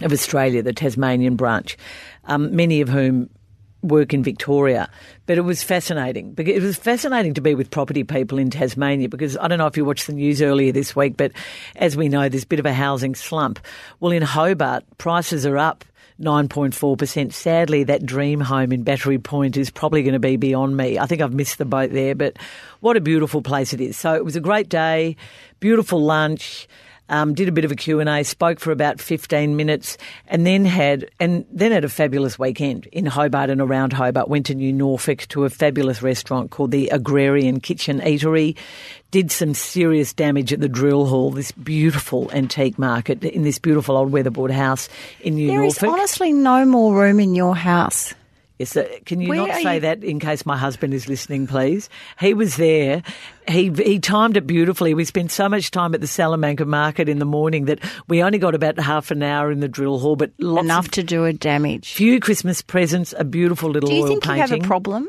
of 0.00 0.12
Australia, 0.12 0.62
the 0.62 0.72
Tasmanian 0.72 1.36
branch, 1.36 1.76
um, 2.24 2.54
many 2.54 2.80
of 2.80 2.88
whom 2.88 3.30
work 3.82 4.12
in 4.12 4.22
Victoria. 4.22 4.90
But 5.26 5.38
it 5.38 5.42
was 5.42 5.62
fascinating. 5.62 6.34
It 6.36 6.62
was 6.62 6.76
fascinating 6.76 7.34
to 7.34 7.40
be 7.40 7.54
with 7.54 7.70
property 7.70 8.04
people 8.04 8.38
in 8.38 8.50
Tasmania 8.50 9.08
because 9.08 9.36
I 9.36 9.48
don't 9.48 9.58
know 9.58 9.66
if 9.66 9.76
you 9.76 9.84
watched 9.84 10.06
the 10.06 10.12
news 10.12 10.42
earlier 10.42 10.72
this 10.72 10.94
week, 10.96 11.16
but 11.16 11.32
as 11.76 11.96
we 11.96 12.08
know, 12.08 12.28
there's 12.28 12.44
a 12.44 12.48
bit 12.48 12.58
of 12.58 12.66
a 12.66 12.74
housing 12.74 13.14
slump. 13.14 13.58
Well, 14.00 14.12
in 14.12 14.22
Hobart, 14.22 14.84
prices 14.98 15.46
are 15.46 15.58
up 15.58 15.84
9.4%. 16.20 17.32
Sadly, 17.32 17.84
that 17.84 18.06
dream 18.06 18.40
home 18.40 18.72
in 18.72 18.82
Battery 18.82 19.18
Point 19.18 19.56
is 19.56 19.70
probably 19.70 20.02
going 20.02 20.14
to 20.14 20.18
be 20.18 20.36
beyond 20.36 20.76
me. 20.76 20.98
I 20.98 21.06
think 21.06 21.20
I've 21.20 21.34
missed 21.34 21.58
the 21.58 21.64
boat 21.64 21.92
there, 21.92 22.14
but 22.14 22.38
what 22.80 22.96
a 22.96 23.00
beautiful 23.00 23.42
place 23.42 23.72
it 23.72 23.80
is. 23.80 23.96
So 23.96 24.14
it 24.14 24.24
was 24.24 24.36
a 24.36 24.40
great 24.40 24.68
day, 24.68 25.16
beautiful 25.60 26.02
lunch. 26.02 26.68
Um, 27.08 27.34
did 27.34 27.48
a 27.48 27.52
bit 27.52 27.64
of 27.64 27.70
a 27.72 27.76
Q&A, 27.76 28.24
spoke 28.24 28.58
for 28.60 28.72
about 28.72 29.00
15 29.00 29.56
minutes 29.56 29.96
and 30.26 30.46
then 30.46 30.64
had, 30.64 31.08
and 31.20 31.44
then 31.52 31.72
had 31.72 31.84
a 31.84 31.88
fabulous 31.88 32.38
weekend 32.38 32.86
in 32.86 33.06
Hobart 33.06 33.50
and 33.50 33.60
around 33.60 33.92
Hobart. 33.92 34.28
Went 34.28 34.46
to 34.46 34.54
New 34.54 34.72
Norfolk 34.72 35.26
to 35.28 35.44
a 35.44 35.50
fabulous 35.50 36.02
restaurant 36.02 36.50
called 36.50 36.70
the 36.70 36.88
Agrarian 36.88 37.60
Kitchen 37.60 38.00
Eatery. 38.00 38.56
Did 39.10 39.30
some 39.30 39.54
serious 39.54 40.12
damage 40.12 40.52
at 40.52 40.60
the 40.60 40.68
Drill 40.68 41.06
Hall, 41.06 41.30
this 41.30 41.52
beautiful 41.52 42.30
antique 42.32 42.78
market 42.78 43.22
in 43.24 43.42
this 43.42 43.58
beautiful 43.58 43.96
old 43.96 44.10
weatherboard 44.10 44.50
house 44.50 44.88
in 45.20 45.36
New 45.36 45.46
there 45.46 45.60
Norfolk. 45.60 45.80
There 45.80 45.90
is 45.90 45.94
honestly 45.94 46.32
no 46.32 46.64
more 46.64 46.94
room 46.94 47.20
in 47.20 47.34
your 47.34 47.54
house. 47.54 48.14
Yes, 48.58 48.74
uh, 48.76 48.86
can 49.04 49.20
you 49.20 49.28
Where 49.28 49.46
not 49.46 49.62
say 49.62 49.74
you? 49.74 49.80
that 49.80 50.02
in 50.02 50.18
case 50.18 50.46
my 50.46 50.56
husband 50.56 50.94
is 50.94 51.08
listening, 51.08 51.46
please? 51.46 51.90
He 52.18 52.32
was 52.32 52.56
there. 52.56 53.02
He 53.48 53.70
he 53.70 53.98
timed 53.98 54.36
it 54.36 54.46
beautifully. 54.46 54.94
We 54.94 55.04
spent 55.04 55.30
so 55.30 55.48
much 55.48 55.70
time 55.70 55.94
at 55.94 56.00
the 56.00 56.06
Salamanca 56.06 56.64
market 56.64 57.08
in 57.08 57.18
the 57.18 57.26
morning 57.26 57.66
that 57.66 57.80
we 58.08 58.22
only 58.22 58.38
got 58.38 58.54
about 58.54 58.78
half 58.78 59.10
an 59.10 59.22
hour 59.22 59.52
in 59.52 59.60
the 59.60 59.68
drill 59.68 59.98
hall, 59.98 60.16
but 60.16 60.32
enough 60.40 60.88
to 60.92 61.02
do 61.02 61.26
a 61.26 61.32
damage. 61.34 61.92
Few 61.92 62.18
Christmas 62.18 62.62
presents, 62.62 63.14
a 63.18 63.24
beautiful 63.24 63.68
little 63.70 63.90
do 63.90 63.94
you 63.94 64.02
oil 64.02 64.08
think 64.08 64.22
painting. 64.24 64.36
you 64.36 64.54
have 64.56 64.64
a 64.64 64.66
problem? 64.66 65.06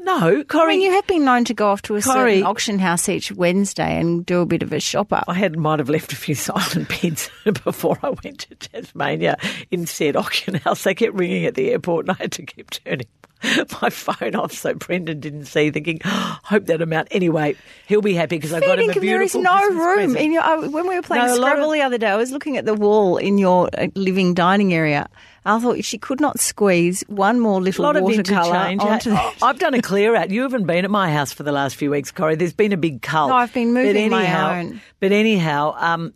No, 0.00 0.44
Corrie. 0.44 0.74
I 0.74 0.76
mean, 0.76 0.80
you 0.82 0.92
have 0.92 1.06
been 1.06 1.24
known 1.24 1.44
to 1.46 1.54
go 1.54 1.68
off 1.68 1.82
to 1.82 1.96
a 1.96 2.02
Corrie, 2.02 2.34
certain 2.36 2.46
auction 2.46 2.78
house 2.78 3.08
each 3.08 3.32
Wednesday 3.32 3.98
and 3.98 4.24
do 4.24 4.40
a 4.40 4.46
bit 4.46 4.62
of 4.62 4.72
a 4.72 4.80
shop 4.80 5.12
up. 5.12 5.24
I 5.26 5.34
had 5.34 5.58
might 5.58 5.80
have 5.80 5.88
left 5.88 6.12
a 6.12 6.16
few 6.16 6.34
silent 6.36 6.88
bids 6.88 7.30
before 7.64 7.98
I 8.02 8.10
went 8.10 8.40
to 8.40 8.54
Tasmania 8.54 9.36
in 9.70 9.86
said 9.86 10.16
auction 10.16 10.54
house. 10.54 10.84
They 10.84 10.94
kept 10.94 11.14
ringing 11.14 11.46
at 11.46 11.54
the 11.54 11.70
airport, 11.72 12.06
and 12.06 12.16
I 12.18 12.22
had 12.22 12.32
to 12.32 12.42
keep 12.42 12.70
turning 12.70 13.06
my 13.82 13.90
phone 13.90 14.34
off 14.34 14.52
so 14.52 14.74
Brendan 14.74 15.20
didn't 15.20 15.44
see, 15.46 15.70
thinking, 15.70 16.00
oh, 16.04 16.38
hope 16.42 16.66
that 16.66 16.82
amount. 16.82 17.08
Anyway, 17.10 17.56
he'll 17.86 18.02
be 18.02 18.14
happy 18.14 18.36
because 18.36 18.52
I 18.52 18.60
got 18.60 18.78
him 18.78 18.90
a 18.90 18.92
beautiful 18.94 19.06
There 19.06 19.22
is 19.22 19.34
no 19.34 19.68
room 19.68 20.16
in 20.16 20.32
your. 20.32 20.42
Uh, 20.42 20.68
when 20.68 20.88
we 20.88 20.96
were 20.96 21.02
playing 21.02 21.26
No, 21.26 21.36
Scrabble 21.36 21.66
of- 21.70 21.72
the 21.72 21.82
other 21.82 21.98
day, 21.98 22.08
I 22.08 22.16
was 22.16 22.32
looking 22.32 22.56
at 22.56 22.64
the 22.64 22.74
wall 22.74 23.16
in 23.16 23.38
your 23.38 23.68
uh, 23.76 23.88
living 23.94 24.34
dining 24.34 24.74
area. 24.74 25.08
I 25.44 25.58
thought 25.60 25.82
she 25.84 25.96
could 25.98 26.20
not 26.20 26.38
squeeze 26.40 27.02
one 27.06 27.40
more 27.40 27.58
A 27.58 27.62
little 27.62 27.84
lot 27.84 27.96
of 27.96 28.02
watercolour 28.02 28.70
interchange. 28.70 28.82
onto 28.82 29.10
the. 29.10 29.32
I've 29.42 29.58
done 29.58 29.72
a 29.74 29.80
clear 29.80 30.14
out. 30.14 30.30
You 30.30 30.42
haven't 30.42 30.66
been 30.66 30.84
at 30.84 30.90
my 30.90 31.10
house 31.10 31.32
for 31.32 31.42
the 31.42 31.52
last 31.52 31.76
few 31.76 31.90
weeks, 31.90 32.10
Corrie. 32.10 32.34
There's 32.36 32.52
been 32.52 32.72
a 32.72 32.76
big 32.76 33.00
cull. 33.02 33.28
No, 33.28 33.36
I've 33.36 33.52
been 33.54 33.72
But 33.72 33.84
moving 33.84 34.10
my 34.10 34.22
anyhow, 34.24 34.54
own. 34.58 34.80
But 35.00 35.12
anyhow, 35.12 35.74
um, 35.78 36.12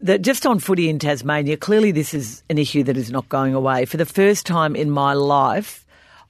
the, 0.00 0.18
just 0.18 0.44
on 0.44 0.58
footy 0.58 0.88
in 0.88 0.98
Tasmania, 0.98 1.56
clearly 1.56 1.92
this 1.92 2.14
is 2.14 2.42
an 2.50 2.58
issue 2.58 2.82
that 2.84 2.96
is 2.96 3.10
not 3.12 3.28
going 3.28 3.54
away. 3.54 3.84
For 3.84 3.96
the 3.96 4.06
first 4.06 4.44
time 4.44 4.74
in 4.74 4.90
my 4.90 5.12
life, 5.12 5.83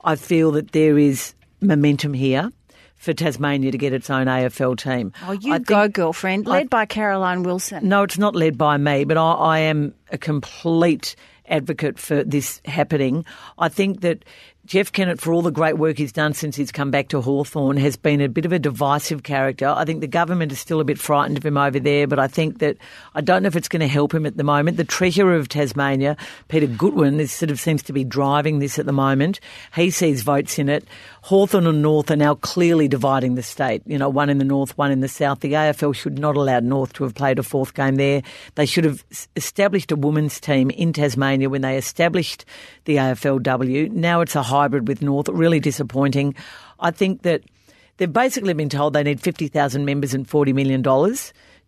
I 0.04 0.16
feel 0.16 0.52
that 0.52 0.72
there 0.72 0.98
is 0.98 1.34
momentum 1.60 2.14
here. 2.14 2.50
for 2.96 3.12
Tasmania 3.12 3.70
to 3.70 3.76
get 3.78 3.92
its 3.92 4.08
own 4.08 4.26
AFL 4.28 4.78
team. 4.78 5.12
Oh, 5.26 5.32
you 5.32 5.52
I 5.52 5.58
go, 5.58 5.88
girlfriend. 5.88 6.46
Led 6.46 6.70
by 6.70 6.86
Caroline 6.86 7.42
Wilson. 7.42 7.86
No, 7.88 8.02
it's 8.04 8.16
not 8.16 8.34
led 8.34 8.56
by 8.56 8.78
me, 8.78 9.04
but 9.04 9.18
I, 9.18 9.32
I 9.32 9.58
am 9.58 9.94
a 10.10 10.16
complete 10.16 11.14
advocate 11.46 11.98
for 11.98 12.24
this 12.24 12.62
happening. 12.64 13.26
I 13.58 13.68
think 13.68 14.00
that 14.00 14.24
Jeff 14.66 14.90
Kennett, 14.92 15.20
for 15.20 15.32
all 15.34 15.42
the 15.42 15.50
great 15.50 15.76
work 15.76 15.98
he's 15.98 16.12
done 16.12 16.32
since 16.32 16.56
he's 16.56 16.72
come 16.72 16.90
back 16.90 17.08
to 17.08 17.20
Hawthorn, 17.20 17.76
has 17.76 17.96
been 17.96 18.22
a 18.22 18.30
bit 18.30 18.46
of 18.46 18.52
a 18.52 18.58
divisive 18.58 19.22
character. 19.22 19.68
I 19.68 19.84
think 19.84 20.00
the 20.00 20.06
government 20.06 20.52
is 20.52 20.58
still 20.58 20.80
a 20.80 20.84
bit 20.84 20.98
frightened 20.98 21.36
of 21.36 21.44
him 21.44 21.58
over 21.58 21.78
there, 21.78 22.06
but 22.06 22.18
I 22.18 22.28
think 22.28 22.60
that 22.60 22.78
I 23.14 23.20
don't 23.20 23.42
know 23.42 23.48
if 23.48 23.56
it's 23.56 23.68
going 23.68 23.80
to 23.80 23.86
help 23.86 24.14
him 24.14 24.24
at 24.24 24.38
the 24.38 24.44
moment. 24.44 24.78
The 24.78 24.84
Treasurer 24.84 25.34
of 25.34 25.48
Tasmania, 25.48 26.16
Peter 26.48 26.66
Gutwein, 26.66 27.20
is 27.20 27.30
sort 27.30 27.50
of 27.50 27.60
seems 27.60 27.82
to 27.82 27.92
be 27.92 28.04
driving 28.04 28.58
this 28.58 28.78
at 28.78 28.86
the 28.86 28.92
moment. 28.92 29.38
He 29.74 29.90
sees 29.90 30.22
votes 30.22 30.58
in 30.58 30.70
it. 30.70 30.88
Hawthorn 31.20 31.66
and 31.66 31.82
North 31.82 32.10
are 32.10 32.16
now 32.16 32.34
clearly 32.34 32.88
dividing 32.88 33.34
the 33.34 33.42
state. 33.42 33.82
You 33.84 33.98
know, 33.98 34.08
one 34.08 34.30
in 34.30 34.38
the 34.38 34.44
north, 34.44 34.76
one 34.78 34.90
in 34.90 35.00
the 35.00 35.08
south. 35.08 35.40
The 35.40 35.52
AFL 35.52 35.94
should 35.94 36.18
not 36.18 36.36
allow 36.36 36.60
North 36.60 36.94
to 36.94 37.04
have 37.04 37.14
played 37.14 37.38
a 37.38 37.42
fourth 37.42 37.74
game 37.74 37.96
there. 37.96 38.22
They 38.54 38.66
should 38.66 38.84
have 38.84 39.04
established 39.36 39.92
a 39.92 39.96
women's 39.96 40.40
team 40.40 40.70
in 40.70 40.94
Tasmania 40.94 41.50
when 41.50 41.60
they 41.60 41.76
established 41.76 42.46
the 42.86 42.96
AFLW. 42.96 43.90
Now 43.90 44.20
it's 44.20 44.36
a 44.36 44.42
hybrid 44.54 44.86
with 44.86 45.02
North. 45.02 45.28
Really 45.28 45.60
disappointing. 45.60 46.34
I 46.78 46.90
think 46.90 47.22
that 47.22 47.42
they've 47.96 48.12
basically 48.12 48.54
been 48.54 48.68
told 48.68 48.92
they 48.92 49.02
need 49.02 49.20
50,000 49.20 49.84
members 49.84 50.14
and 50.14 50.28
$40 50.28 50.54
million 50.54 50.82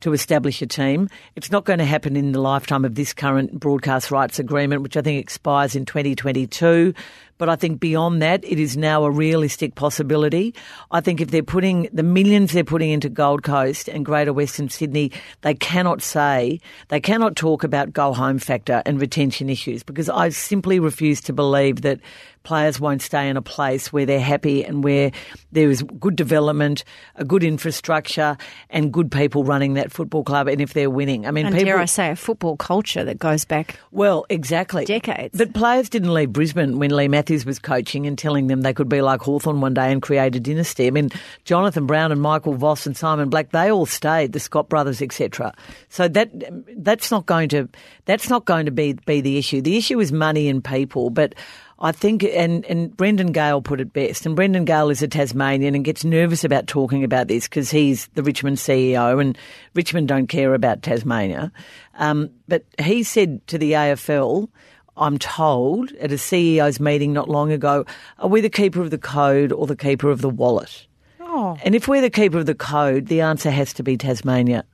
to 0.01 0.13
establish 0.13 0.61
a 0.63 0.67
team. 0.67 1.09
It's 1.37 1.51
not 1.51 1.65
going 1.65 1.79
to 1.79 1.85
happen 1.85 2.17
in 2.17 2.33
the 2.33 2.41
lifetime 2.41 2.85
of 2.85 2.95
this 2.95 3.13
current 3.13 3.59
broadcast 3.59 4.11
rights 4.11 4.39
agreement, 4.39 4.83
which 4.83 4.97
I 4.97 5.03
think 5.03 5.21
expires 5.21 5.75
in 5.75 5.87
2022. 5.87 6.93
But 7.39 7.49
I 7.49 7.57
think 7.57 7.81
beyond 7.81 8.23
that, 8.23 8.45
it 8.45 8.59
is 8.59 8.77
now 8.77 9.05
a 9.05 9.11
realistic 9.11 9.75
possibility. 9.75 10.55
I 10.91 11.01
think 11.01 11.21
if 11.21 11.31
they're 11.31 11.43
putting 11.43 11.89
the 11.93 12.03
millions 12.03 12.53
they're 12.53 12.65
putting 12.65 12.91
into 12.91 13.09
Gold 13.09 13.43
Coast 13.43 13.89
and 13.89 14.05
Greater 14.05 14.33
Western 14.33 14.69
Sydney, 14.69 15.13
they 15.43 15.55
cannot 15.55 16.03
say, 16.03 16.61
they 16.89 17.01
cannot 17.01 17.37
talk 17.37 17.63
about 17.63 17.93
go 17.93 18.13
home 18.13 18.39
factor 18.39 18.83
and 18.87 19.01
retention 19.01 19.51
issues 19.51 19.83
because 19.83 20.09
I 20.09 20.31
simply 20.31 20.79
refuse 20.79 21.21
to 21.23 21.33
believe 21.33 21.83
that 21.83 22.01
players 22.47 22.79
won't 22.79 23.03
stay 23.03 23.29
in 23.29 23.37
a 23.37 23.43
place 23.43 23.93
where 23.93 24.07
they're 24.07 24.21
happy 24.21 24.65
and 24.65 24.85
where 24.85 25.11
there 25.51 25.69
is 25.69 25.83
good 25.83 26.15
development, 26.15 26.85
a 27.17 27.25
good 27.25 27.43
infrastructure, 27.43 28.37
and 28.71 28.93
good 28.93 29.11
people 29.11 29.43
running 29.43 29.75
that 29.75 29.91
football 29.91 30.23
club. 30.23 30.47
And 30.47 30.61
if 30.61 30.73
they're 30.73 30.89
winning, 30.89 31.27
I 31.27 31.33
mean, 31.33 31.47
And 31.47 31.55
people. 31.57 31.73
dare 31.73 31.81
I 31.81 31.87
say, 31.87 32.11
a 32.11 32.15
football 32.17 32.57
culture 32.57 33.03
that 33.03 33.19
goes 33.19 33.45
back. 33.45 33.81
Well, 33.91 34.27
exactly. 34.31 34.85
Decades. 34.85 35.37
But 35.37 35.55
players 35.55 35.89
didn't 35.89 36.15
leave 36.15 36.33
Brisbane 36.33 36.79
when 36.79 36.93
Leigh 36.93 37.09
Matthews 37.09 37.45
was 37.45 37.59
coaching 37.59 38.07
and 38.07 38.17
telling 38.17 38.47
them 38.47 38.61
they 38.61 38.73
could 38.73 38.89
be 38.89 39.03
like 39.03 39.23
Hawthorn 39.23 39.61
one 39.61 39.75
day 39.75 39.91
and 39.91 40.01
create 40.01 40.37
a 40.37 40.41
dynasty. 40.41 40.87
I 40.87 40.91
mean, 40.91 41.11
Jonathan 41.45 41.85
Brown 41.87 42.13
and 42.13 42.23
Michael 42.23 42.55
Voss 42.55 42.87
and 42.87 42.97
Simon 42.97 43.29
Black, 43.29 43.51
they 43.51 43.73
all 43.73 43.87
stayed, 43.87 44.33
the 44.33 44.41
Scott 44.41 44.69
brothers, 44.69 45.03
etc. 45.03 45.53
So 45.89 46.07
that 46.07 46.31
that's 46.77 47.11
not 47.11 47.27
going 47.27 47.49
to 47.49 47.69
that's 48.05 48.31
not 48.31 48.45
going 48.45 48.67
to 48.67 48.73
be 48.73 48.93
be 48.93 49.21
the 49.21 49.37
issue. 49.37 49.61
The 49.61 49.77
issue 49.77 49.99
is 49.99 50.13
money 50.13 50.49
and 50.49 50.63
people, 50.63 51.11
but 51.11 51.35
I 51.79 51.93
think, 51.93 52.25
and, 52.25 52.65
and 52.65 52.97
Brendan 52.97 53.33
Gale 53.33 53.61
put 53.61 53.81
it 53.81 53.93
best, 53.93 54.25
and 54.25 54.35
Brendan 54.35 54.65
Gale 54.65 54.89
is 54.89 55.03
a 55.03 55.09
Tasmanian 55.09 55.75
and 55.75 55.85
gets 55.85 56.05
nervous 56.05 56.43
about 56.43 56.67
talking 56.67 57.05
about 57.05 57.29
this 57.29 57.47
because 57.47 57.71
he's 57.71 58.07
the 58.15 58.23
Richmond 58.23 58.57
CEO 58.57 59.21
and 59.21 59.37
Richmond 59.75 60.09
don't 60.09 60.27
care 60.27 60.55
about 60.55 60.83
Tasmania. 60.83 61.53
Um, 61.99 62.31
but 62.49 62.65
he 62.79 63.03
said 63.03 63.47
to 63.49 63.59
the 63.59 63.73
AFL, 63.73 64.49
I'm 64.97 65.19
told 65.19 65.93
at 65.93 66.13
a 66.13 66.17
CEO's 66.17 66.81
meeting 66.81 67.13
not 67.13 67.29
long 67.29 67.53
ago, 67.53 67.85
are 68.19 68.29
we 68.29 68.41
the 68.41 68.49
keeper 68.49 68.81
of 68.81 68.91
the 68.91 68.99
code 68.99 69.53
or 69.53 69.67
the 69.67 69.77
keeper 69.77 70.09
of 70.09 70.23
the 70.23 70.31
wallet? 70.31 70.87
Oh. 71.21 71.59
And 71.63 71.75
if 71.75 71.89
we're 71.89 72.01
the 72.01 72.09
keeper 72.09 72.39
of 72.39 72.47
the 72.47 72.55
code, 72.55 73.07
the 73.07 73.21
answer 73.21 73.51
has 73.51 73.75
to 73.75 73.83
be 73.83 73.99
Tasmania. 73.99 74.65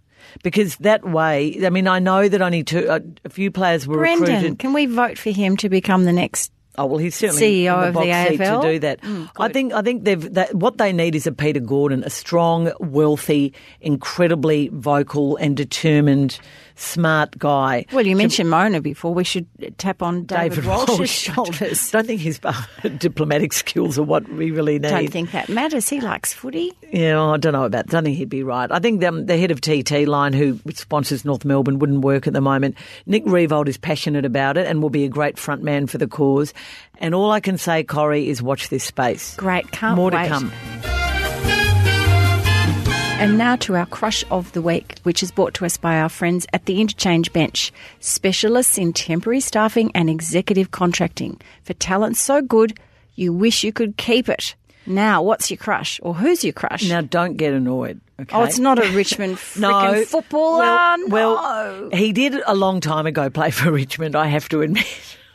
Because 0.45 0.77
that 0.77 1.03
way, 1.09 1.59
I 1.67 1.71
mean, 1.71 1.89
I 1.89 1.99
know 1.99 2.29
that 2.29 2.41
only 2.41 2.63
two, 2.63 2.89
uh, 2.89 3.01
a 3.25 3.29
few 3.29 3.51
players 3.51 3.89
were 3.89 3.99
Brendan, 3.99 4.35
recruited. 4.35 4.59
can 4.61 4.73
we 4.73 4.87
vote 4.87 5.19
for 5.19 5.31
him 5.31 5.57
to 5.57 5.69
become 5.69 6.05
the 6.05 6.13
next? 6.13 6.53
Oh 6.79 6.87
well, 6.87 6.99
he's 6.99 7.15
certainly 7.15 7.65
CEO 7.65 7.75
in 7.75 7.81
the 7.81 7.89
of 7.89 7.95
the 7.95 8.11
box 8.11 8.29
seat 8.31 8.41
AFL? 8.41 8.63
to 8.63 8.73
do 8.73 8.79
that. 8.79 9.01
Mm, 9.03 9.31
I 9.39 9.49
think 9.51 9.73
I 9.75 9.83
think 9.83 10.05
they've 10.05 10.35
that, 10.35 10.55
what 10.55 10.79
they 10.79 10.93
need 10.93 11.15
is 11.15 11.27
a 11.27 11.33
Peter 11.33 11.61
Gordon, 11.61 12.03
a 12.03 12.11
strong, 12.11 12.73
wealthy, 12.81 13.53
incredibly 13.81 14.69
vocal 14.69 15.37
and 15.37 15.55
determined, 15.55 16.39
smart 16.77 17.39
guy. 17.39 17.87
Well, 17.93 18.07
you 18.07 18.17
mentioned 18.17 18.51
Mona 18.51 18.81
before. 18.81 19.15
We 19.15 19.25
should 19.25 19.47
tap 19.79 20.03
on 20.03 20.25
David, 20.25 20.65
Walsh's 20.65 20.99
Walsh. 20.99 21.11
shoulders. 21.11 21.89
I 21.95 21.99
don't 21.99 22.07
think 22.07 22.21
his 22.21 22.41
diplomatic 22.99 23.53
skills 23.53 23.99
are 23.99 24.03
what 24.03 24.29
we 24.29 24.51
really 24.51 24.79
need. 24.79 24.89
Don't 24.89 25.11
think 25.11 25.33
that 25.33 25.49
matters. 25.49 25.89
He 25.89 26.01
likes 26.01 26.33
footy. 26.33 26.73
Yeah, 26.93 27.23
I 27.23 27.37
don't 27.37 27.53
know 27.53 27.65
about. 27.65 27.87
I 27.89 27.91
don't 27.93 28.05
think 28.05 28.17
he'd 28.17 28.29
be 28.29 28.43
right. 28.43 28.71
I 28.71 28.79
think 28.79 29.03
um, 29.05 29.27
the 29.27 29.37
head 29.37 29.51
of 29.51 29.61
TT 29.61 30.07
Line, 30.07 30.33
who 30.33 30.59
sponsors 30.75 31.25
North 31.25 31.45
Melbourne, 31.45 31.79
wouldn't 31.79 32.01
work 32.01 32.27
at 32.27 32.33
the 32.33 32.41
moment. 32.41 32.77
Nick 33.07 33.25
Riewoldt 33.25 33.69
is 33.69 33.77
passionate 33.79 34.25
about 34.25 34.57
it 34.57 34.67
and 34.67 34.83
will 34.83 34.91
be 34.91 35.05
a 35.05 35.09
great 35.09 35.39
front 35.39 35.63
man 35.63 35.87
for 35.87 35.99
the 35.99 36.07
cause. 36.09 36.53
And 36.99 37.15
all 37.15 37.33
I 37.33 37.41
can 37.41 37.59
say, 37.59 37.83
Corrie, 37.83 38.29
is 38.29 38.43
watch 38.43 38.69
this 38.69 38.85
space. 38.85 39.35
Great, 39.37 39.71
can't 39.73 39.97
More 39.97 40.11
wait. 40.11 40.25
to 40.25 40.29
come. 40.29 40.92
And 43.23 43.39
now 43.39 43.55
to 43.55 43.77
our 43.77 43.87
crush 43.87 44.25
of 44.33 44.51
the 44.51 44.61
week, 44.61 44.99
which 45.05 45.23
is 45.23 45.31
brought 45.31 45.55
to 45.55 45.65
us 45.65 45.77
by 45.77 46.01
our 46.01 46.09
friends 46.09 46.45
at 46.53 46.67
the 46.67 46.81
Interchange 46.81 47.33
Bench, 47.33 47.73
specialists 48.01 48.79
in 48.79 48.93
temporary 48.93 49.39
staffing 49.39 49.93
and 49.95 50.11
executive 50.11 50.73
contracting 50.73 51.41
for 51.63 51.73
talent 51.75 52.17
so 52.17 52.43
good 52.43 52.77
you 53.15 53.33
wish 53.33 53.63
you 53.63 53.73
could 53.73 53.97
keep 53.97 54.29
it. 54.29 54.57
Now, 54.87 55.23
what's 55.23 55.53
your 55.53 55.59
crush, 55.59 56.01
or 56.03 56.15
who's 56.15 56.43
your 56.43 56.53
crush? 56.53 56.89
Now, 56.89 57.01
don't 57.01 57.37
get 57.37 57.53
annoyed. 57.53 58.01
Okay? 58.19 58.37
Oh, 58.37 58.43
it's 58.43 58.59
not 58.59 58.85
a 58.85 58.91
Richmond 58.91 59.37
freaking 59.37 60.05
footballer. 60.05 60.59
Well, 60.59 60.99
no. 60.99 61.07
well, 61.07 61.91
he 61.93 62.13
did 62.13 62.35
a 62.45 62.57
long 62.57 62.81
time 62.81 63.07
ago 63.07 63.31
play 63.31 63.53
for 63.53 63.71
Richmond. 63.71 64.17
I 64.17 64.27
have 64.27 64.49
to 64.49 64.63
admit. 64.63 64.85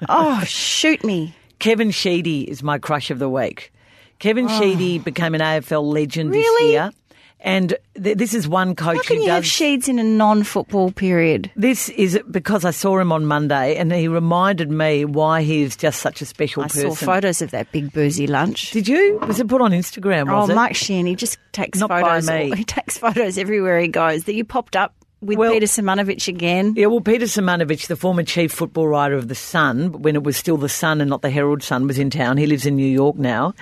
oh, 0.10 0.44
shoot 0.46 1.06
me. 1.06 1.34
Kevin 1.60 1.92
Sheedy 1.92 2.42
is 2.52 2.62
my 2.62 2.80
crush 2.80 3.12
of 3.12 3.20
the 3.20 3.30
week. 3.30 3.72
Kevin 4.20 4.48
oh. 4.50 4.60
Sheedy 4.60 5.00
became 5.00 5.34
an 5.34 5.40
AFL 5.42 5.90
legend 5.94 6.34
this 6.34 6.46
Oh. 6.46 6.68
Year, 6.68 6.92
and 7.40 7.76
th- 8.02 8.18
this 8.18 8.34
is 8.34 8.48
one 8.48 8.76
coach 8.76 8.98
How 8.98 9.02
can 9.04 9.18
who 9.18 9.22
you 9.24 9.28
does. 9.28 9.36
have 9.36 9.44
Sheeds 9.44 9.88
in 9.88 10.00
a 10.00 10.04
non-football 10.04 10.92
period? 10.92 11.52
This 11.56 11.90
is 11.90 12.20
because 12.32 12.66
I 12.66 12.72
saw 12.72 12.98
him 13.00 13.12
on 13.12 13.26
Monday 13.26 13.76
and 13.76 13.92
he 13.94 14.08
reminded 14.08 14.72
me 14.72 15.06
why 15.06 15.44
he 15.44 15.62
is 15.62 15.76
just 15.76 16.02
such 16.02 16.22
a 16.22 16.26
special 16.26 16.64
I 16.64 16.68
person. 16.68 16.92
saw 16.92 17.06
photos 17.06 17.42
of 17.42 17.52
that 17.52 17.72
big 17.72 17.94
boozy 17.94 18.28
lunch. 18.28 18.72
Did 18.72 18.88
you? 18.88 19.20
Was 19.28 19.40
it 19.40 19.48
put 19.48 19.62
on 19.62 19.72
Instagram? 19.72 20.32
Oh, 20.32 20.50
it? 20.50 20.56
Mike 20.56 20.76
Sheehan, 20.76 21.06
he 21.06 21.16
just 21.16 21.38
takes 21.52 21.80
Not 21.80 21.90
by 21.90 22.02
photos. 22.02 22.28
me. 22.28 22.52
He 22.58 22.64
takes 22.64 22.98
photos 22.98 23.38
everywhere 23.38 23.80
he 23.80 23.88
goes. 23.88 24.24
That 24.24 24.34
you 24.34 24.44
popped 24.44 24.76
up 24.76 24.94
with 25.22 25.38
Well- 25.38 25.52
Peter 25.54 25.66
Simonovic 25.68 26.28
again. 26.28 26.74
Yeah, 26.76 26.88
well, 26.88 27.02
Peter 27.02 27.26
Simonovic, 27.26 27.88
the 27.88 27.96
former 27.96 28.24
chief 28.24 28.52
football 28.52 28.88
writer 28.88 29.16
of 29.16 29.28
The 29.28 29.36
Sun, 29.36 30.02
when 30.02 30.16
it 30.16 30.24
was 30.24 30.38
still 30.38 30.58
The 30.58 30.70
Sun 30.70 31.02
and 31.02 31.10
not 31.10 31.22
the 31.22 31.30
Herald 31.30 31.62
Sun, 31.64 31.88
was 31.88 31.98
in 32.00 32.10
town. 32.10 32.38
He 32.38 32.46
lives 32.48 32.66
in 32.66 32.76
New 32.76 32.86
York 32.88 33.16
now. 33.18 33.54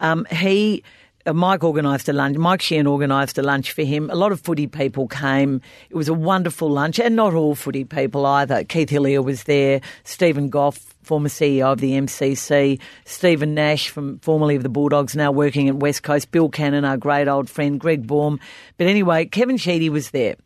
Um, 0.00 0.24
he, 0.30 0.82
Uh, 1.26 1.32
Mike 1.32 1.64
organised 1.64 2.08
a 2.08 2.12
lunch. 2.12 2.36
Mike 2.36 2.60
Sheehan 2.60 2.86
organised 2.86 3.38
a 3.38 3.42
lunch 3.42 3.72
for 3.72 3.82
him. 3.82 4.10
A 4.10 4.14
lot 4.14 4.30
of 4.30 4.40
footy 4.42 4.66
people 4.66 5.08
came. 5.08 5.62
It 5.88 5.96
was 5.96 6.08
a 6.08 6.14
wonderful 6.14 6.70
lunch, 6.70 7.00
and 7.00 7.16
not 7.16 7.32
all 7.32 7.54
footy 7.54 7.84
people 7.84 8.26
either. 8.26 8.62
Keith 8.64 8.90
Hillier 8.90 9.22
was 9.22 9.44
there. 9.44 9.80
Stephen 10.04 10.50
Gough, 10.50 10.76
former 11.02 11.30
CEO 11.30 11.72
of 11.72 11.80
the 11.80 11.92
MCC. 11.92 12.78
Stephen 13.06 13.54
Nash, 13.54 13.88
from 13.88 14.18
formerly 14.18 14.56
of 14.56 14.62
the 14.62 14.68
Bulldogs, 14.68 15.16
now 15.16 15.32
working 15.32 15.68
at 15.68 15.76
West 15.76 16.02
Coast. 16.02 16.30
Bill 16.30 16.50
Cannon, 16.50 16.84
our 16.84 16.98
great 16.98 17.26
old 17.26 17.48
friend. 17.48 17.80
Greg 17.80 18.06
Baum. 18.06 18.38
But 18.76 18.86
anyway, 18.86 19.24
Kevin 19.24 19.56
Sheedy 19.56 19.88
was 19.88 20.10
there. 20.10 20.36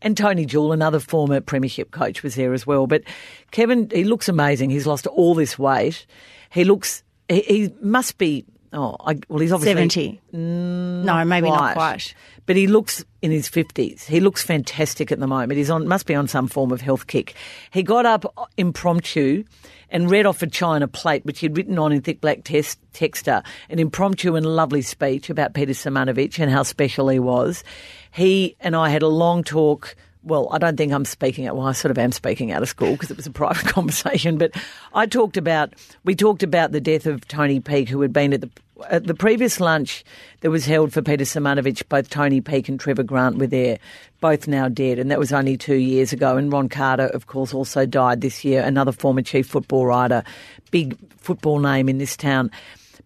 And 0.00 0.16
Tony 0.16 0.46
Jewell, 0.46 0.72
another 0.72 1.00
former 1.00 1.40
premiership 1.40 1.90
coach, 1.90 2.22
was 2.22 2.36
there 2.36 2.52
as 2.52 2.64
well. 2.64 2.86
But 2.86 3.02
Kevin, 3.50 3.90
he 3.92 4.04
looks 4.04 4.28
amazing. 4.28 4.70
He's 4.70 4.86
lost 4.86 5.08
all 5.08 5.34
this 5.34 5.58
weight. 5.58 6.06
He 6.50 6.62
looks, 6.62 7.02
he, 7.28 7.40
he 7.40 7.74
must 7.82 8.18
be, 8.18 8.44
oh, 8.72 8.96
I, 9.00 9.18
well, 9.28 9.40
he's 9.40 9.52
obviously 9.52 9.74
70. 9.74 10.20
no, 10.32 11.24
maybe 11.24 11.48
not 11.48 11.74
quite. 11.74 12.14
But 12.46 12.56
he 12.56 12.66
looks 12.66 13.04
in 13.20 13.30
his 13.30 13.48
50s. 13.48 14.04
He 14.04 14.20
looks 14.20 14.42
fantastic 14.42 15.12
at 15.12 15.20
the 15.20 15.26
moment. 15.26 15.58
He's 15.58 15.70
on, 15.70 15.86
must 15.86 16.06
be 16.06 16.14
on 16.14 16.28
some 16.28 16.48
form 16.48 16.72
of 16.72 16.80
health 16.80 17.06
kick. 17.06 17.34
He 17.70 17.82
got 17.82 18.06
up 18.06 18.24
impromptu 18.56 19.44
and 19.90 20.10
read 20.10 20.26
off 20.26 20.42
a 20.42 20.46
china 20.46 20.88
plate, 20.88 21.24
which 21.24 21.40
he'd 21.40 21.56
written 21.56 21.78
on 21.78 21.92
in 21.92 22.00
thick 22.00 22.20
black 22.20 22.44
test, 22.44 22.78
texter, 22.92 23.44
an 23.68 23.78
impromptu 23.78 24.34
and 24.36 24.46
lovely 24.46 24.82
speech 24.82 25.30
about 25.30 25.54
Peter 25.54 25.72
Simonovic 25.72 26.38
and 26.38 26.50
how 26.50 26.62
special 26.62 27.08
he 27.08 27.18
was. 27.18 27.64
He 28.10 28.56
and 28.60 28.76
I 28.76 28.90
had 28.90 29.02
a 29.02 29.08
long 29.08 29.44
talk 29.44 29.96
well, 30.22 30.48
I 30.50 30.58
don't 30.58 30.76
think 30.76 30.92
I'm 30.92 31.04
speaking 31.04 31.46
out. 31.46 31.56
Well, 31.56 31.66
I 31.66 31.72
sort 31.72 31.90
of 31.90 31.98
am 31.98 32.12
speaking 32.12 32.52
out 32.52 32.62
of 32.62 32.68
school 32.68 32.92
because 32.92 33.10
it 33.10 33.16
was 33.16 33.26
a 33.26 33.30
private 33.32 33.66
conversation. 33.72 34.38
But 34.38 34.52
I 34.94 35.06
talked 35.06 35.36
about, 35.36 35.74
we 36.04 36.14
talked 36.14 36.42
about 36.42 36.72
the 36.72 36.80
death 36.80 37.06
of 37.06 37.26
Tony 37.28 37.60
Peake, 37.60 37.88
who 37.88 38.00
had 38.00 38.12
been 38.12 38.32
at 38.32 38.40
the 38.40 38.50
at 38.88 39.04
the 39.04 39.14
previous 39.14 39.58
lunch 39.60 40.04
that 40.40 40.50
was 40.50 40.64
held 40.64 40.92
for 40.92 41.02
Peter 41.02 41.24
Simonovic. 41.24 41.88
Both 41.88 42.10
Tony 42.10 42.40
Peake 42.40 42.68
and 42.68 42.78
Trevor 42.78 43.02
Grant 43.02 43.38
were 43.38 43.46
there, 43.46 43.78
both 44.20 44.46
now 44.46 44.68
dead, 44.68 44.98
and 44.98 45.10
that 45.10 45.18
was 45.18 45.32
only 45.32 45.56
two 45.56 45.76
years 45.76 46.12
ago. 46.12 46.36
And 46.36 46.52
Ron 46.52 46.68
Carter, 46.68 47.06
of 47.06 47.26
course, 47.26 47.52
also 47.52 47.86
died 47.86 48.20
this 48.20 48.44
year. 48.44 48.62
Another 48.62 48.92
former 48.92 49.22
chief 49.22 49.48
football 49.48 49.86
writer, 49.86 50.22
big 50.70 50.96
football 51.16 51.58
name 51.58 51.88
in 51.88 51.98
this 51.98 52.16
town. 52.16 52.50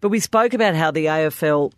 But 0.01 0.11
we 0.11 0.21
spoke 0.21 0.53
about 0.53 0.75
how 0.75 0.91
the 0.91 1.07
AFL 1.07 1.73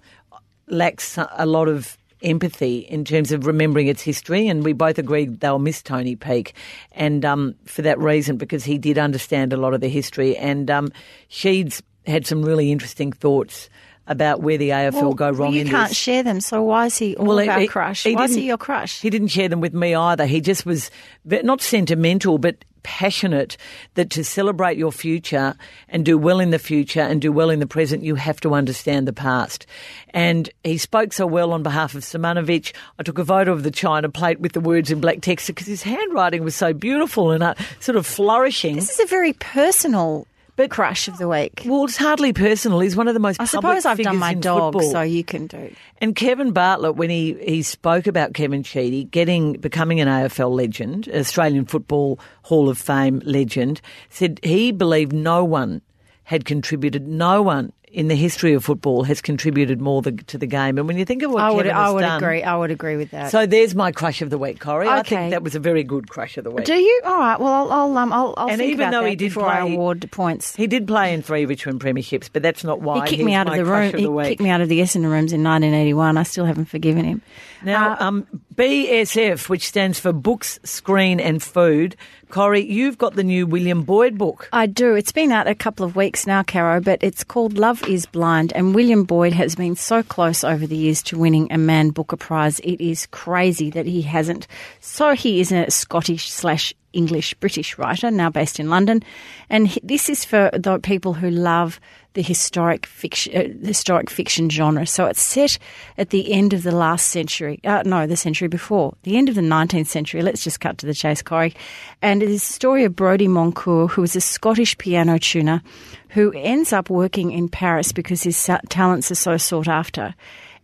lacks 0.67 1.19
a 1.19 1.47
lot 1.47 1.69
of 1.69 1.97
empathy 2.25 2.79
in 2.79 3.05
terms 3.05 3.31
of 3.31 3.47
remembering 3.47 3.87
its 3.87 4.03
history, 4.03 4.49
and 4.49 4.64
we 4.64 4.72
both 4.72 4.99
agreed 4.99 5.41
they'll 5.41 5.59
miss 5.59 5.83
Tony 5.83 6.16
Peake, 6.16 6.55
and 6.93 7.25
um, 7.25 7.55
for 7.66 7.83
that 7.83 7.99
reason, 7.99 8.37
because 8.37 8.64
he 8.64 8.79
did 8.79 8.99
understand 8.99 9.53
a 9.53 9.57
lot 9.57 9.75
of 9.75 9.81
the 9.81 9.89
history, 9.89 10.37
and 10.37 10.70
um, 10.70 10.89
Sheeds 11.31 11.83
had 12.07 12.27
some 12.27 12.43
really 12.45 12.72
interesting 12.72 13.12
thoughts 13.12 13.68
about 14.07 14.43
where 14.43 14.59
the 14.59 14.68
AFL 14.68 14.93
Well, 14.93 15.12
go 15.14 15.31
wrong 15.31 15.55
You 15.55 15.62
in 15.62 15.68
can't 15.68 15.89
this. 15.89 15.97
share 15.97 16.22
them, 16.22 16.41
so 16.41 16.62
why 16.62 16.87
is 16.87 16.99
he 16.99 17.16
all 17.16 17.39
of 17.39 17.49
our 17.49 17.66
crush? 17.66 18.05
why 18.05 18.25
is 18.25 18.35
he 18.35 18.47
your 18.47 18.59
crush? 18.59 19.01
He 19.01 19.09
didn't 19.09 19.29
share 19.29 19.49
them 19.49 19.61
with 19.62 19.72
me 19.72 19.95
either. 19.95 20.27
He 20.27 20.41
just 20.43 20.66
was 20.66 20.91
not 21.25 21.62
sentimental, 21.62 22.37
but 22.39 22.64
passionate 22.85 23.57
that 23.95 24.11
to 24.11 24.22
celebrate 24.22 24.78
your 24.78 24.93
future 24.93 25.57
and 25.89 26.05
do 26.05 26.16
well 26.16 26.39
in 26.39 26.51
the 26.51 26.59
future 26.61 27.01
and 27.01 27.20
do 27.20 27.32
well 27.32 27.51
in 27.51 27.59
the 27.59 27.66
present, 27.66 28.05
you 28.05 28.14
have 28.14 28.41
to 28.43 28.55
understand 28.55 29.09
the 29.09 29.12
past. 29.12 29.66
And 30.11 30.49
he 30.62 30.78
spoke 30.78 31.12
so 31.12 31.26
well 31.26 31.53
on 31.53 31.64
behalf 31.64 31.97
of 31.97 32.03
Simonovic. 32.05 32.72
I 32.99 33.03
took 33.03 33.18
a 33.18 33.24
photo 33.24 33.53
of 33.53 33.64
the 33.64 33.72
China 33.72 34.09
plate 34.09 34.39
with 34.39 34.53
the 34.53 34.61
words 34.61 34.93
in 34.93 35.01
black 35.01 35.20
text 35.20 35.49
because 35.49 35.66
his 35.66 35.82
handwriting 35.82 36.45
was 36.45 36.55
so 36.55 36.72
beautiful 36.72 37.32
and 37.32 37.43
uh, 37.43 37.55
sort 37.80 37.97
of 37.97 38.07
flourishing. 38.07 38.76
This 38.76 38.91
is 38.91 39.01
a 39.01 39.07
very 39.07 39.32
personal 39.32 40.28
But- 40.57 40.71
crush 40.71 41.09
of 41.09 41.19
the 41.19 41.29
week. 41.29 41.63
Well, 41.67 41.85
it's 41.85 41.97
hardly 41.97 42.33
personal. 42.33 42.81
He's 42.81 42.97
one 42.97 43.09
of 43.09 43.15
the 43.15 43.21
most 43.21 43.41
I 43.41 43.45
suppose 43.45 43.85
I've 43.85 43.99
done 43.99 44.17
my 44.19 44.35
dog, 44.35 44.75
football. 44.75 44.91
so 44.91 45.01
you 45.03 45.25
can 45.25 45.47
do. 45.47 45.73
And 46.01 46.15
Kevin 46.15 46.53
Bartlett, 46.53 46.97
when 46.97 47.11
he, 47.11 47.35
he 47.43 47.63
spoke 47.63 48.07
about 48.07 48.35
Kevin 48.35 48.63
Sheedy 48.63 49.05
getting 49.05 49.55
becoming 49.55 50.01
an 50.01 50.09
AFL 50.09 50.55
legend, 50.55 51.09
Australian 51.09 51.65
Football 51.65 52.19
Hall 52.43 52.69
of 52.69 52.79
Fame 52.79 53.21
legend, 53.25 53.81
said 54.11 54.41
he 54.43 54.71
believed 54.73 55.13
no 55.13 55.45
one 55.45 55.81
had 56.25 56.45
contributed, 56.45 57.07
no 57.07 57.43
one 57.43 57.73
in 57.95 58.09
the 58.09 58.17
history 58.17 58.53
of 58.55 58.65
football 58.65 59.05
has 59.05 59.21
contributed 59.23 59.81
more 59.81 60.03
the, 60.03 60.13
to 60.13 60.37
the 60.37 60.47
game. 60.47 60.79
And 60.79 60.89
when 60.89 60.99
you 60.99 61.05
think 61.05 61.23
of 61.23 61.31
what 61.31 61.43
I 61.45 61.51
would, 61.53 61.65
Kevin 61.67 61.77
I 61.77 61.91
would 61.91 62.01
done, 62.01 62.23
agree. 62.23 62.43
I 62.43 62.57
would 62.57 62.71
agree 62.73 62.97
with 62.97 63.13
that. 63.13 63.31
So 63.31 63.47
there's 63.47 63.75
my 63.75 63.93
crush 63.93 64.21
of 64.21 64.31
the 64.31 64.37
week, 64.39 64.59
Corrie. 64.59 64.89
I 64.89 65.03
think 65.03 65.31
that 65.31 65.43
was 65.45 65.55
a 65.55 65.61
very 65.61 65.85
good 65.85 66.09
crush 66.09 66.37
of 66.37 66.43
the 66.45 66.51
week. 66.51 66.65
do 66.67 66.75
you? 66.75 67.01
All 67.05 67.17
right. 67.19 67.39
Well, 67.39 67.53
I'll, 67.53 67.73
I'll, 67.73 67.97
um, 67.99 68.13
I'll, 68.13 68.35
I'll 68.37 68.49
And 68.49 68.59
think 68.59 68.73
even 68.73 68.89
about 68.89 68.99
though 68.99 69.03
that 69.05 69.11
he 69.11 69.17
did 69.17 69.29
before 69.29 69.47
I 69.47 69.61
play- 69.63 69.75
award 69.75 70.09
points. 70.11 70.57
He 70.57 70.67
did 70.67 70.87
play 70.89 71.15
in 71.15 71.23
three 71.23 71.47
Richmond 71.47 71.81
premierships, 71.81 72.29
but 72.33 72.43
that's 72.43 72.65
not 72.65 72.81
why 72.81 73.05
He 73.07 73.17
kicked 73.17 73.25
me 73.25 73.35
out 73.35 73.47
of 73.49 73.55
the 73.55 73.65
room. 73.65 73.95
Of 73.95 74.01
He 74.01 74.07
week. 74.09 74.27
kicked 74.27 74.41
me 74.43 74.51
out 74.51 74.61
of 74.61 74.69
the 74.69 74.81
Essendon 74.81 75.11
rooms 75.11 75.33
in 75.33 75.45
1981. 75.45 76.17
I 76.17 76.23
still 76.25 76.45
haven't 76.47 76.65
forgiven 76.67 77.05
him. 77.05 77.23
Now, 77.65 77.93
Uh, 77.93 78.05
um, 78.05 78.27
BSF, 78.55 79.49
which 79.49 79.67
stands 79.67 79.99
for 79.99 80.12
Books, 80.12 80.59
Screen 80.65 81.19
and 81.21 81.43
Food. 81.43 81.97
Corrie, 82.31 82.65
you've 82.65 82.99
got 82.99 83.15
the 83.15 83.23
new 83.25 83.47
William 83.47 83.83
Boyd 83.83 84.19
book. 84.19 84.49
I 84.53 84.67
do. 84.67 84.95
It's 84.95 85.12
been 85.12 85.33
out 85.33 85.47
a 85.47 85.55
couple 85.55 85.87
of 85.87 85.95
weeks 85.97 86.27
now, 86.27 86.43
Caro, 86.43 86.81
but 86.81 87.03
it's 87.03 87.23
called 87.25 87.57
Love 87.59 87.83
is 87.89 88.07
Blind. 88.07 88.53
And 88.55 88.75
William 88.75 89.05
Boyd 89.05 89.33
has 89.33 89.55
been 89.55 89.77
so 89.77 90.03
close 90.03 90.43
over 90.45 90.67
the 90.67 90.77
years 90.77 91.03
to 91.05 91.19
winning 91.19 91.51
a 91.53 91.59
Man 91.59 91.91
Booker 91.91 92.17
Prize. 92.17 92.59
It 92.61 92.81
is 92.81 93.07
crazy 93.07 93.71
that 93.71 93.87
he 93.87 94.03
hasn't. 94.03 94.47
So 94.81 95.15
he 95.15 95.41
is 95.41 95.53
a 95.53 95.71
Scottish 95.71 96.31
slash 96.31 96.75
English 96.95 97.35
British 97.35 97.79
writer, 97.79 98.11
now 98.11 98.31
based 98.31 98.59
in 98.59 98.71
London. 98.71 99.03
And 99.51 99.69
this 99.83 100.09
is 100.09 100.25
for 100.25 100.51
the 100.53 100.79
people 100.79 101.15
who 101.15 101.31
love 101.31 101.81
the 102.15 102.23
historic 102.23 102.87
fiction, 102.87 103.35
uh, 103.37 103.67
historic 103.67 104.09
fiction 104.09 104.49
genre. 104.49 104.87
So 104.87 105.07
it's 105.07 105.21
set 105.21 105.59
at 105.99 106.11
the 106.11 106.33
end 106.33 106.53
of 106.53 106.63
the 106.63 106.73
last 106.73 107.09
century. 107.09 107.61
Uh, 107.65 107.83
no, 107.85 108.07
the 108.07 108.17
century 108.17 108.49
before, 108.49 108.95
the 109.03 109.17
end 109.17 109.29
of 109.29 109.35
the 109.35 109.41
19th 109.41 109.89
century. 109.89 110.23
Let's 110.23 110.45
just 110.45 110.61
cut 110.61 110.79
to 110.79 110.87
the 110.87 110.95
chase, 110.95 111.23
Corrie. 111.23 111.55
And 112.01 112.23
it 112.23 112.31
is 112.31 112.47
the 112.47 112.53
story 112.53 112.85
of 112.85 112.97
Brodie 112.97 113.29
Moncur, 113.29 113.91
who 113.91 114.03
is 114.03 114.17
a 114.17 114.21
Scottish 114.21 114.79
piano 114.79 115.19
tuner 115.19 115.63
who 116.11 116.33
ends 116.37 116.73
up 116.73 116.89
working 116.89 117.33
in 117.33 117.49
Paris 117.49 117.91
because 117.91 118.23
his 118.23 118.49
talents 118.69 119.11
are 119.11 119.17
so 119.17 119.37
sought 119.37 119.67
after. 119.67 120.15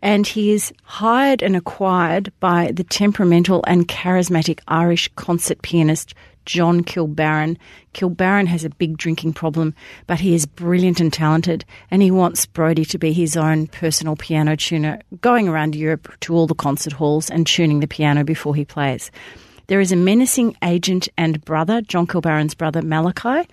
And 0.03 0.27
he 0.27 0.53
is 0.53 0.73
hired 0.83 1.43
and 1.43 1.55
acquired 1.55 2.33
by 2.41 2.73
the 2.73 2.85
temperamental 2.85 3.63
and 3.67 3.87
charismatic 3.87 4.61
Irish 4.67 5.09
concert 5.17 5.61
pianist 5.63 6.15
John 6.47 6.83
Kilbarron. 6.83 7.57
Kilbarron 7.95 8.47
has 8.47 8.65
a 8.65 8.71
big 8.71 8.97
drinking 8.97 9.35
problem, 9.35 9.75
but 10.07 10.21
he 10.21 10.35
is 10.35 10.47
brilliant 10.47 11.01
and 11.01 11.13
talented, 11.13 11.65
and 11.91 12.03
he 12.03 12.11
wants 12.11 12.47
Brodie 12.47 12.85
to 12.87 12.99
be 12.99 13.13
his 13.13 13.37
own 13.37 13.67
personal 13.67 14.17
piano 14.17 14.57
tuner, 14.57 15.01
going 15.21 15.49
around 15.49 15.75
Europe 15.75 16.13
to 16.21 16.35
all 16.35 16.47
the 16.47 16.55
concert 16.55 16.95
halls 16.95 17.31
and 17.31 17.47
tuning 17.47 17.81
the 17.81 17.87
piano 17.87 18.25
before 18.25 18.55
he 18.55 18.65
plays. 18.65 19.11
There 19.67 19.81
is 19.81 19.93
a 19.93 19.97
menacing 19.97 20.57
agent 20.65 21.09
and 21.17 21.45
brother, 21.45 21.81
John 21.83 22.07
Kilbarron's 22.07 22.55
brother 22.55 22.83
Malachi, 22.83 23.49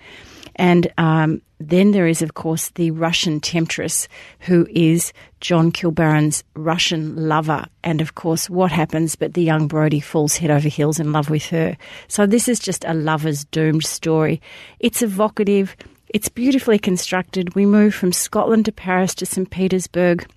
and 0.58 0.92
um, 0.98 1.40
then 1.60 1.92
there 1.92 2.06
is, 2.06 2.20
of 2.20 2.34
course, 2.34 2.70
the 2.70 2.90
Russian 2.90 3.40
temptress, 3.40 4.08
who 4.40 4.66
is 4.70 5.12
John 5.40 5.72
Kilbarron's 5.72 6.44
Russian 6.54 7.28
lover. 7.28 7.64
And 7.82 8.00
of 8.00 8.14
course, 8.14 8.50
what 8.50 8.72
happens? 8.72 9.16
But 9.16 9.34
the 9.34 9.42
young 9.42 9.68
Brodie 9.68 10.00
falls 10.00 10.36
head 10.36 10.50
over 10.50 10.68
heels 10.68 11.00
in 11.00 11.12
love 11.12 11.30
with 11.30 11.46
her. 11.46 11.76
So 12.08 12.26
this 12.26 12.48
is 12.48 12.58
just 12.58 12.84
a 12.84 12.94
lover's 12.94 13.44
doomed 13.46 13.84
story. 13.84 14.40
It's 14.80 15.02
evocative. 15.02 15.76
It's 16.08 16.28
beautifully 16.28 16.78
constructed. 16.78 17.54
We 17.54 17.66
move 17.66 17.94
from 17.94 18.12
Scotland 18.12 18.64
to 18.66 18.72
Paris 18.72 19.14
to 19.16 19.26
St. 19.26 19.48
Petersburg. 19.48 20.28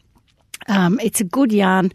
Um, 0.67 0.99
it's 1.01 1.21
a 1.21 1.25
good 1.25 1.51
yarn. 1.51 1.91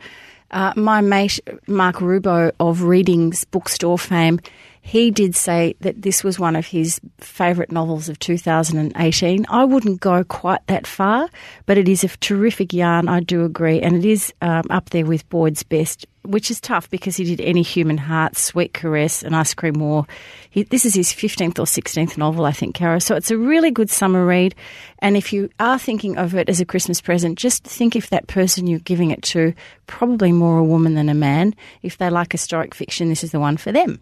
Uh, 0.51 0.73
my 0.77 1.01
mate 1.01 1.41
Mark 1.67 1.97
Rubbo 1.97 2.53
of 2.61 2.83
Readings 2.83 3.45
Bookstore 3.45 3.99
fame, 3.99 4.41
he 4.87 5.11
did 5.11 5.35
say 5.35 5.75
that 5.81 6.03
this 6.03 6.23
was 6.23 6.39
one 6.39 6.55
of 6.55 6.65
his 6.65 7.01
favourite 7.19 7.73
novels 7.73 8.09
of 8.09 8.21
2018. 8.21 9.45
I 9.49 9.65
wouldn't 9.65 10.01
go 10.01 10.23
quite 10.23 10.65
that 10.69 10.87
far, 10.87 11.29
but 11.67 11.77
it 11.77 11.89
is 11.89 12.05
a 12.05 12.09
terrific 12.19 12.73
yarn. 12.73 13.09
I 13.09 13.19
do 13.19 13.45
agree, 13.45 13.81
and 13.83 13.97
it 13.97 14.05
is 14.05 14.33
um, 14.43 14.63
up 14.71 14.91
there 14.91 15.05
with 15.05 15.29
Boyd's 15.29 15.65
best, 15.65 16.07
which 16.23 16.53
is 16.53 16.61
tough 16.61 16.89
because 16.89 17.17
he 17.17 17.25
did 17.25 17.41
Any 17.41 17.63
Human 17.63 17.99
Heart, 17.99 18.37
Sweet 18.37 18.75
Caress, 18.75 19.25
and 19.25 19.35
Ice 19.35 19.55
Cream 19.55 19.81
War. 19.81 20.07
He, 20.51 20.63
this 20.63 20.85
is 20.85 20.95
his 20.95 21.09
15th 21.09 21.59
or 21.59 21.65
16th 21.65 22.17
novel, 22.17 22.45
I 22.45 22.53
think, 22.53 22.77
Caro. 22.77 23.01
So 23.01 23.17
it's 23.17 23.33
a 23.33 23.37
really 23.37 23.73
good 23.73 23.91
summer 23.91 24.25
read. 24.25 24.55
And 25.01 25.17
if 25.17 25.33
you 25.33 25.51
are 25.59 25.81
thinking 25.81 26.17
of 26.17 26.37
it 26.37 26.49
as 26.49 26.61
a 26.61 26.65
Christmas 26.65 27.01
present, 27.01 27.39
just 27.39 27.65
think 27.65 27.97
if 27.97 28.11
that 28.11 28.29
person 28.29 28.69
you're 28.69 28.79
giving 28.79 29.11
it 29.11 29.23
to, 29.25 29.53
probably 29.89 30.31
more 30.31 30.59
a 30.59 30.65
woman 30.65 30.95
than 30.95 31.09
a 31.09 31.15
man, 31.15 31.57
if 31.83 31.99
they 31.99 32.09
like 32.09 32.31
historic 32.31 32.73
fiction, 32.73 33.09
this 33.09 33.25
is 33.25 33.33
the 33.33 33.41
one 33.41 33.57
for 33.57 33.73
them. 33.73 33.99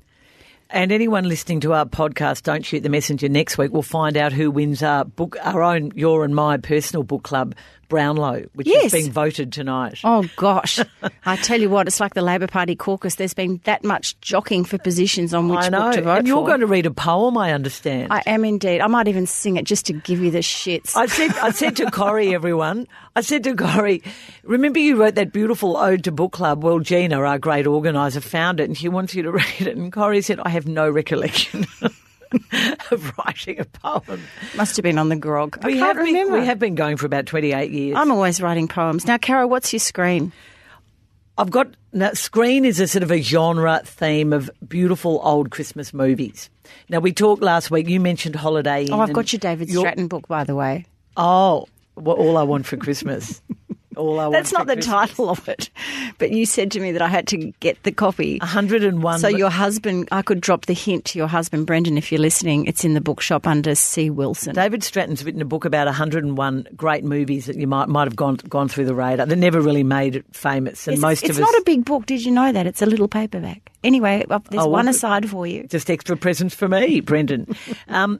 And 0.75 0.91
anyone 0.91 1.29
listening 1.29 1.61
to 1.61 1.72
our 1.72 1.87
podcast, 1.87 2.43
Don't 2.43 2.66
Shoot 2.66 2.83
the 2.83 2.89
Messenger, 2.89 3.29
next 3.29 3.57
week, 3.57 3.72
we'll 3.72 3.83
find 3.83 4.16
out 4.16 4.33
who 4.33 4.51
wins 4.51 4.83
our 4.83 5.05
book, 5.05 5.37
our 5.41 5.62
own, 5.62 5.93
your 5.95 6.25
and 6.25 6.35
my 6.35 6.57
personal 6.57 7.05
book 7.05 7.22
club, 7.22 7.55
Brownlow, 7.89 8.45
which 8.55 8.66
Yes. 8.66 8.87
is 8.87 8.93
being 8.93 9.12
voted 9.12 9.53
tonight. 9.53 10.01
Oh 10.05 10.24
gosh, 10.37 10.78
I 11.26 11.37
tell 11.37 11.61
you 11.61 11.70
what, 11.70 11.87
it's 11.87 12.01
like 12.01 12.14
the 12.14 12.22
Labor 12.22 12.47
Party 12.47 12.74
caucus. 12.76 13.16
There's 13.16 13.35
been 13.35 13.61
that 13.64 13.85
much 13.85 14.18
jockeying 14.20 14.64
for 14.64 14.78
positions 14.78 15.32
on 15.35 15.49
which 15.49 15.61
I 15.61 15.68
know. 15.68 15.80
book 15.82 15.95
to 15.95 16.03
vote 16.03 16.18
and 16.18 16.26
you're 16.28 16.43
for. 16.43 16.47
going 16.49 16.61
to 16.61 16.66
read 16.66 16.87
a 16.87 16.91
poem, 16.91 17.37
I 17.39 17.53
understand. 17.53 18.12
I 18.12 18.22
am 18.26 18.45
indeed. 18.45 18.80
I 18.80 18.87
might 18.87 19.09
even 19.09 19.26
sing 19.26 19.57
it 19.57 19.64
just 19.64 19.87
to 19.87 19.93
give 19.93 20.20
you 20.20 20.30
the 20.30 20.39
shits. 20.39 20.97
I 20.97 21.07
said, 21.07 21.32
I 21.39 21.51
said 21.51 21.76
to 21.76 21.91
Corrie, 21.91 22.35
everyone, 22.35 22.87
I 23.16 23.20
said 23.20 23.45
to 23.45 23.55
Corrie, 23.55 24.03
remember 24.43 24.78
you 24.80 24.97
wrote 24.97 25.14
that 25.16 25.32
beautiful 25.32 25.76
ode 25.76 26.05
to 26.05 26.12
book 26.12 26.32
club? 26.32 26.62
Well, 26.64 26.80
Gina, 26.80 27.20
our 27.20 27.39
great 27.39 27.66
organiser, 27.66 28.20
found 28.20 28.61
it 28.61 28.64
and 28.64 28.76
she 28.76 28.89
wants 28.89 29.14
you 29.14 29.22
to 29.22 29.30
read 29.32 29.61
it. 29.61 29.76
And 29.76 29.93
Corrie 29.93 30.22
said, 30.22 30.41
I 30.41 30.49
have 30.51 30.66
no 30.66 30.89
recollection 30.91 31.66
of 32.91 33.12
writing 33.18 33.61
a 33.61 33.64
poem. 33.64 34.22
Must 34.57 34.77
have 34.77 34.83
been 34.83 34.99
on 34.99 35.09
the 35.09 35.16
grog. 35.16 35.59
I 35.62 35.66
We 35.66 35.75
can't 35.79 35.97
have, 35.97 36.05
been, 36.05 36.14
remember. 36.14 36.39
we 36.41 36.47
have 36.47 36.59
been 36.59 36.75
going 36.75 36.97
for 36.97 37.07
about 37.07 37.27
28 37.27 37.70
years. 37.70 37.97
I'm 37.99 38.11
always 38.11 38.41
writing 38.41 38.68
poems. 38.68 39.07
Now, 39.07 39.18
Caro, 39.18 39.47
what's 39.47 39.72
your 39.72 39.81
screen? 39.81 40.33
I've 41.37 41.51
got 41.51 41.68
now, 41.93 42.12
screen 42.12 42.64
is 42.64 42.79
a 42.79 42.87
sort 42.87 43.03
of 43.03 43.11
a 43.11 43.20
genre 43.20 43.81
theme 43.85 44.33
of 44.33 44.49
beautiful 44.68 45.20
old 45.25 45.51
Christmas 45.51 45.93
movies. 45.93 46.49
Now 46.89 47.01
we 47.01 47.12
talked 47.12 47.43
last 47.43 47.70
week. 47.70 47.89
You 47.89 47.99
mentioned 48.01 48.37
Holiday 48.37 48.85
Inn. 48.85 48.93
Oh, 48.93 49.01
I've 49.01 49.12
got 49.12 49.33
your 49.33 49.41
David 49.41 49.68
your- 49.68 49.81
Stratton 49.81 50.07
book, 50.09 50.29
by 50.29 50.45
the 50.45 50.55
way. 50.55 50.87
Oh, 51.16 51.66
well, 51.97 52.16
all 52.16 52.37
I 52.37 52.43
want 52.45 52.66
for 52.66 52.77
Christmas. 52.77 53.41
all 53.97 54.19
I. 54.21 54.31
That's 54.31 54.53
not 54.53 54.67
the 54.67 54.77
title 54.77 55.29
of 55.31 55.49
it, 55.49 55.71
but 56.19 56.31
you 56.31 56.47
said 56.47 56.71
to 56.73 56.81
me 56.81 56.93
that 56.93 57.03
I 57.03 57.09
had 57.09 57.27
to 57.29 57.37
get 57.61 57.83
the 57.83 57.93
copy. 57.93 58.39
101. 58.39 59.19
So 59.19 59.29
your 59.29 59.51
husband, 59.51 60.09
I 60.13 60.23
could 60.23 60.41
drop 60.41 60.67
the 60.67 60.75
hint 60.75 61.05
to 61.07 61.19
your 61.19 61.29
husband, 61.29 61.67
Brendan, 61.67 61.97
if 61.99 62.11
you're 62.13 62.21
listening. 62.21 62.67
It's 62.67 62.85
in 62.85 62.95
the 62.95 63.01
bookshop 63.01 63.47
under 63.47 63.75
C. 63.75 64.11
Wilson. 64.11 64.55
David 64.55 64.83
Stratton's 64.83 65.25
written 65.25 65.41
a 65.43 65.45
book 65.45 65.65
about 65.65 65.87
101 65.87 66.69
great 66.77 67.05
movies 67.05 67.47
that 67.47 67.57
you 67.57 67.67
might 67.67 67.89
might 67.89 68.07
have 68.07 68.17
gone 68.17 68.37
gone 68.49 68.69
through 68.69 68.85
the 68.87 68.95
radar. 68.95 69.27
They 69.27 69.35
never 69.37 69.61
really 69.61 69.85
made 69.85 70.17
it 70.17 70.25
famous, 70.33 70.87
and 70.87 70.95
it's 70.95 71.03
most 71.03 71.23
it's 71.25 71.39
of 71.39 71.43
us 71.45 71.53
not 71.53 71.61
a 71.61 71.65
big 71.65 71.85
book. 71.85 72.07
Did 72.07 72.25
you 72.25 72.31
know 72.31 72.53
that? 72.53 72.67
It's 72.67 72.83
a 72.83 72.87
little 72.87 73.09
paperback. 73.09 73.71
Anyway, 73.83 74.25
there's 74.29 74.41
Oh, 74.53 74.57
well, 74.57 74.71
one 74.71 74.89
aside 74.89 75.29
for 75.29 75.47
you. 75.47 75.67
just 75.67 75.91
extra 75.91 76.17
presents 76.17 76.55
for 76.55 76.69
me, 76.69 77.01
Brendan. 77.01 77.55
um, 77.89 78.19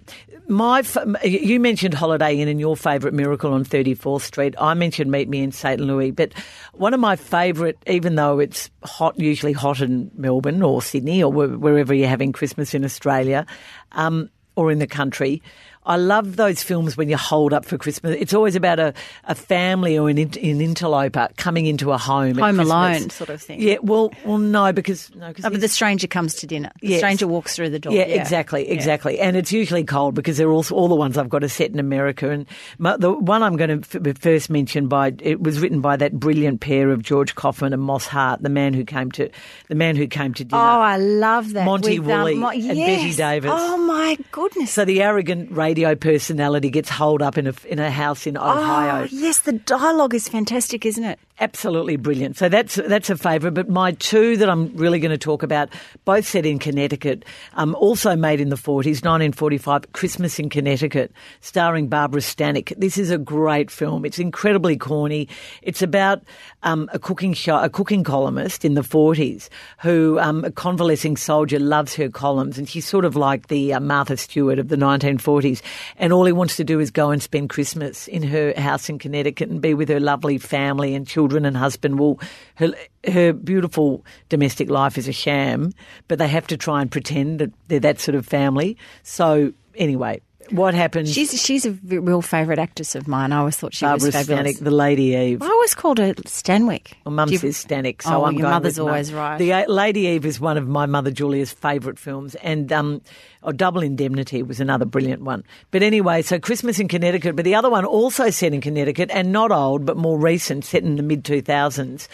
my 0.49 0.83
you 1.23 1.59
mentioned 1.59 1.95
Holiday 1.95 2.37
Inn 2.37 2.49
and 2.49 2.61
your 2.61 2.77
favourite 2.77 3.15
Miracle 3.15 3.53
on 3.53 3.65
34th 3.65 4.23
Street. 4.23 4.55
I 4.59 4.75
mentioned 4.75 5.11
Meet 5.11 5.29
Me 5.29 5.43
in 5.43 5.53
St 5.53 5.81
Louis, 5.81 6.11
but 6.11 6.33
one 6.73 6.95
of 6.95 7.01
my 7.01 7.17
favourite, 7.17 7.77
even 7.87 8.15
though 8.15 8.39
it's 8.39 8.71
hot, 8.83 9.19
usually 9.19 9.53
hot 9.53 9.81
in 9.81 10.11
Melbourne 10.15 10.63
or 10.63 10.83
Sydney 10.83 11.23
or 11.23 11.33
wherever 11.33 11.95
you're 11.95 12.09
having 12.09 12.33
Christmas 12.33 12.75
in 12.75 12.85
Australia 12.85 13.47
um, 13.93 14.29
or 14.57 14.71
in 14.71 14.79
the 14.79 14.87
country. 14.87 15.43
I 15.87 15.97
love 15.97 16.37
those 16.37 16.63
films 16.63 16.97
when 16.97 17.09
you 17.09 17.17
hold 17.17 17.53
up 17.53 17.65
for 17.65 17.77
Christmas. 17.77 18.17
It's 18.19 18.33
always 18.33 18.57
about 18.57 18.79
a, 18.79 18.95
a 19.25 19.35
family 19.35 19.99
or 19.99 20.09
an, 20.09 20.19
an 20.19 20.33
interloper 20.61 21.29
coming 21.37 21.67
into 21.67 21.93
a 21.93 21.99
home. 21.99 22.37
Home. 22.39 22.59
Alone 22.61 23.11
sort 23.11 23.31
of 23.31 23.43
thing. 23.43 23.61
Yeah, 23.61 23.77
well, 23.83 24.11
well, 24.25 24.39
no, 24.39 24.73
because 24.73 25.15
no, 25.15 25.29
because 25.29 25.45
Oh, 25.45 25.51
but 25.51 25.61
the 25.61 25.69
stranger 25.69 26.07
comes 26.07 26.35
to 26.37 26.47
dinner. 26.47 26.71
The 26.81 26.89
Yes. 26.89 26.99
stranger 27.01 27.27
walks 27.27 27.55
through 27.55 27.71
the 27.71 27.79
door. 27.79 27.93
yeah, 27.93 28.03
exactly, 28.03 28.69
exactly. 28.69 29.21
And 29.21 29.37
it's 29.37 29.53
usually 29.53 29.85
cold 29.85 30.15
because 30.15 30.37
they're 30.39 30.51
also 30.51 30.75
all 30.75 30.89
the 30.89 30.95
ones 30.95 31.19
I've 31.19 31.29
got 31.29 31.45
are 31.45 31.49
set 31.49 31.71
in 31.71 31.79
America. 31.79 32.31
And 32.31 32.47
my, 32.79 32.97
the 32.97 33.13
one 33.13 33.43
I'm 33.43 33.57
going 33.57 33.83
to 33.83 34.09
f- 34.11 34.19
first 34.19 34.49
mention 34.51 34.89
by 34.89 35.13
it 35.21 35.43
was 35.43 35.61
written 35.61 35.81
by 35.81 35.97
that 35.97 36.13
brilliant 36.19 36.61
pair 36.61 36.91
of 36.91 37.03
George 37.03 37.35
Kaufman 37.35 37.73
and 37.73 37.83
Moss 37.83 38.07
Hart, 38.07 38.43
the 38.43 38.49
man 38.49 38.73
who 38.75 38.85
came 38.85 39.11
to 39.13 39.29
the 39.69 39.75
man 39.75 39.97
who 39.97 40.07
came 40.07 40.33
to 40.35 40.45
dinner. 40.45 40.63
Oh, 40.63 40.81
I 40.81 40.97
love 40.97 41.53
that. 41.53 41.65
Monty 41.67 41.99
with, 41.99 42.11
um, 42.11 42.19
Woolley 42.21 42.35
Mo- 42.37 42.49
and 42.51 42.69
Bette. 42.69 43.13
Davis. 43.15 43.51
Oh 43.55 43.77
my 43.77 44.17
goodness. 44.33 44.71
so 44.71 44.85
the 44.85 45.03
arrogant 45.03 45.51
radio 45.75 45.97
personality 45.97 46.71
gets 46.71 46.89
holed 46.89 47.21
up 47.21 47.37
in 47.37 47.49
a 47.49 47.55
in 47.69 47.81
a 47.81 47.91
house 47.91 48.29
in 48.29 48.37
Ohio. 48.37 49.03
Oh, 49.03 49.09
yes, 49.11 49.41
the 49.41 49.55
dialogue 49.55 50.15
is 50.15 50.29
fantastic, 50.29 50.87
isn't 50.87 51.03
it? 51.03 51.19
Absolutely 51.41 51.97
brilliant. 51.97 52.37
So 52.37 52.49
that's 52.49 52.77
that's 52.77 53.11
a 53.11 53.17
favourite. 53.17 53.55
But 53.55 53.69
my 53.69 53.91
two 53.91 54.37
that 54.37 54.49
I'm 54.49 54.73
really 54.77 55.01
going 55.01 55.11
to 55.11 55.19
talk 55.19 55.43
about, 55.43 55.69
both 56.05 56.29
set 56.29 56.47
in 56.47 56.61
Connecticut, 56.61 57.25
um, 57.55 57.75
also 57.75 58.15
made 58.15 58.41
in 58.41 58.51
the 58.51 58.57
40s, 58.57 59.03
1945, 59.03 59.93
Christmas 59.93 60.39
in 60.39 60.49
Connecticut, 60.49 61.11
starring 61.41 61.89
Barbara 61.89 62.21
Stanek. 62.21 62.73
This 62.77 62.97
is 62.97 63.11
a 63.11 63.19
great 63.19 63.69
film. 63.69 64.05
It's 64.05 64.21
incredibly 64.21 64.77
corny. 64.77 65.29
It's 65.63 65.83
about 65.83 66.23
um, 66.63 66.89
a 66.93 67.01
cooking 67.01 67.33
show, 67.33 67.61
a 67.61 67.69
cooking 67.69 68.05
columnist 68.05 68.65
in 68.65 68.75
the 68.75 68.83
40s 68.83 69.49
who 69.81 70.21
um, 70.21 70.45
a 70.45 70.53
convalescing 70.53 71.17
soldier 71.17 71.59
loves 71.59 71.97
her 71.97 72.09
columns, 72.09 72.59
and 72.59 72.69
she's 72.69 72.87
sort 72.87 73.05
of 73.05 73.17
like 73.17 73.49
the 73.49 73.75
uh, 73.75 73.81
Martha 73.81 74.17
Stewart 74.17 74.61
of 74.61 74.69
the 74.69 74.77
1940s. 74.77 75.63
And 75.97 76.13
all 76.13 76.27
he 76.27 76.33
wants 76.33 76.55
to 76.59 76.65
do 76.65 76.79
is 76.79 76.93
go 76.93 77.11
and 77.11 77.21
spend 77.21 77.51
Christmas 77.51 78.07
in 78.07 78.23
her 78.23 78.55
house 78.57 78.89
in 78.89 79.01
Connecticut 79.01 79.51
and 79.51 79.61
be 79.61 79.75
with 79.75 79.89
her 79.89 79.99
lovely 79.99 80.39
family 80.39 80.95
and 80.95 81.05
children 81.05 81.24
and 81.33 81.57
husband. 81.57 81.99
Well, 81.99 82.19
her, 82.57 82.73
her 83.11 83.33
beautiful 83.33 84.05
domestic 84.29 84.69
life 84.69 84.99
is 84.99 85.09
a 85.09 85.13
sham, 85.13 85.73
but 86.09 86.19
they 86.19 86.29
have 86.29 86.47
to 86.49 86.57
try 86.57 86.83
and 86.83 86.91
pretend 86.91 87.39
that 87.41 87.53
they're 87.69 87.81
that 87.81 88.01
sort 88.01 88.15
of 88.15 88.27
family. 88.27 88.77
So 89.03 89.53
anyway, 89.75 90.21
what 90.51 90.75
happens? 90.75 91.11
She's 91.11 91.41
she's 91.41 91.65
a 91.65 91.71
real 91.85 92.21
favourite 92.21 92.59
actress 92.59 92.95
of 92.95 93.09
mine. 93.09 93.33
I 93.33 93.39
always 93.39 93.57
thought 93.57 93.73
she 93.73 93.87
Barbara 93.87 94.09
was 94.09 94.15
fabulous. 94.15 94.59
Stanek, 94.59 94.63
the 94.63 94.71
Lady 94.71 95.15
Eve. 95.17 95.41
I 95.41 95.47
always 95.47 95.75
called 95.75 95.97
her 95.97 96.13
Stanwyck. 96.15 96.93
Well, 97.07 97.15
Mum 97.15 97.31
you- 97.31 97.39
says 97.39 97.65
Stanek, 97.65 98.03
so 98.03 98.11
Oh, 98.11 98.19
well, 98.21 98.27
I'm 98.27 98.35
your 98.35 98.51
mother's 98.51 98.75
with 98.79 98.85
Mum. 98.85 98.89
always 98.89 99.13
right. 99.15 99.39
The 99.39 99.65
Lady 99.73 100.01
Eve 100.01 100.27
is 100.27 100.39
one 100.41 100.59
of 100.59 100.69
my 100.69 100.85
mother 100.85 101.11
Julia's 101.11 101.51
favourite 101.51 101.99
films, 101.99 102.35
and 102.37 102.71
um, 102.75 103.01
oh, 103.45 103.53
Double 103.53 103.83
Indemnity 103.83 104.43
was 104.43 104.61
another 104.61 104.85
brilliant 104.85 105.23
one. 105.23 105.45
But 105.71 105.83
anyway, 105.83 106.23
so 106.23 106.39
Christmas 106.39 106.79
in 106.79 106.89
Connecticut, 106.89 107.37
but 107.37 107.45
the 107.45 107.55
other 107.55 107.71
one 107.71 107.85
also 107.85 108.31
set 108.31 108.53
in 108.53 108.61
Connecticut 108.61 109.11
and 109.13 109.33
not 109.33 109.53
old, 109.53 109.85
but 109.85 109.97
more 109.97 110.19
recent, 110.19 110.65
set 110.65 110.83
in 110.83 110.97
the 110.97 111.03
mid 111.03 111.25
2000s. 111.25 112.09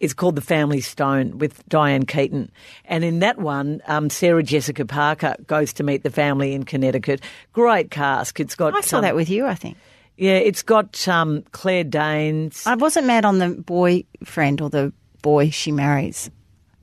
It's 0.00 0.14
called 0.14 0.34
The 0.34 0.42
Family 0.42 0.80
Stone 0.80 1.38
with 1.38 1.66
Diane 1.68 2.06
Keaton. 2.06 2.50
And 2.86 3.04
in 3.04 3.18
that 3.18 3.38
one, 3.38 3.82
um, 3.86 4.08
Sarah 4.08 4.42
Jessica 4.42 4.86
Parker 4.86 5.36
goes 5.46 5.74
to 5.74 5.82
meet 5.82 6.02
the 6.02 6.10
family 6.10 6.54
in 6.54 6.64
Connecticut. 6.64 7.20
Great 7.52 7.90
cast. 7.90 8.40
It's 8.40 8.54
got. 8.54 8.74
I 8.74 8.80
saw 8.80 8.98
um, 8.98 9.02
that 9.02 9.14
with 9.14 9.28
you. 9.28 9.46
I 9.46 9.54
think 9.54 9.76
Yeah, 10.16 10.36
it's 10.36 10.62
got 10.62 11.06
um, 11.06 11.42
Claire 11.52 11.84
Danes. 11.84 12.66
I 12.66 12.76
wasn't 12.76 13.08
mad 13.08 13.26
on 13.26 13.38
the 13.38 13.50
boyfriend 13.50 14.62
or 14.62 14.70
the 14.70 14.92
boy 15.20 15.50
she 15.50 15.70
marries. 15.70 16.30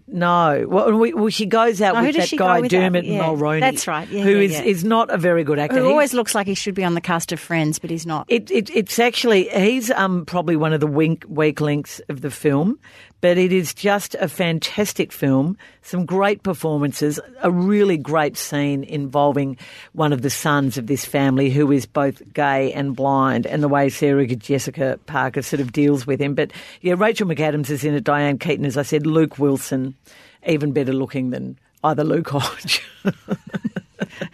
No, 0.10 0.66
well, 0.70 0.94
we, 0.94 1.14
well, 1.14 1.30
she 1.30 1.46
goes 1.46 1.82
out 1.82 1.96
No, 1.96 2.04
with 2.04 2.16
that 2.16 2.32
guy 2.38 2.62
with? 2.62 2.72
Dermot 2.72 3.04
Yeah, 3.04 3.24
Mulroney. 3.24 3.60
that's 3.60 3.88
right. 3.88 4.08
Yeah, 4.08 4.24
who 4.24 4.38
yeah, 4.38 4.46
is 4.46 4.52
yeah. 4.54 4.62
is 4.64 4.84
not 4.86 5.10
a 5.10 5.18
very 5.18 5.44
good 5.44 5.60
actor. 5.60 5.80
Who 5.80 5.90
always 5.90 6.14
looks 6.14 6.34
like 6.34 6.48
he 6.48 6.54
should 6.56 6.76
be 6.76 6.86
on 6.86 6.94
the 6.94 7.02
cast 7.02 7.34
of 7.34 7.42
Friends, 7.42 7.78
but 7.78 7.90
he's 7.90 8.06
not. 8.06 8.26
it, 8.30 8.50
it, 8.50 8.70
it's 8.70 9.00
actually 9.00 9.50
he's 9.50 9.92
um, 9.92 10.26
probably 10.26 10.56
one 10.56 10.72
of 10.72 10.80
the 10.80 10.88
weak, 10.88 11.26
weak 11.28 11.60
links 11.60 12.00
of 12.08 12.22
the 12.22 12.32
film, 12.32 12.80
but 13.22 13.38
it 13.38 13.52
is 13.52 13.74
just 13.74 14.16
a 14.16 14.28
fantastic 14.28 15.12
film. 15.12 15.58
Some 15.82 16.06
great 16.06 16.44
performances, 16.44 17.20
a 17.42 17.50
really 17.50 17.98
great 17.98 18.38
scene 18.38 18.84
involving 18.84 19.58
one 19.94 20.14
of 20.14 20.22
the 20.22 20.30
sons 20.30 20.78
of 20.78 20.88
this 20.88 21.06
family 21.06 21.50
who 21.50 21.72
is 21.72 21.86
both 21.86 22.22
gay 22.34 22.72
and 22.74 22.96
blind, 22.96 23.46
and 23.46 23.64
the 23.64 23.68
way 23.68 23.90
Sarah 23.90 24.28
Jessica 24.28 25.00
Parker 25.06 25.42
sort 25.42 25.60
of 25.60 25.72
deals 25.72 26.06
with 26.06 26.20
him. 26.20 26.36
But 26.36 26.52
yeah, 26.82 26.96
Rachel 26.98 27.28
McAdams 27.28 27.70
is 27.70 27.84
in 27.84 27.96
it. 27.96 28.04
Diane 28.04 28.38
Keaton, 28.38 28.66
as 28.66 28.78
I 28.78 28.84
said, 28.84 29.08
Luke 29.08 29.40
Wilson, 29.40 29.96
even 30.46 30.72
better 30.72 30.94
looking 30.94 31.32
than 31.32 31.58
either 31.84 32.04
Luke 32.04 32.30
Hodge. 32.30 32.84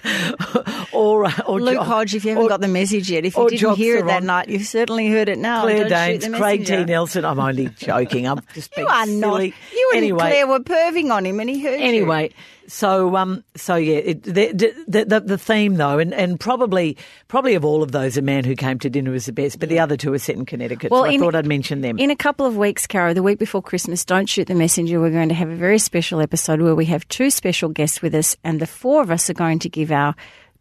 or, 0.94 1.28
or 1.46 1.62
Luke 1.62 1.76
Jo- 1.76 1.84
Hodge, 1.84 2.16
if 2.16 2.24
you 2.26 2.32
haven't 2.32 2.46
or- 2.46 2.50
got 2.50 2.62
the 2.62 2.68
message 2.68 3.10
yet, 3.10 3.26
if 3.26 3.36
you 3.36 3.50
didn't 3.50 3.76
hear 3.76 3.98
it 3.98 4.06
that 4.08 4.24
night, 4.24 4.50
you've 4.50 4.66
certainly 4.68 5.10
heard 5.10 5.30
it 5.30 5.38
now. 5.38 5.62
Claire 5.64 5.90
Danes, 5.90 6.28
Craig 6.30 6.66
T. 6.66 6.84
Nelson. 6.86 7.26
I'm 7.26 7.40
only 7.40 7.70
joking. 7.78 8.28
I'm 8.28 8.40
just 8.54 8.74
being 8.76 8.88
You 8.88 8.94
are 8.94 9.06
not. 9.06 9.36
silly. 9.38 9.54
You 9.74 9.90
and 9.94 9.98
anyway, 9.98 10.20
Claire 10.20 10.48
were 10.48 10.60
perving 10.60 11.12
on 11.12 11.26
him, 11.26 11.40
and 11.40 11.50
he 11.50 11.62
heard 11.64 11.80
you. 11.80 11.86
Anyway, 11.86 12.32
so 12.68 13.16
um, 13.16 13.44
so 13.56 13.76
yeah, 13.76 13.96
it, 13.98 14.24
the, 14.24 14.52
the 14.88 15.06
the 15.06 15.20
the 15.22 15.38
theme 15.38 15.76
though, 15.76 16.00
and, 16.00 16.14
and 16.14 16.40
probably 16.40 16.98
probably 17.28 17.56
of 17.56 17.66
all 17.66 17.84
of 17.84 17.92
those, 17.92 18.18
a 18.18 18.22
man 18.22 18.44
who 18.44 18.56
came 18.56 18.80
to 18.80 18.90
dinner 18.90 19.12
was 19.12 19.26
the 19.26 19.34
best, 19.34 19.60
but 19.60 19.70
the 19.70 19.80
other 19.80 19.98
two 19.98 20.14
are 20.14 20.20
set 20.20 20.36
in 20.36 20.46
Connecticut. 20.46 20.90
so 20.92 21.04
I 21.06 21.10
in- 21.12 21.20
thought 21.20 21.36
I'd 21.36 21.46
mention 21.46 21.82
them. 21.82 21.98
In 22.00 22.10
a 22.10 22.16
couple 22.16 22.46
of 22.46 22.56
weeks, 22.58 22.88
Caro, 22.88 23.14
the 23.14 23.24
week 23.24 23.40
before 23.40 23.62
Christmas, 23.62 24.06
Don't 24.06 24.28
Shoot 24.28 24.48
the 24.48 24.56
Messenger, 24.56 25.00
we're 25.00 25.10
going 25.12 25.30
to 25.30 25.36
have 25.36 25.50
a 25.50 25.56
very 25.56 25.80
special 25.80 26.20
episode 26.22 26.62
where 26.62 26.76
we 26.76 26.86
have 26.86 27.08
two 27.10 27.30
special 27.30 27.70
guests 27.70 28.02
with 28.02 28.14
us, 28.16 28.36
and 28.44 28.60
the 28.60 28.68
four 28.68 29.02
of 29.02 29.12
us 29.12 29.30
are 29.30 29.34
going 29.34 29.60
to 29.60 29.70
give 29.70 29.92
our 29.94 30.16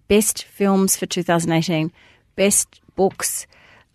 best 0.09 0.45
films 0.45 0.97
for 0.97 1.07
2018, 1.07 1.91
best 2.37 2.81
books, 2.97 3.47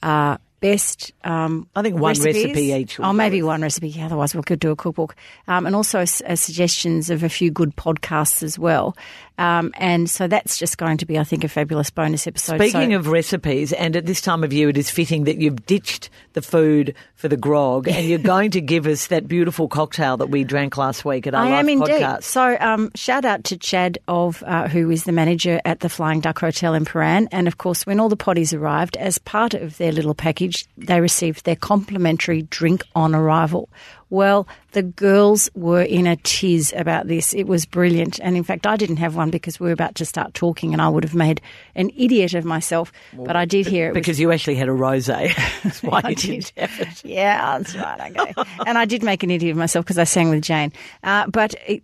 uh, 0.03 0.37
best. 0.59 1.11
Um, 1.23 1.67
I 1.75 1.81
think 1.83 1.95
one 1.95 2.09
recipes. 2.13 2.45
recipe 2.45 2.73
each 2.73 2.99
Oh, 2.99 3.13
maybe 3.13 3.43
one 3.43 3.61
recipe. 3.61 3.89
yeah, 3.89 4.07
Otherwise, 4.07 4.33
we 4.35 4.41
could 4.41 4.59
do 4.59 4.71
a 4.71 4.75
cookbook, 4.75 5.15
um, 5.47 5.65
and 5.65 5.75
also 5.75 5.99
uh, 6.01 6.05
suggestions 6.05 7.09
of 7.09 7.23
a 7.23 7.29
few 7.29 7.51
good 7.51 7.75
podcasts 7.75 8.41
as 8.43 8.57
well. 8.57 8.97
Um, 9.37 9.71
and 9.77 10.09
so 10.09 10.27
that's 10.27 10.57
just 10.57 10.77
going 10.77 10.97
to 10.97 11.05
be, 11.05 11.19
I 11.19 11.23
think, 11.23 11.43
a 11.43 11.47
fabulous 11.47 11.89
bonus 11.89 12.25
episode. 12.27 12.57
Speaking 12.57 12.91
So- 12.91 12.97
of 12.97 13.07
recipes, 13.07 13.71
and 13.73 13.95
at 13.95 14.05
this 14.05 14.19
time 14.21 14.43
of 14.43 14.51
year, 14.51 14.69
it 14.69 14.77
is 14.77 14.89
fitting 14.89 15.25
that 15.25 15.37
you've 15.39 15.65
ditched 15.65 16.09
the 16.33 16.41
food 16.41 16.95
for 17.15 17.27
the 17.27 17.37
grog, 17.37 17.87
and 17.87 18.07
you're 18.07 18.17
going 18.35 18.51
to 18.51 18.61
give 18.61 18.87
us 18.87 19.07
that 19.07 19.27
beautiful 19.27 19.67
cocktail 19.67 20.17
that 20.17 20.27
we 20.29 20.43
drank 20.43 20.77
last 20.77 21.05
week 21.05 21.27
at 21.27 21.35
our 21.35 21.45
I 21.45 21.49
live 21.51 21.59
am 21.59 21.69
indeed. 21.69 21.89
podcast. 22.01 22.23
So, 22.23 22.57
um, 22.59 22.91
shout 22.95 23.25
out 23.25 23.43
to 23.45 23.57
Chad 23.57 23.97
of 24.07 24.43
uh, 24.45 24.67
who 24.67 24.89
is 24.89 25.03
the 25.03 25.11
manager 25.11 25.59
at 25.65 25.79
the 25.81 25.89
Flying 25.89 26.19
Duck 26.19 26.39
Hotel 26.39 26.73
in 26.73 26.85
Prahran, 26.85 27.27
and 27.31 27.47
of 27.47 27.57
course, 27.57 27.85
when 27.85 27.99
all 27.99 28.09
the 28.09 28.17
potties 28.17 28.57
arrived, 28.57 28.97
as 28.97 29.17
part 29.17 29.53
of 29.53 29.77
their 29.77 29.91
little 29.91 30.13
package, 30.15 30.65
they 30.77 30.99
received 31.01 31.45
their 31.45 31.55
complimentary 31.55 32.41
drink 32.43 32.83
on 32.95 33.13
arrival. 33.15 33.69
Well, 34.09 34.47
the 34.71 34.83
girls 34.83 35.49
were 35.53 35.81
in 35.81 36.07
a 36.07 36.15
tiz 36.17 36.73
about 36.77 37.07
this. 37.07 37.33
It 37.33 37.45
was 37.45 37.65
brilliant, 37.65 38.19
and 38.19 38.37
in 38.37 38.43
fact, 38.43 38.65
I 38.65 38.77
didn't 38.77 38.97
have 38.97 39.15
one 39.15 39.29
because 39.29 39.59
we 39.59 39.67
were 39.67 39.73
about 39.73 39.95
to 39.95 40.05
start 40.05 40.33
talking, 40.33 40.71
and 40.73 40.81
I 40.81 40.87
would 40.87 41.03
have 41.03 41.15
made 41.15 41.41
an 41.75 41.91
idiot 41.97 42.33
of 42.33 42.45
myself. 42.45 42.91
but 43.13 43.35
I 43.35 43.45
did 43.45 43.67
hear 43.67 43.87
it 43.87 43.93
was 43.93 43.95
because 44.01 44.19
you 44.19 44.31
actually 44.31 44.55
had 44.55 44.69
a 44.69 44.71
rosé. 44.71 45.33
That's 45.63 45.83
why 45.83 46.01
I 46.05 46.09
you 46.09 46.15
did. 46.15 46.51
didn't 46.55 46.69
have 46.69 46.87
it. 46.87 47.05
Yeah, 47.05 47.57
that's 47.57 47.75
right. 47.75 48.17
Okay. 48.17 48.33
and 48.65 48.77
I 48.77 48.85
did 48.85 49.03
make 49.03 49.23
an 49.23 49.31
idiot 49.31 49.51
of 49.51 49.57
myself 49.57 49.83
because 49.85 49.97
I 49.97 50.03
sang 50.05 50.29
with 50.29 50.43
Jane. 50.43 50.71
Uh, 51.03 51.27
but 51.27 51.55
it, 51.67 51.83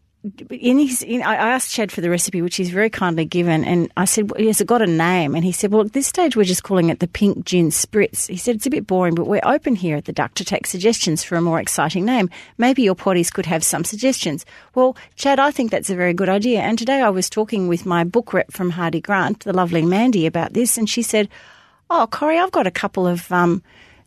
in 0.50 0.80
his, 0.80 1.02
in, 1.02 1.22
I 1.22 1.36
asked 1.36 1.72
Chad 1.72 1.92
for 1.92 2.00
the 2.00 2.10
recipe, 2.10 2.42
which 2.42 2.56
he's 2.56 2.70
very 2.70 2.90
kindly 2.90 3.26
given, 3.26 3.66
and 3.66 3.92
I 3.98 4.06
said, 4.06 4.32
well, 4.32 4.42
"Has 4.46 4.62
it 4.62 4.68
got 4.68 4.82
a 4.82 4.88
name?" 4.88 5.36
And 5.36 5.44
he 5.44 5.52
said, 5.52 5.72
"Well, 5.72 5.82
at 5.82 5.92
this 5.92 6.08
stage, 6.08 6.38
we're 6.38 6.46
just 6.46 6.64
calling 6.64 6.90
it 6.90 7.00
the 7.00 7.10
Pink 7.10 7.46
Gin 7.46 7.70
Spritz." 7.70 8.28
He 8.28 8.38
said, 8.38 8.56
"It's 8.56 8.66
a 8.66 8.70
bit 8.70 8.88
boring, 8.88 9.16
but 9.16 9.28
we're 9.28 9.42
open 9.44 9.76
here 9.76 9.98
at 9.98 10.06
the 10.06 10.14
Duck 10.14 10.34
to 10.36 10.46
take 10.46 10.66
suggestions 10.66 11.24
for 11.24 11.36
a 11.36 11.42
more 11.42 11.60
exciting 11.60 12.06
name. 12.06 12.30
Maybe 12.58 12.84
your 12.84 12.96
potties 12.96 13.34
could 13.34 13.46
have 13.48 13.66
some 13.66 13.84
suggestions." 13.84 14.46
Well, 14.76 14.96
Chad, 15.16 15.40
I 15.40 15.52
think 15.52 15.72
that's 15.72 15.90
a 15.90 15.96
very 15.96 16.14
good 16.14 16.30
idea. 16.30 16.62
And 16.62 16.80
today 16.80 17.02
I 17.02 17.10
was 17.10 17.30
talking 17.30 17.68
with 17.68 17.86
my 17.86 18.06
book 18.06 18.32
rep 18.32 18.52
from 18.52 18.72
Hardie 18.72 19.04
Grant, 19.04 19.42
the 19.42 19.54
lovely 19.54 19.82
Mandy, 19.82 20.26
about 20.26 20.54
this, 20.54 20.78
and 20.78 20.90
she 20.90 21.02
said, 21.02 21.28
"Oh, 21.90 22.08
Corrie, 22.10 22.40
I've 22.40 22.52
got 22.52 22.68
a 22.68 22.72
couple 22.72 23.06
of." 23.06 23.30
Um, 23.30 23.62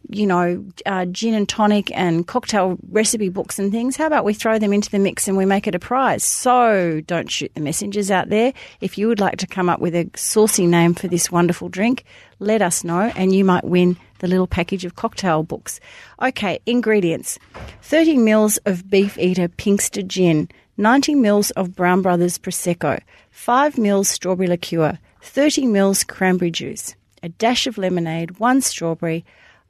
you 0.08 0.26
know, 0.26 0.64
uh, 0.84 1.04
gin 1.06 1.34
and 1.34 1.48
tonic 1.48 1.90
and 1.96 2.26
cocktail 2.26 2.78
recipe 2.90 3.28
books 3.28 3.58
and 3.58 3.72
things. 3.72 3.96
How 3.96 4.06
about 4.06 4.24
we 4.24 4.34
throw 4.34 4.58
them 4.58 4.72
into 4.72 4.90
the 4.90 4.98
mix 4.98 5.26
and 5.28 5.36
we 5.36 5.44
make 5.44 5.66
it 5.66 5.74
a 5.74 5.78
prize? 5.78 6.22
So 6.22 7.00
don't 7.06 7.30
shoot 7.30 7.52
the 7.54 7.60
messengers 7.60 8.10
out 8.10 8.28
there. 8.28 8.52
If 8.80 8.98
you 8.98 9.08
would 9.08 9.20
like 9.20 9.38
to 9.38 9.46
come 9.46 9.68
up 9.68 9.80
with 9.80 9.94
a 9.94 10.10
saucy 10.14 10.66
name 10.66 10.94
for 10.94 11.08
this 11.08 11.30
wonderful 11.30 11.68
drink, 11.68 12.04
let 12.38 12.62
us 12.62 12.84
know 12.84 13.12
and 13.16 13.34
you 13.34 13.44
might 13.44 13.64
win 13.64 13.96
the 14.18 14.28
little 14.28 14.46
package 14.46 14.84
of 14.84 14.96
cocktail 14.96 15.42
books. 15.42 15.80
Okay, 16.22 16.58
ingredients 16.66 17.38
30 17.82 18.18
mils 18.18 18.58
of 18.58 18.88
Beefeater 18.88 19.48
Pinkster 19.48 20.06
gin, 20.06 20.48
90 20.76 21.14
mils 21.14 21.50
of 21.52 21.74
Brown 21.74 22.02
Brothers 22.02 22.38
Prosecco, 22.38 23.00
5 23.30 23.78
mils 23.78 24.08
strawberry 24.08 24.46
liqueur, 24.48 24.98
30 25.22 25.66
mils 25.66 26.04
cranberry 26.04 26.50
juice, 26.50 26.94
a 27.22 27.28
dash 27.28 27.66
of 27.66 27.78
lemonade, 27.78 28.38
one 28.38 28.60
strawberry, 28.60 29.24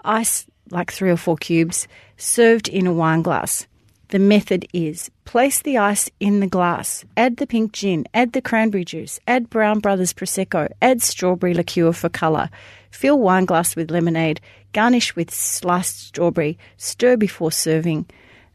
ice 0.09 0.47
like 0.71 0.91
three 0.91 1.11
or 1.11 1.17
four 1.17 1.37
cubes, 1.37 1.87
served 2.17 2.69
in 2.69 2.87
a 2.87 2.93
wine 2.93 3.23
glass. 3.23 3.67
The 4.09 4.19
method 4.19 4.67
is 4.73 5.11
Place 5.27 5.61
the 5.61 5.77
ice 5.79 6.09
in 6.21 6.39
the 6.39 6.47
glass. 6.47 7.05
Add 7.17 7.39
the 7.39 7.49
pink 7.49 7.73
gin. 7.73 8.07
Add 8.15 8.33
the 8.33 8.41
cranberry 8.41 8.85
juice. 8.85 9.19
Add 9.27 9.51
Brown 9.51 9.81
Brothers 9.81 10.13
Prosecco. 10.13 10.69
Add 10.81 11.03
strawberry 11.03 11.53
liqueur 11.53 11.93
for 11.93 12.09
colour. 12.09 12.49
Fill 12.93 13.19
wine 13.19 13.45
glass 13.45 13.75
with 13.75 13.91
lemonade. 13.91 14.41
Garnish 14.73 15.17
with 15.17 15.35
sliced 15.35 15.99
strawberry. 15.99 16.59
Stir 16.77 17.17
before 17.17 17.51
serving. 17.51 18.07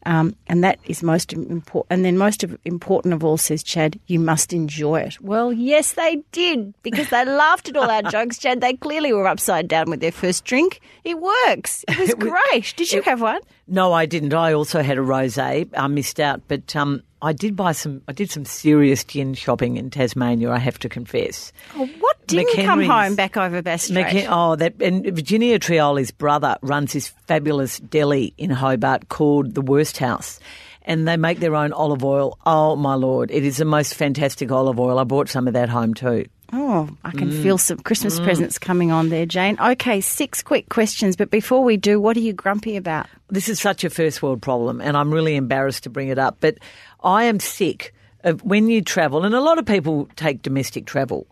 Um, 0.05 0.35
and 0.47 0.63
that 0.63 0.79
is 0.85 1.03
most 1.03 1.31
important. 1.33 1.85
And 1.91 2.03
then, 2.03 2.17
most 2.17 2.43
of, 2.43 2.57
important 2.65 3.13
of 3.13 3.23
all, 3.23 3.37
says 3.37 3.61
Chad, 3.63 3.99
you 4.07 4.19
must 4.19 4.51
enjoy 4.51 5.01
it. 5.01 5.21
Well, 5.21 5.53
yes, 5.53 5.93
they 5.93 6.23
did 6.31 6.73
because 6.81 7.09
they 7.09 7.23
laughed 7.23 7.69
at 7.69 7.77
all 7.77 7.89
our 7.89 8.01
jokes, 8.11 8.37
Chad. 8.39 8.61
They 8.61 8.73
clearly 8.73 9.13
were 9.13 9.27
upside 9.27 9.67
down 9.67 9.89
with 9.89 9.99
their 9.99 10.11
first 10.11 10.43
drink. 10.45 10.81
It 11.03 11.19
works. 11.19 11.85
It 11.87 11.99
was 11.99 12.13
great. 12.17 12.73
Did 12.75 12.91
you 12.91 12.99
it- 12.99 13.05
have 13.05 13.21
one? 13.21 13.41
No, 13.67 13.93
I 13.93 14.05
didn't. 14.05 14.33
I 14.33 14.53
also 14.53 14.81
had 14.81 14.97
a 14.97 15.01
rosé. 15.01 15.69
I 15.77 15.87
missed 15.87 16.19
out, 16.19 16.41
but 16.47 16.75
um, 16.75 17.03
I 17.21 17.33
did 17.33 17.55
buy 17.55 17.71
some. 17.73 18.01
I 18.07 18.13
did 18.13 18.29
some 18.31 18.45
serious 18.45 19.03
gin 19.03 19.33
shopping 19.33 19.77
in 19.77 19.89
Tasmania. 19.89 20.49
I 20.51 20.57
have 20.57 20.79
to 20.79 20.89
confess. 20.89 21.51
Oh, 21.75 21.87
what 21.99 22.27
didn't 22.27 22.65
come 22.65 22.81
home 22.83 23.15
back 23.15 23.37
over 23.37 23.61
Bass 23.61 23.83
Strait? 23.83 24.05
McKen- 24.07 24.27
oh, 24.29 24.55
that 24.55 24.81
and 24.81 25.05
Virginia 25.05 25.59
Trioli's 25.59 26.11
brother 26.11 26.57
runs 26.61 26.93
this 26.93 27.09
fabulous 27.27 27.79
deli 27.79 28.33
in 28.37 28.49
Hobart 28.49 29.09
called 29.09 29.53
the 29.53 29.61
Wursthaus, 29.61 30.39
and 30.83 31.07
they 31.07 31.17
make 31.17 31.39
their 31.39 31.55
own 31.55 31.73
olive 31.73 32.03
oil. 32.03 32.37
Oh 32.45 32.75
my 32.75 32.95
lord, 32.95 33.29
it 33.31 33.43
is 33.45 33.57
the 33.57 33.65
most 33.65 33.93
fantastic 33.95 34.51
olive 34.51 34.79
oil. 34.79 34.97
I 34.97 35.03
bought 35.03 35.29
some 35.29 35.47
of 35.47 35.53
that 35.53 35.69
home 35.69 35.93
too. 35.93 36.25
Oh, 36.53 36.89
I 37.05 37.11
can 37.11 37.29
Mm. 37.31 37.41
feel 37.43 37.57
some 37.57 37.77
Christmas 37.77 38.19
presents 38.19 38.59
coming 38.59 38.91
on 38.91 39.07
there, 39.07 39.25
Jane. 39.25 39.57
Okay, 39.57 40.01
six 40.01 40.43
quick 40.43 40.67
questions, 40.67 41.15
but 41.15 41.31
before 41.31 41.63
we 41.63 41.77
do, 41.77 41.97
what 41.97 42.17
are 42.17 42.21
you 42.21 42.33
grumpy 42.33 42.75
about? 42.75 43.05
This 43.29 43.47
is 43.47 43.57
such 43.61 43.85
a 43.85 43.89
first 43.89 44.21
world 44.21 44.41
problem, 44.41 44.81
and 44.81 44.97
I'm 44.97 45.13
really 45.13 45.37
embarrassed 45.37 45.83
to 45.83 45.89
bring 45.89 46.09
it 46.09 46.19
up. 46.19 46.39
But 46.41 46.57
I 47.03 47.23
am 47.23 47.39
sick 47.39 47.93
of 48.23 48.43
when 48.43 48.69
you 48.69 48.81
travel, 48.81 49.25
and 49.25 49.33
a 49.33 49.41
lot 49.41 49.57
of 49.57 49.65
people 49.65 50.07
take 50.15 50.41
domestic 50.41 50.85
travel. 50.85 51.27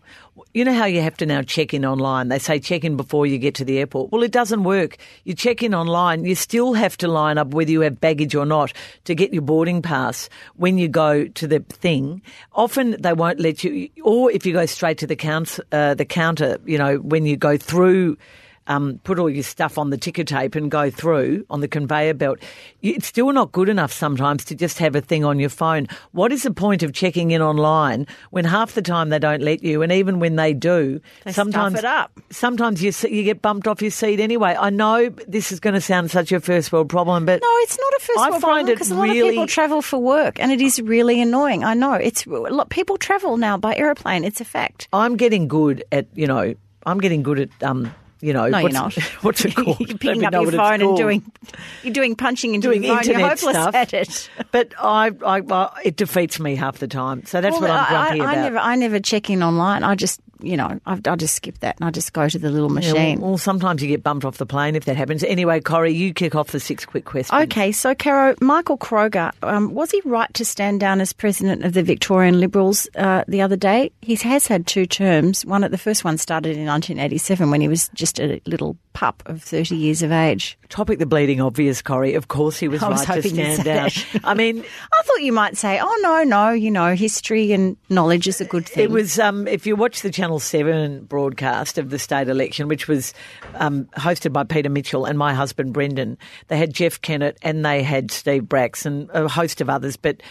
You 0.52 0.64
know 0.64 0.72
how 0.72 0.86
you 0.86 1.00
have 1.02 1.16
to 1.18 1.26
now 1.26 1.42
check 1.42 1.72
in 1.72 1.84
online? 1.84 2.28
They 2.28 2.40
say 2.40 2.58
check 2.58 2.82
in 2.82 2.96
before 2.96 3.26
you 3.26 3.38
get 3.38 3.54
to 3.56 3.64
the 3.64 3.78
airport. 3.78 4.10
Well, 4.10 4.24
it 4.24 4.32
doesn't 4.32 4.64
work. 4.64 4.96
You 5.24 5.34
check 5.34 5.62
in 5.62 5.74
online, 5.74 6.24
you 6.24 6.34
still 6.34 6.72
have 6.72 6.96
to 6.98 7.08
line 7.08 7.38
up 7.38 7.48
whether 7.48 7.70
you 7.70 7.82
have 7.82 8.00
baggage 8.00 8.34
or 8.34 8.44
not 8.44 8.72
to 9.04 9.14
get 9.14 9.32
your 9.32 9.42
boarding 9.42 9.82
pass 9.82 10.28
when 10.56 10.78
you 10.78 10.88
go 10.88 11.26
to 11.28 11.46
the 11.46 11.60
thing. 11.60 12.22
Often 12.54 12.96
they 13.00 13.12
won't 13.12 13.38
let 13.38 13.62
you, 13.62 13.88
or 14.02 14.32
if 14.32 14.44
you 14.44 14.52
go 14.52 14.66
straight 14.66 14.98
to 14.98 15.06
the, 15.06 15.16
count, 15.16 15.60
uh, 15.70 15.94
the 15.94 16.04
counter, 16.04 16.58
you 16.64 16.78
know, 16.78 16.96
when 16.96 17.26
you 17.26 17.36
go 17.36 17.56
through 17.56 18.16
um, 18.70 19.00
put 19.04 19.18
all 19.18 19.28
your 19.28 19.42
stuff 19.42 19.76
on 19.78 19.90
the 19.90 19.98
ticker 19.98 20.22
tape 20.24 20.54
and 20.54 20.70
go 20.70 20.90
through 20.90 21.44
on 21.50 21.60
the 21.60 21.68
conveyor 21.68 22.14
belt. 22.14 22.38
It's 22.82 23.06
still 23.06 23.32
not 23.32 23.50
good 23.52 23.68
enough 23.68 23.92
sometimes 23.92 24.44
to 24.46 24.54
just 24.54 24.78
have 24.78 24.94
a 24.94 25.00
thing 25.00 25.24
on 25.24 25.38
your 25.40 25.50
phone. 25.50 25.88
What 26.12 26.30
is 26.32 26.44
the 26.44 26.52
point 26.52 26.82
of 26.84 26.92
checking 26.92 27.32
in 27.32 27.42
online 27.42 28.06
when 28.30 28.44
half 28.44 28.74
the 28.74 28.82
time 28.82 29.08
they 29.10 29.18
don't 29.18 29.42
let 29.42 29.62
you, 29.64 29.82
and 29.82 29.90
even 29.92 30.20
when 30.20 30.36
they 30.36 30.54
do, 30.54 31.00
They 31.24 31.32
stuff 31.32 31.46
sometimes 31.46 31.78
it 31.80 31.84
up. 31.84 32.12
Sometimes 32.30 32.82
you 32.82 32.92
you 33.10 33.24
get 33.24 33.42
bumped 33.42 33.66
off 33.66 33.82
your 33.82 33.90
seat 33.90 34.20
anyway. 34.20 34.56
I 34.58 34.70
know 34.70 35.08
this 35.26 35.50
is 35.52 35.58
going 35.60 35.74
to 35.74 35.80
sound 35.80 36.10
such 36.10 36.30
a 36.32 36.38
first 36.40 36.72
world 36.72 36.88
problem, 36.88 37.26
but 37.26 37.40
No, 37.42 37.54
it's 37.62 37.76
not 37.78 37.92
a 37.92 38.00
first 38.00 38.18
I 38.20 38.30
world 38.30 38.40
find 38.42 38.66
problem 38.66 38.66
because 38.74 38.90
a 38.90 38.94
lot 38.94 39.02
really- 39.02 39.20
of 39.20 39.32
people 39.32 39.46
travel 39.46 39.82
for 39.82 39.98
work, 39.98 40.38
and 40.40 40.52
it 40.52 40.60
is 40.60 40.80
really 40.80 41.20
annoying. 41.20 41.64
I 41.64 41.74
know 41.74 41.94
it's 41.94 42.24
people 42.70 42.96
travel 42.98 43.36
now 43.36 43.56
by 43.56 43.74
aeroplane. 43.74 44.22
It's 44.24 44.40
a 44.40 44.44
fact. 44.44 44.86
I'm 44.92 45.16
getting 45.16 45.48
good 45.48 45.82
at 45.90 46.06
you 46.14 46.28
know 46.28 46.54
I'm 46.86 47.00
getting 47.00 47.22
good 47.24 47.40
at 47.40 47.62
um 47.62 47.92
you 48.20 48.32
know 48.32 48.48
No, 48.48 48.58
you're 48.58 48.70
what's, 48.70 48.74
not. 48.74 48.94
what's 49.22 49.44
it 49.44 49.54
called? 49.56 49.80
you're 49.80 49.98
picking 49.98 50.24
up 50.24 50.32
your 50.32 50.52
phone 50.52 50.82
and 50.82 50.96
doing 50.96 51.22
you're 51.82 51.92
doing 51.92 52.14
punching 52.16 52.54
into 52.54 52.68
doing 52.68 52.82
your 52.84 52.96
phone. 53.02 53.10
You're 53.12 53.20
hopeless 53.20 53.40
stuff. 53.56 53.74
at 53.74 53.94
it. 53.94 54.30
But 54.52 54.74
I, 54.78 55.12
I, 55.24 55.40
well, 55.40 55.72
it 55.84 55.96
defeats 55.96 56.40
me 56.40 56.56
half 56.56 56.78
the 56.78 56.88
time. 56.88 57.24
So 57.24 57.40
that's 57.40 57.58
what 57.60 57.70
I'm 57.70 57.86
grumpy 57.88 58.20
I, 58.20 58.24
I 58.26 58.32
about. 58.32 58.42
never, 58.42 58.58
I 58.58 58.74
never 58.74 58.98
check 59.00 59.30
in 59.30 59.42
online. 59.44 59.84
I 59.84 59.94
just, 59.94 60.20
you 60.42 60.56
know, 60.56 60.78
I, 60.86 61.00
I 61.06 61.16
just 61.16 61.34
skip 61.36 61.58
that 61.60 61.76
and 61.80 61.86
I 61.86 61.90
just 61.90 62.12
go 62.12 62.28
to 62.28 62.38
the 62.38 62.50
little 62.50 62.68
Yeah, 62.70 62.92
machine. 62.92 63.20
well, 63.20 63.30
well, 63.30 63.38
sometimes 63.38 63.82
you 63.82 63.88
get 63.88 64.02
bumped 64.02 64.24
off 64.24 64.38
the 64.38 64.46
plane 64.46 64.76
if 64.76 64.84
that 64.86 64.96
happens. 64.96 65.22
Anyway, 65.24 65.60
Corrie, 65.60 65.92
you 65.92 66.12
kick 66.14 66.34
off 66.34 66.48
the 66.52 66.60
six 66.60 66.84
quick 66.84 67.04
questions. 67.04 67.42
Okay, 67.44 67.72
so 67.72 67.94
Caro, 67.94 68.34
Michael 68.40 68.78
Kroger, 68.78 69.32
um, 69.42 69.74
was 69.74 69.90
he 69.90 70.00
right 70.04 70.32
to 70.34 70.44
stand 70.44 70.80
down 70.80 71.00
as 71.00 71.12
president 71.12 71.64
of 71.64 71.72
the 71.72 71.82
Victorian 71.82 72.40
Liberals 72.40 72.88
uh, 72.96 73.24
the 73.28 73.42
other 73.42 73.56
day? 73.56 73.90
He 74.02 74.14
has 74.16 74.46
had 74.46 74.66
two 74.66 74.86
terms. 74.86 75.44
One, 75.46 75.64
at 75.64 75.70
the 75.70 75.78
first 75.78 76.04
one 76.04 76.18
started 76.18 76.56
in 76.56 76.66
1987 76.66 77.50
when 77.50 77.60
he 77.60 77.68
was 77.68 77.88
just 77.94 78.18
a 78.20 78.40
little 78.46 78.76
pup 78.92 79.22
of 79.26 79.42
30 79.42 79.76
years 79.76 80.02
of 80.02 80.12
age. 80.12 80.58
Topic 80.68 80.98
the 80.98 81.06
bleeding 81.06 81.40
obvious, 81.40 81.82
Corrie. 81.82 82.14
Of 82.14 82.28
course, 82.28 82.58
he 82.58 82.68
was 82.68 82.82
I 82.82 82.88
was 82.88 83.08
right 83.08 83.22
to 83.22 83.28
stand 83.28 83.64
that. 83.64 84.06
I 84.24 84.34
mean, 84.34 84.60
I 84.92 85.02
thought 85.02 85.22
you 85.22 85.32
might 85.32 85.56
say, 85.56 85.80
"Oh 85.80 85.98
no, 86.02 86.22
no, 86.22 86.50
you 86.50 86.70
know, 86.70 86.94
history 86.94 87.52
and 87.52 87.76
knowledge 87.88 88.28
is 88.28 88.40
a 88.40 88.44
good 88.44 88.66
thing." 88.66 88.84
It 88.84 88.90
was 88.90 89.18
um, 89.18 89.48
if 89.48 89.66
you 89.66 89.74
watch 89.76 90.02
the 90.02 90.10
Channel 90.10 90.38
Seven 90.38 91.04
broadcast 91.04 91.78
of 91.78 91.90
the 91.90 91.98
state 91.98 92.28
election, 92.28 92.68
which 92.68 92.88
was 92.88 93.14
um, 93.54 93.86
hosted 93.96 94.32
by 94.32 94.44
Peter 94.44 94.70
Mitchell 94.70 95.04
and 95.04 95.18
my 95.18 95.34
husband 95.34 95.72
Brendan. 95.72 96.18
They 96.48 96.56
had 96.56 96.72
Jeff 96.72 97.00
Kennett 97.00 97.38
and 97.42 97.64
they 97.64 97.82
had 97.82 98.10
Steve 98.10 98.48
Bracks 98.48 98.86
and 98.86 99.10
a 99.10 99.28
host 99.28 99.60
of 99.60 99.68
others, 99.68 99.96
but 99.96 100.22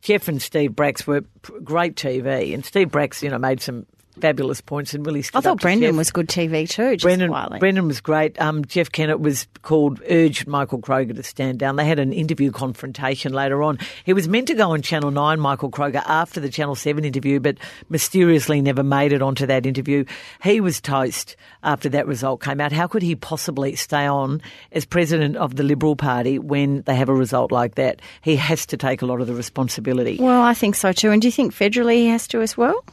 Jeff 0.00 0.28
and 0.28 0.40
Steve 0.40 0.76
Bracks 0.76 1.06
were 1.06 1.22
great 1.64 1.96
TV, 1.96 2.54
and 2.54 2.64
Steve 2.64 2.90
Bracks, 2.90 3.22
you 3.22 3.30
know, 3.30 3.38
made 3.38 3.60
some 3.60 3.86
fabulous 4.20 4.60
points 4.60 4.94
and 4.94 5.04
really. 5.04 5.24
I 5.34 5.40
thought 5.40 5.60
Brendan 5.60 5.96
was 5.96 6.10
good 6.10 6.28
TV 6.28 6.68
too. 6.68 6.96
Just 6.96 7.02
Brendan. 7.02 7.58
Brendan 7.58 7.86
was 7.86 8.00
great. 8.00 8.40
Um, 8.40 8.64
Jeff 8.64 8.90
Kennett 8.90 9.20
was 9.20 9.46
called, 9.62 10.00
urged 10.08 10.46
Michael 10.46 10.80
Kroger 10.80 11.14
to 11.14 11.22
stand 11.22 11.58
down. 11.58 11.76
They 11.76 11.84
had 11.84 11.98
an 11.98 12.12
interview 12.12 12.50
confrontation 12.50 13.32
later 13.32 13.62
on. 13.62 13.78
He 14.04 14.12
was 14.12 14.28
meant 14.28 14.48
to 14.48 14.54
go 14.54 14.70
on 14.70 14.82
Channel 14.82 15.10
9, 15.10 15.40
Michael 15.40 15.70
Kroger, 15.70 16.02
after 16.06 16.40
the 16.40 16.48
Channel 16.48 16.74
7 16.74 17.04
interview, 17.04 17.40
but 17.40 17.56
mysteriously 17.88 18.60
never 18.60 18.82
made 18.82 19.12
it 19.12 19.22
onto 19.22 19.46
that 19.46 19.66
interview. 19.66 20.04
He 20.42 20.60
was 20.60 20.80
toast 20.80 21.36
after 21.62 21.88
that 21.90 22.06
result 22.06 22.40
came 22.40 22.60
out. 22.60 22.72
How 22.72 22.86
could 22.86 23.02
he 23.02 23.14
possibly 23.14 23.76
stay 23.76 24.06
on 24.06 24.40
as 24.72 24.84
president 24.84 25.36
of 25.36 25.56
the 25.56 25.62
Liberal 25.62 25.96
Party 25.96 26.38
when 26.38 26.82
they 26.82 26.94
have 26.94 27.08
a 27.08 27.14
result 27.14 27.52
like 27.52 27.74
that? 27.76 28.00
He 28.22 28.36
has 28.36 28.66
to 28.66 28.76
take 28.76 29.02
a 29.02 29.06
lot 29.06 29.20
of 29.20 29.26
the 29.26 29.34
responsibility. 29.34 30.18
Well, 30.20 30.42
I 30.42 30.54
think 30.54 30.74
so 30.74 30.92
too. 30.92 31.10
And 31.10 31.22
do 31.22 31.28
you 31.28 31.32
think 31.32 31.54
federally 31.54 31.96
he 31.96 32.06
has 32.08 32.28
to 32.28 32.40
as 32.40 32.56
well? 32.56 32.84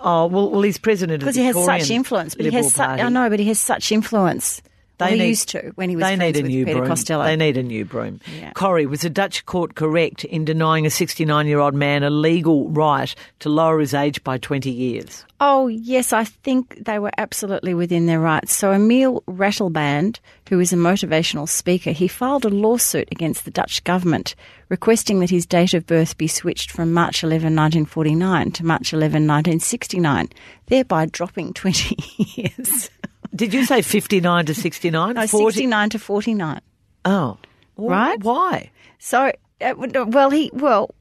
Oh, 0.00 0.26
well, 0.26 0.50
well 0.50 0.62
he's 0.62 0.78
president 0.78 1.22
of 1.22 1.26
Because 1.26 1.36
he 1.36 1.44
has 1.44 1.64
such 1.64 1.90
influence. 1.90 2.34
But 2.34 2.46
he 2.46 2.52
has 2.52 2.72
Party. 2.72 3.02
I 3.02 3.08
know, 3.08 3.28
but 3.28 3.40
he 3.40 3.48
has 3.48 3.58
such 3.58 3.90
influence. 3.92 4.62
Well, 5.06 5.10
he 5.10 5.18
need- 5.18 5.28
used 5.28 5.48
to 5.50 5.72
when 5.76 5.88
he 5.90 5.96
was 5.96 6.04
they 6.04 6.16
need 6.16 6.36
a 6.36 6.42
with 6.42 6.50
new 6.50 6.64
Peter 6.64 6.78
broom. 6.78 6.88
Costello. 6.88 7.24
They 7.24 7.36
need 7.36 7.56
a 7.56 7.62
new 7.62 7.84
broom. 7.84 8.20
Yeah. 8.40 8.52
Corrie, 8.52 8.86
was 8.86 9.04
a 9.04 9.10
Dutch 9.10 9.46
court 9.46 9.74
correct 9.74 10.24
in 10.24 10.44
denying 10.44 10.86
a 10.86 10.90
69 10.90 11.46
year 11.46 11.60
old 11.60 11.74
man 11.74 12.02
a 12.02 12.10
legal 12.10 12.68
right 12.70 13.14
to 13.40 13.48
lower 13.48 13.78
his 13.80 13.94
age 13.94 14.22
by 14.24 14.38
20 14.38 14.70
years? 14.70 15.24
Oh, 15.40 15.68
yes, 15.68 16.12
I 16.12 16.24
think 16.24 16.84
they 16.84 16.98
were 16.98 17.12
absolutely 17.16 17.72
within 17.72 18.06
their 18.06 18.18
rights. 18.18 18.52
So 18.52 18.72
Emile 18.72 19.22
Ratelband, 19.28 20.18
who 20.48 20.58
is 20.58 20.72
a 20.72 20.76
motivational 20.76 21.48
speaker, 21.48 21.92
he 21.92 22.08
filed 22.08 22.44
a 22.44 22.48
lawsuit 22.48 23.06
against 23.12 23.44
the 23.44 23.52
Dutch 23.52 23.84
government 23.84 24.34
requesting 24.68 25.20
that 25.20 25.30
his 25.30 25.46
date 25.46 25.74
of 25.74 25.86
birth 25.86 26.18
be 26.18 26.26
switched 26.26 26.72
from 26.72 26.92
March 26.92 27.22
11, 27.22 27.54
1949 27.54 28.50
to 28.50 28.66
March 28.66 28.92
11, 28.92 29.28
1969, 29.28 30.28
thereby 30.66 31.06
dropping 31.06 31.52
20 31.54 31.96
years. 32.34 32.90
Did 33.34 33.52
you 33.54 33.64
say 33.64 33.82
59 33.82 34.46
to 34.46 34.54
69? 34.54 35.14
No, 35.14 35.26
40 35.26 35.54
69 35.54 35.90
to 35.90 35.98
49. 35.98 36.60
Oh. 37.04 37.38
Well, 37.76 37.88
Right? 37.88 38.22
Why? 38.22 38.70
So, 38.98 39.30
uh, 39.60 39.74
well, 40.06 40.30
he, 40.30 40.50
well, 40.52 40.94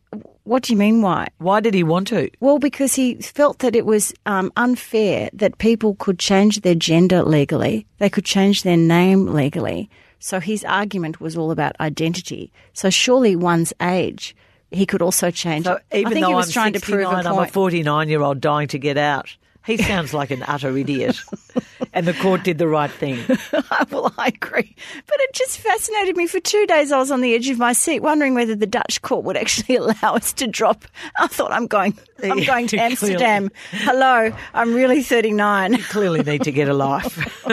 what 0.43 0.63
do 0.63 0.73
you 0.73 0.77
mean 0.77 1.01
why? 1.01 1.27
Why 1.39 1.59
did 1.59 1.73
he 1.73 1.83
want 1.83 2.07
to? 2.07 2.29
Well, 2.39 2.59
because 2.59 2.95
he 2.95 3.15
felt 3.15 3.59
that 3.59 3.75
it 3.75 3.85
was 3.85 4.13
um, 4.25 4.51
unfair 4.55 5.29
that 5.33 5.57
people 5.57 5.95
could 5.95 6.19
change 6.19 6.61
their 6.61 6.75
gender 6.75 7.23
legally, 7.23 7.85
they 7.97 8.09
could 8.09 8.25
change 8.25 8.63
their 8.63 8.77
name 8.77 9.27
legally. 9.27 9.89
So 10.19 10.39
his 10.39 10.63
argument 10.63 11.19
was 11.19 11.37
all 11.37 11.51
about 11.51 11.75
identity. 11.79 12.51
So 12.73 12.89
surely 12.89 13.35
one's 13.35 13.73
age, 13.81 14.35
he 14.71 14.85
could 14.85 15.01
also 15.01 15.31
change. 15.31 15.65
So 15.65 15.79
even 15.91 16.07
I 16.07 16.13
think 16.13 16.23
though 16.23 16.29
he 16.29 16.35
was 16.35 16.47
I'm 16.47 16.53
trying 16.53 16.73
to 16.73 16.79
69, 16.79 17.05
prove 17.05 17.25
a 17.25 17.29
I'm 17.29 17.39
a 17.43 17.47
49 17.47 18.09
year 18.09 18.21
old 18.21 18.41
dying 18.41 18.67
to 18.69 18.79
get 18.79 18.97
out. 18.97 19.35
He 19.65 19.77
sounds 19.77 20.13
like 20.13 20.31
an 20.31 20.43
utter 20.47 20.75
idiot. 20.77 21.19
and 21.93 22.07
the 22.07 22.13
court 22.13 22.43
did 22.43 22.57
the 22.57 22.67
right 22.67 22.91
thing. 22.91 23.19
well, 23.91 24.13
I 24.17 24.27
agree. 24.27 24.75
But 25.05 25.17
it 25.19 25.33
just 25.33 25.59
fascinated 25.59 26.15
me. 26.17 26.27
For 26.27 26.39
two 26.39 26.65
days, 26.67 26.91
I 26.91 26.97
was 26.97 27.11
on 27.11 27.21
the 27.21 27.33
edge 27.33 27.49
of 27.49 27.57
my 27.57 27.73
seat, 27.73 28.01
wondering 28.01 28.33
whether 28.33 28.55
the 28.55 28.67
Dutch 28.67 29.01
court 29.01 29.23
would 29.25 29.37
actually 29.37 29.75
allow 29.77 30.15
us 30.15 30.33
to 30.33 30.47
drop. 30.47 30.85
I 31.17 31.27
thought, 31.27 31.51
I'm 31.51 31.67
going, 31.67 31.97
I'm 32.23 32.43
going 32.43 32.67
to. 32.69 32.77
Amsterdam. 32.77 33.49
Hello, 33.71 34.31
I'm 34.53 34.73
really 34.73 35.01
39. 35.03 35.73
You 35.73 35.83
Clearly 35.83 36.23
need 36.23 36.43
to 36.43 36.51
get 36.51 36.69
a 36.69 36.73
life. 36.73 37.47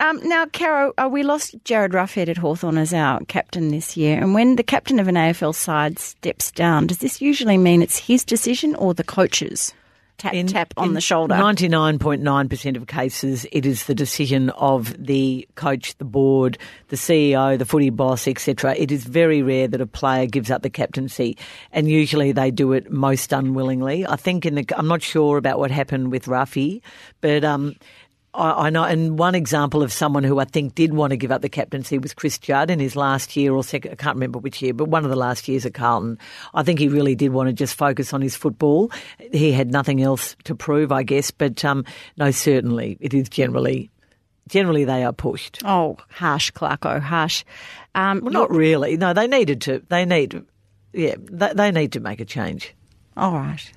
Um, 0.00 0.20
now, 0.26 0.46
Caro, 0.46 0.92
uh, 0.98 1.08
we 1.10 1.22
lost 1.22 1.62
Jarryd 1.64 1.90
Roughead 1.90 2.28
at 2.28 2.38
Hawthorn 2.38 2.78
as 2.78 2.94
our 2.94 3.20
captain 3.26 3.68
this 3.68 3.96
year. 3.96 4.18
And 4.18 4.34
when 4.34 4.56
the 4.56 4.62
captain 4.62 4.98
of 4.98 5.08
an 5.08 5.14
AFL 5.14 5.54
side 5.54 5.98
steps 5.98 6.50
down, 6.50 6.86
does 6.86 6.98
this 6.98 7.20
usually 7.20 7.58
mean 7.58 7.82
it's 7.82 7.98
his 7.98 8.24
decision 8.24 8.74
or 8.76 8.94
the 8.94 9.04
coach's? 9.04 9.74
Tap 10.20 10.34
tap 10.48 10.74
on 10.76 10.92
the 10.92 11.00
shoulder. 11.00 11.34
Ninety-nine 11.34 11.98
point 11.98 12.20
nine 12.20 12.50
percent 12.50 12.76
of 12.76 12.86
cases, 12.86 13.46
it 13.52 13.64
is 13.64 13.86
the 13.86 13.94
decision 13.94 14.50
of 14.50 14.94
the 15.02 15.48
coach, 15.54 15.96
the 15.96 16.04
board, 16.04 16.58
the 16.88 16.96
CEO, 16.96 17.58
the 17.58 17.64
footy 17.64 17.88
boss, 17.88 18.28
etc. 18.28 18.74
It 18.76 18.92
is 18.92 19.04
very 19.04 19.40
rare 19.40 19.66
that 19.66 19.80
a 19.80 19.86
player 19.86 20.26
gives 20.26 20.50
up 20.50 20.60
the 20.60 20.68
captaincy, 20.68 21.38
and 21.72 21.88
usually 21.88 22.32
they 22.32 22.50
do 22.50 22.72
it 22.72 22.90
most 22.90 23.32
unwillingly. 23.32 24.06
I 24.06 24.16
think 24.16 24.44
in 24.44 24.56
the 24.56 24.66
I'm 24.76 24.88
not 24.88 25.00
sure 25.00 25.38
about 25.38 25.58
what 25.58 25.70
happened 25.70 26.10
with 26.10 26.26
Roughy, 26.26 26.82
but 27.22 27.42
um, 27.42 27.76
I, 28.34 28.66
I 28.66 28.70
know, 28.70 28.84
and 28.84 29.18
one 29.18 29.34
example 29.34 29.82
of 29.82 29.92
someone 29.92 30.22
who 30.24 30.38
I 30.38 30.44
think 30.44 30.74
did 30.74 30.94
want 30.94 31.10
to 31.10 31.16
give 31.16 31.32
up 31.32 31.42
the 31.42 31.48
captaincy 31.48 31.98
was 31.98 32.14
Chris 32.14 32.38
Judd 32.38 32.70
in 32.70 32.78
his 32.78 32.94
last 32.96 33.36
year 33.36 33.52
or 33.52 33.64
second, 33.64 33.92
I 33.92 33.94
can't 33.96 34.16
remember 34.16 34.38
which 34.38 34.62
year, 34.62 34.72
but 34.72 34.88
one 34.88 35.04
of 35.04 35.10
the 35.10 35.16
last 35.16 35.48
years 35.48 35.66
at 35.66 35.74
Carlton. 35.74 36.18
I 36.54 36.62
think 36.62 36.78
he 36.78 36.88
really 36.88 37.14
did 37.14 37.32
want 37.32 37.48
to 37.48 37.52
just 37.52 37.74
focus 37.74 38.12
on 38.12 38.22
his 38.22 38.36
football. 38.36 38.90
He 39.32 39.52
had 39.52 39.70
nothing 39.70 40.02
else 40.02 40.36
to 40.44 40.54
prove, 40.54 40.92
I 40.92 41.02
guess, 41.02 41.30
but 41.30 41.64
um, 41.64 41.84
no, 42.16 42.30
certainly 42.30 42.96
it 43.00 43.14
is 43.14 43.28
generally, 43.28 43.90
generally 44.48 44.84
they 44.84 45.02
are 45.04 45.12
pushed. 45.12 45.60
Oh, 45.64 45.96
harsh, 46.10 46.52
Clarko, 46.52 47.00
harsh. 47.00 47.44
Um, 47.94 48.20
Well, 48.22 48.32
not 48.32 48.50
really. 48.50 48.96
No, 48.96 49.12
they 49.12 49.26
needed 49.26 49.60
to, 49.62 49.82
they 49.88 50.04
need, 50.04 50.40
yeah, 50.92 51.16
they, 51.18 51.52
they 51.54 51.70
need 51.72 51.92
to 51.92 52.00
make 52.00 52.20
a 52.20 52.24
change. 52.24 52.74
All 53.16 53.32
right. 53.32 53.72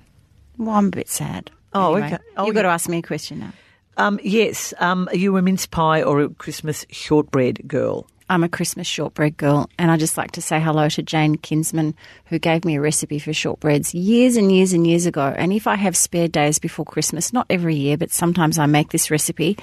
Well, 0.57 0.75
I'm 0.75 0.87
a 0.87 0.91
bit 0.91 1.09
sad. 1.09 1.49
Oh, 1.73 1.95
Anyway, 1.95 2.13
okay. 2.13 2.23
Oh, 2.37 2.45
You've 2.45 2.55
got 2.55 2.61
to 2.61 2.67
ask 2.67 2.87
me 2.87 2.99
a 2.99 3.01
question 3.01 3.39
now. 3.39 3.53
Um, 3.97 4.19
yes, 4.23 4.73
um, 4.79 5.07
are 5.11 5.15
you 5.15 5.37
a 5.37 5.41
mince 5.41 5.65
pie 5.65 6.01
or 6.01 6.21
a 6.21 6.29
Christmas 6.29 6.85
shortbread 6.89 7.67
girl? 7.67 8.07
I'm 8.29 8.43
a 8.43 8.49
Christmas 8.49 8.87
shortbread 8.87 9.37
girl, 9.37 9.69
and 9.77 9.91
I 9.91 9.97
just 9.97 10.17
like 10.17 10.31
to 10.31 10.41
say 10.41 10.59
hello 10.59 10.89
to 10.89 11.03
Jane 11.03 11.35
Kinsman, 11.35 11.93
who 12.25 12.39
gave 12.39 12.65
me 12.65 12.77
a 12.77 12.81
recipe 12.81 13.19
for 13.19 13.31
shortbreads 13.31 13.93
years 13.93 14.37
and 14.37 14.51
years 14.51 14.73
and 14.73 14.87
years 14.87 15.05
ago. 15.05 15.33
And 15.37 15.53
if 15.53 15.67
I 15.67 15.75
have 15.75 15.95
spare 15.95 16.27
days 16.27 16.57
before 16.57 16.85
Christmas, 16.85 17.33
not 17.33 17.45
every 17.49 17.75
year, 17.75 17.97
but 17.97 18.11
sometimes 18.11 18.57
I 18.57 18.65
make 18.65 18.89
this 18.89 19.11
recipe, 19.11 19.57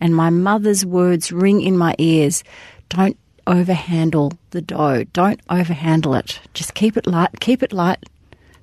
and 0.00 0.14
my 0.14 0.30
mother's 0.30 0.86
words 0.86 1.32
ring 1.32 1.60
in 1.60 1.76
my 1.76 1.94
ears 1.98 2.44
don't 2.88 3.18
overhandle 3.46 4.36
the 4.50 4.62
dough, 4.62 5.04
don't 5.12 5.44
overhandle 5.48 6.18
it. 6.18 6.40
Just 6.54 6.74
keep 6.74 6.96
it 6.96 7.06
light, 7.06 7.40
keep 7.40 7.62
it 7.62 7.72
light. 7.72 8.02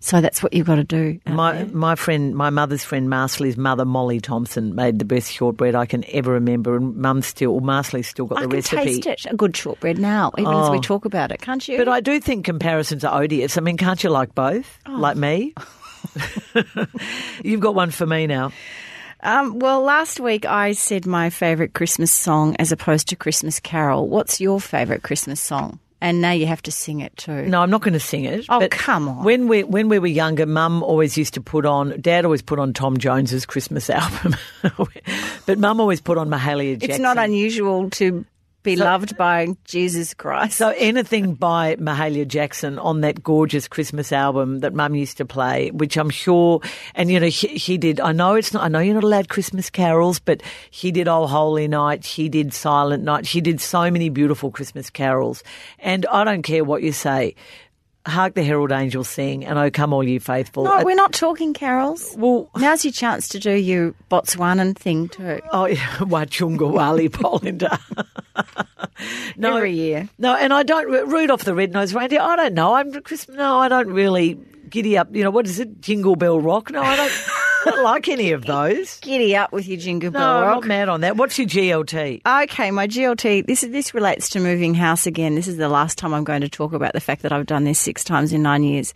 So 0.06 0.20
that's 0.20 0.44
what 0.44 0.52
you've 0.52 0.68
got 0.68 0.76
to 0.76 0.84
do. 0.84 1.18
My 1.26 1.54
there. 1.54 1.66
my 1.68 1.96
friend, 1.96 2.36
my 2.36 2.50
mother's 2.50 2.84
friend, 2.84 3.08
Marsley's 3.08 3.56
mother, 3.56 3.86
Molly 3.86 4.20
Thompson, 4.20 4.76
made 4.76 5.00
the 5.00 5.06
best 5.06 5.32
shortbread 5.32 5.76
I 5.76 5.86
can 5.86 6.04
ever 6.10 6.34
remember, 6.34 6.76
and 6.76 6.98
Mum 6.98 7.22
still, 7.22 7.62
Marsley's 7.62 8.10
still 8.10 8.26
got 8.26 8.40
I 8.40 8.42
the 8.42 8.48
can 8.50 8.56
recipe. 8.58 8.84
taste 9.02 9.06
it, 9.06 9.26
a 9.32 9.36
good 9.38 9.56
shortbread 9.56 9.98
now, 9.98 10.34
even 10.38 10.52
as 10.54 10.70
we 10.70 10.80
Oh. 10.80 10.82
talk 10.82 11.06
about 11.06 11.32
it, 11.32 11.40
can't 11.40 11.66
you? 11.70 11.78
But 11.78 11.88
I 11.88 12.02
do 12.02 12.20
think 12.20 12.44
comparisons 12.44 13.06
are 13.06 13.22
odious. 13.22 13.58
I 13.58 13.62
mean, 13.62 13.78
can't 13.78 14.04
you 14.04 14.10
like 14.10 14.36
both, 14.36 14.78
Oh. 14.86 14.92
like 14.92 15.16
me? 15.16 15.54
You've 17.42 17.62
got 17.62 17.74
one 17.74 17.90
for 17.92 18.06
me 18.06 18.28
now. 18.28 18.52
Um, 19.22 19.58
well, 19.60 19.82
last 19.84 20.20
week 20.20 20.46
I 20.46 20.74
said 20.74 21.06
my 21.06 21.30
favourite 21.30 21.72
Christmas 21.74 22.12
song 22.12 22.58
as 22.60 22.74
opposed 22.74 23.08
to 23.08 23.16
Christmas 23.16 23.62
Carol. 23.62 24.10
What's 24.10 24.42
your 24.42 24.60
favourite 24.60 25.02
Christmas 25.02 25.40
song? 25.40 25.80
And 26.04 26.20
now 26.20 26.32
you 26.32 26.48
have 26.48 26.62
to 26.64 26.72
sing 26.72 27.00
it 27.00 27.16
too. 27.16 27.44
No, 27.44 27.62
I'm 27.62 27.70
not 27.70 27.80
going 27.80 27.94
to 27.94 28.00
sing 28.00 28.26
it. 28.26 28.46
Oh, 28.50 28.60
but 28.60 28.72
come 28.72 29.08
on. 29.08 29.24
When 29.24 29.48
we 29.48 29.64
when 29.64 29.88
we 29.88 30.00
were 30.00 30.08
younger, 30.08 30.46
Mum 30.46 30.84
always 30.84 31.18
used 31.18 31.34
to 31.36 31.42
put 31.42 31.66
on. 31.66 32.02
Dad 32.02 32.26
always 32.26 32.42
put 32.42 32.60
on 32.60 32.74
Tom 32.74 32.98
Jones's 32.98 33.46
Christmas 33.46 33.90
album, 33.90 34.36
but 35.46 35.58
Mum 35.58 35.80
always 35.80 36.02
put 36.02 36.18
on 36.18 36.28
Mahalia 36.30 36.74
Jackson. 36.74 36.90
It's 36.92 37.00
not 37.00 37.18
unusual 37.18 37.90
to 37.92 38.26
be 38.64 38.76
loved 38.76 39.18
by 39.18 39.48
Jesus 39.66 40.14
Christ. 40.14 40.58
So 40.58 40.74
anything 40.78 41.36
by 41.36 41.76
Mahalia 41.76 42.28
Jackson 42.28 42.80
on 42.80 43.02
that 43.02 43.22
gorgeous 43.22 43.68
Christmas 43.68 44.12
album 44.12 44.60
that 44.60 44.74
Mum 44.74 44.96
used 44.96 45.18
to 45.18 45.26
play, 45.26 45.70
which 45.72 45.98
I'm 45.98 46.10
sure, 46.10 46.62
and 46.96 47.12
you 47.12 47.20
know, 47.20 47.30
she, 47.30 47.58
she 47.60 47.78
did. 47.78 48.00
I 48.00 48.14
know 48.14 48.36
it's 48.36 48.54
not. 48.54 48.64
I 48.64 48.70
know 48.70 48.80
you're 48.80 48.96
not 48.96 49.04
allowed 49.04 49.30
Christmas 49.30 49.70
carols, 49.70 50.20
but 50.20 50.42
she 50.72 50.92
did 50.92 51.08
"Oh 51.08 51.28
Holy 51.28 51.68
Night." 51.68 52.04
She 52.06 52.30
did 52.30 52.54
"Silent 52.54 53.04
Night." 53.04 53.28
She 53.28 53.42
did 53.42 53.60
so 53.62 53.92
many 53.92 54.10
beautiful 54.10 54.50
Christmas 54.50 54.90
carols, 54.90 55.44
and 55.80 56.06
I 56.08 56.24
don't 56.24 56.42
care 56.42 56.64
what 56.64 56.84
you 56.84 56.94
say. 56.94 57.36
Hark 58.06 58.34
the 58.34 58.44
herald 58.44 58.72
angels 58.74 59.08
sing, 59.08 59.46
and 59.46 59.58
oh 59.58 59.72
come 59.72 59.94
all 59.94 60.04
you 60.04 60.20
faithful. 60.20 60.66
no, 60.66 60.84
we're 60.84 60.94
not 60.94 61.14
talking 61.14 61.54
carols. 61.54 62.14
well, 62.18 62.50
Now's 62.58 62.84
your 62.84 62.92
chance 62.92 63.30
to 63.30 63.40
do 63.40 63.52
your 63.54 63.94
Botswanan 64.12 64.76
thing 64.76 65.08
too. 65.08 65.40
Oh, 65.54 65.66
yeah, 65.66 65.78
Wachunga 66.00 66.70
Wali 66.70 67.08
Polinda. 67.20 67.80
no, 69.38 69.56
Every 69.56 69.72
year. 69.72 70.10
No, 70.18 70.36
and 70.36 70.52
I 70.54 70.64
don't, 70.64 70.90
Rudolph 71.10 71.46
the 71.46 71.56
Red-Nosed 71.56 71.94
Reindeer, 71.94 72.20
I 72.20 72.36
don't 72.36 72.54
know. 72.54 72.74
I'm, 72.74 72.92
Chris, 73.04 73.30
no, 73.30 73.60
I 73.60 73.70
don't 73.70 73.88
really 73.88 74.38
giddy 74.70 74.98
up, 74.98 75.16
you 75.16 75.24
know, 75.24 75.32
what 75.32 75.46
is 75.46 75.60
it, 75.62 75.80
Jingle 75.80 76.16
Bell 76.18 76.40
Rock? 76.42 76.72
No, 76.72 76.82
I 76.82 76.96
don't, 76.98 77.12
don't 77.66 77.84
like 77.84 78.08
any 78.08 78.32
of 78.32 78.46
those. 78.46 79.00
Giddy 79.00 79.36
up 79.36 79.52
with 79.52 79.68
your 79.68 79.78
jingle 79.78 80.12
No, 80.12 80.20
bell 80.20 80.38
I'm 80.38 80.52
not 80.52 80.66
mad 80.66 80.90
on 80.90 81.02
that. 81.02 81.18
What's 81.18 81.38
your 81.38 81.48
GLT? 81.48 82.22
Okay, 82.26 82.72
my 82.72 82.88
GLT. 82.88 83.46
This 83.46 83.64
is 83.64 83.72
this 83.72 83.94
relates 83.94 84.30
to 84.30 84.40
moving 84.40 84.74
house 84.74 85.06
again. 85.06 85.36
This 85.36 85.48
is 85.48 85.58
the 85.58 85.70
last 85.70 85.98
time 85.98 86.14
I'm 86.14 86.24
going 86.24 86.42
to 86.42 86.50
talk 86.50 86.74
about 86.74 86.94
the 86.94 87.02
fact 87.02 87.22
that 87.24 87.32
I've 87.32 87.46
done 87.46 87.64
this 87.64 87.80
six 87.80 88.04
times 88.04 88.34
in 88.34 88.42
nine 88.42 88.64
years. 88.64 88.94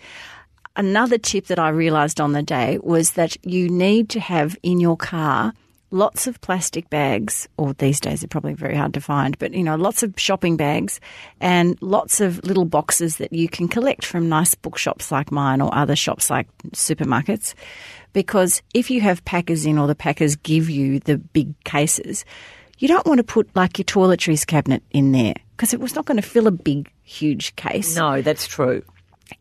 Another 0.76 1.18
tip 1.18 1.47
that 1.47 1.59
I 1.59 1.70
realised 1.70 2.22
on 2.22 2.34
the 2.34 2.43
day 2.43 2.78
was 2.84 3.11
that 3.13 3.36
you 3.45 3.70
need 3.70 4.09
to 4.09 4.20
have 4.20 4.55
in 4.61 4.80
your 4.80 4.97
car 4.97 5.53
lots 5.91 6.28
of 6.28 6.39
plastic 6.41 6.89
bags, 6.89 7.47
or 7.57 7.74
these 7.74 7.99
days 7.99 8.22
they're 8.22 8.28
probably 8.28 8.53
very 8.53 8.76
hard 8.76 8.93
to 8.93 9.01
find, 9.01 9.38
but 9.39 9.53
you 9.53 9.63
know, 9.63 9.76
lots 9.76 10.03
of 10.03 10.13
shopping 10.18 10.57
bags 10.57 10.99
and 11.39 11.82
lots 11.82 12.20
of 12.20 12.43
little 12.45 12.65
boxes 12.65 13.18
that 13.18 13.32
you 13.32 13.47
can 13.47 13.68
collect 13.68 14.05
from 14.05 14.30
nice 14.30 14.55
bookshops 14.55 15.11
like 15.11 15.32
mine 15.32 15.61
or 15.61 15.74
other 15.74 15.95
shops 15.95 16.30
like 16.30 16.47
supermarkets. 16.72 17.53
Because 18.18 18.63
if 18.74 18.89
you 18.89 18.99
have 19.01 19.24
packers 19.26 19.63
in 19.63 19.78
or 19.78 19.86
the 19.86 19.93
packers 19.93 20.36
give 20.38 20.72
you 20.72 20.99
the 21.01 21.20
big 21.20 21.53
cases, 21.65 22.26
you 22.80 22.88
don't 22.88 23.05
want 23.05 23.20
to 23.20 23.24
put 23.24 23.47
like 23.55 23.78
your 23.78 23.86
toiletries 23.86 24.43
cabinet 24.43 24.82
in 24.89 25.11
there 25.11 25.36
because 25.51 25.72
it 25.72 25.80
was 25.80 25.93
not 25.93 26.05
going 26.05 26.20
to 26.20 26.28
fill 26.28 26.47
a 26.47 26.51
big, 26.51 26.91
huge 27.03 27.55
case. 27.57 27.95
No, 27.95 28.24
that's 28.24 28.47
true. 28.47 28.82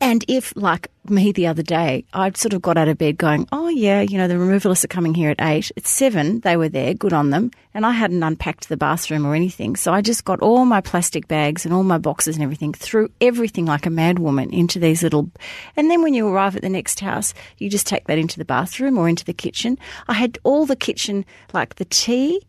And 0.01 0.25
if, 0.29 0.55
like 0.57 0.91
me 1.09 1.33
the 1.33 1.47
other 1.47 1.63
day, 1.63 2.05
I'd 2.13 2.37
sort 2.37 2.53
of 2.53 2.63
got 2.63 2.77
out 2.77 2.89
of 2.89 2.99
bed 2.99 3.19
going, 3.19 3.49
oh, 3.53 3.69
yeah, 3.69 4.01
you 4.01 4.19
know, 4.19 4.29
the 4.29 4.35
removalists 4.35 4.85
are 4.85 4.89
coming 4.89 5.15
here 5.15 5.31
at 5.31 5.41
eight. 5.41 5.71
At 5.77 5.87
seven, 5.87 6.41
they 6.41 6.57
were 6.57 6.69
there, 6.69 6.95
good 6.95 7.13
on 7.13 7.31
them. 7.31 7.51
And 7.73 7.87
I 7.87 7.93
hadn't 7.93 8.23
unpacked 8.23 8.69
the 8.69 8.77
bathroom 8.77 9.27
or 9.27 9.35
anything. 9.35 9.77
So 9.77 9.93
I 9.93 10.01
just 10.01 10.25
got 10.25 10.41
all 10.41 10.65
my 10.65 10.81
plastic 10.81 11.29
bags 11.29 11.65
and 11.65 11.73
all 11.73 11.85
my 11.85 11.99
boxes 11.99 12.37
and 12.37 12.43
everything, 12.43 12.73
threw 12.73 13.11
everything 13.21 13.67
like 13.67 13.87
a 13.87 13.91
madwoman 13.91 14.53
into 14.53 14.79
these 14.79 15.03
little. 15.03 15.31
And 15.77 15.91
then 15.91 16.03
when 16.03 16.15
you 16.15 16.27
arrive 16.29 16.57
at 16.57 16.63
the 16.63 16.69
next 16.69 17.01
house, 17.01 17.33
you 17.59 17.71
just 17.71 17.87
take 17.87 18.07
that 18.07 18.19
into 18.19 18.39
the 18.39 18.45
bathroom 18.45 18.99
or 18.99 19.09
into 19.09 19.25
the 19.25 19.35
kitchen. 19.35 19.79
I 20.09 20.15
had 20.15 20.39
all 20.43 20.67
the 20.67 20.77
kitchen, 20.77 21.25
like 21.53 21.77
the 21.77 21.85
tea, 21.85 22.43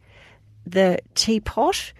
the 0.65 0.99
teapot, 1.15 1.93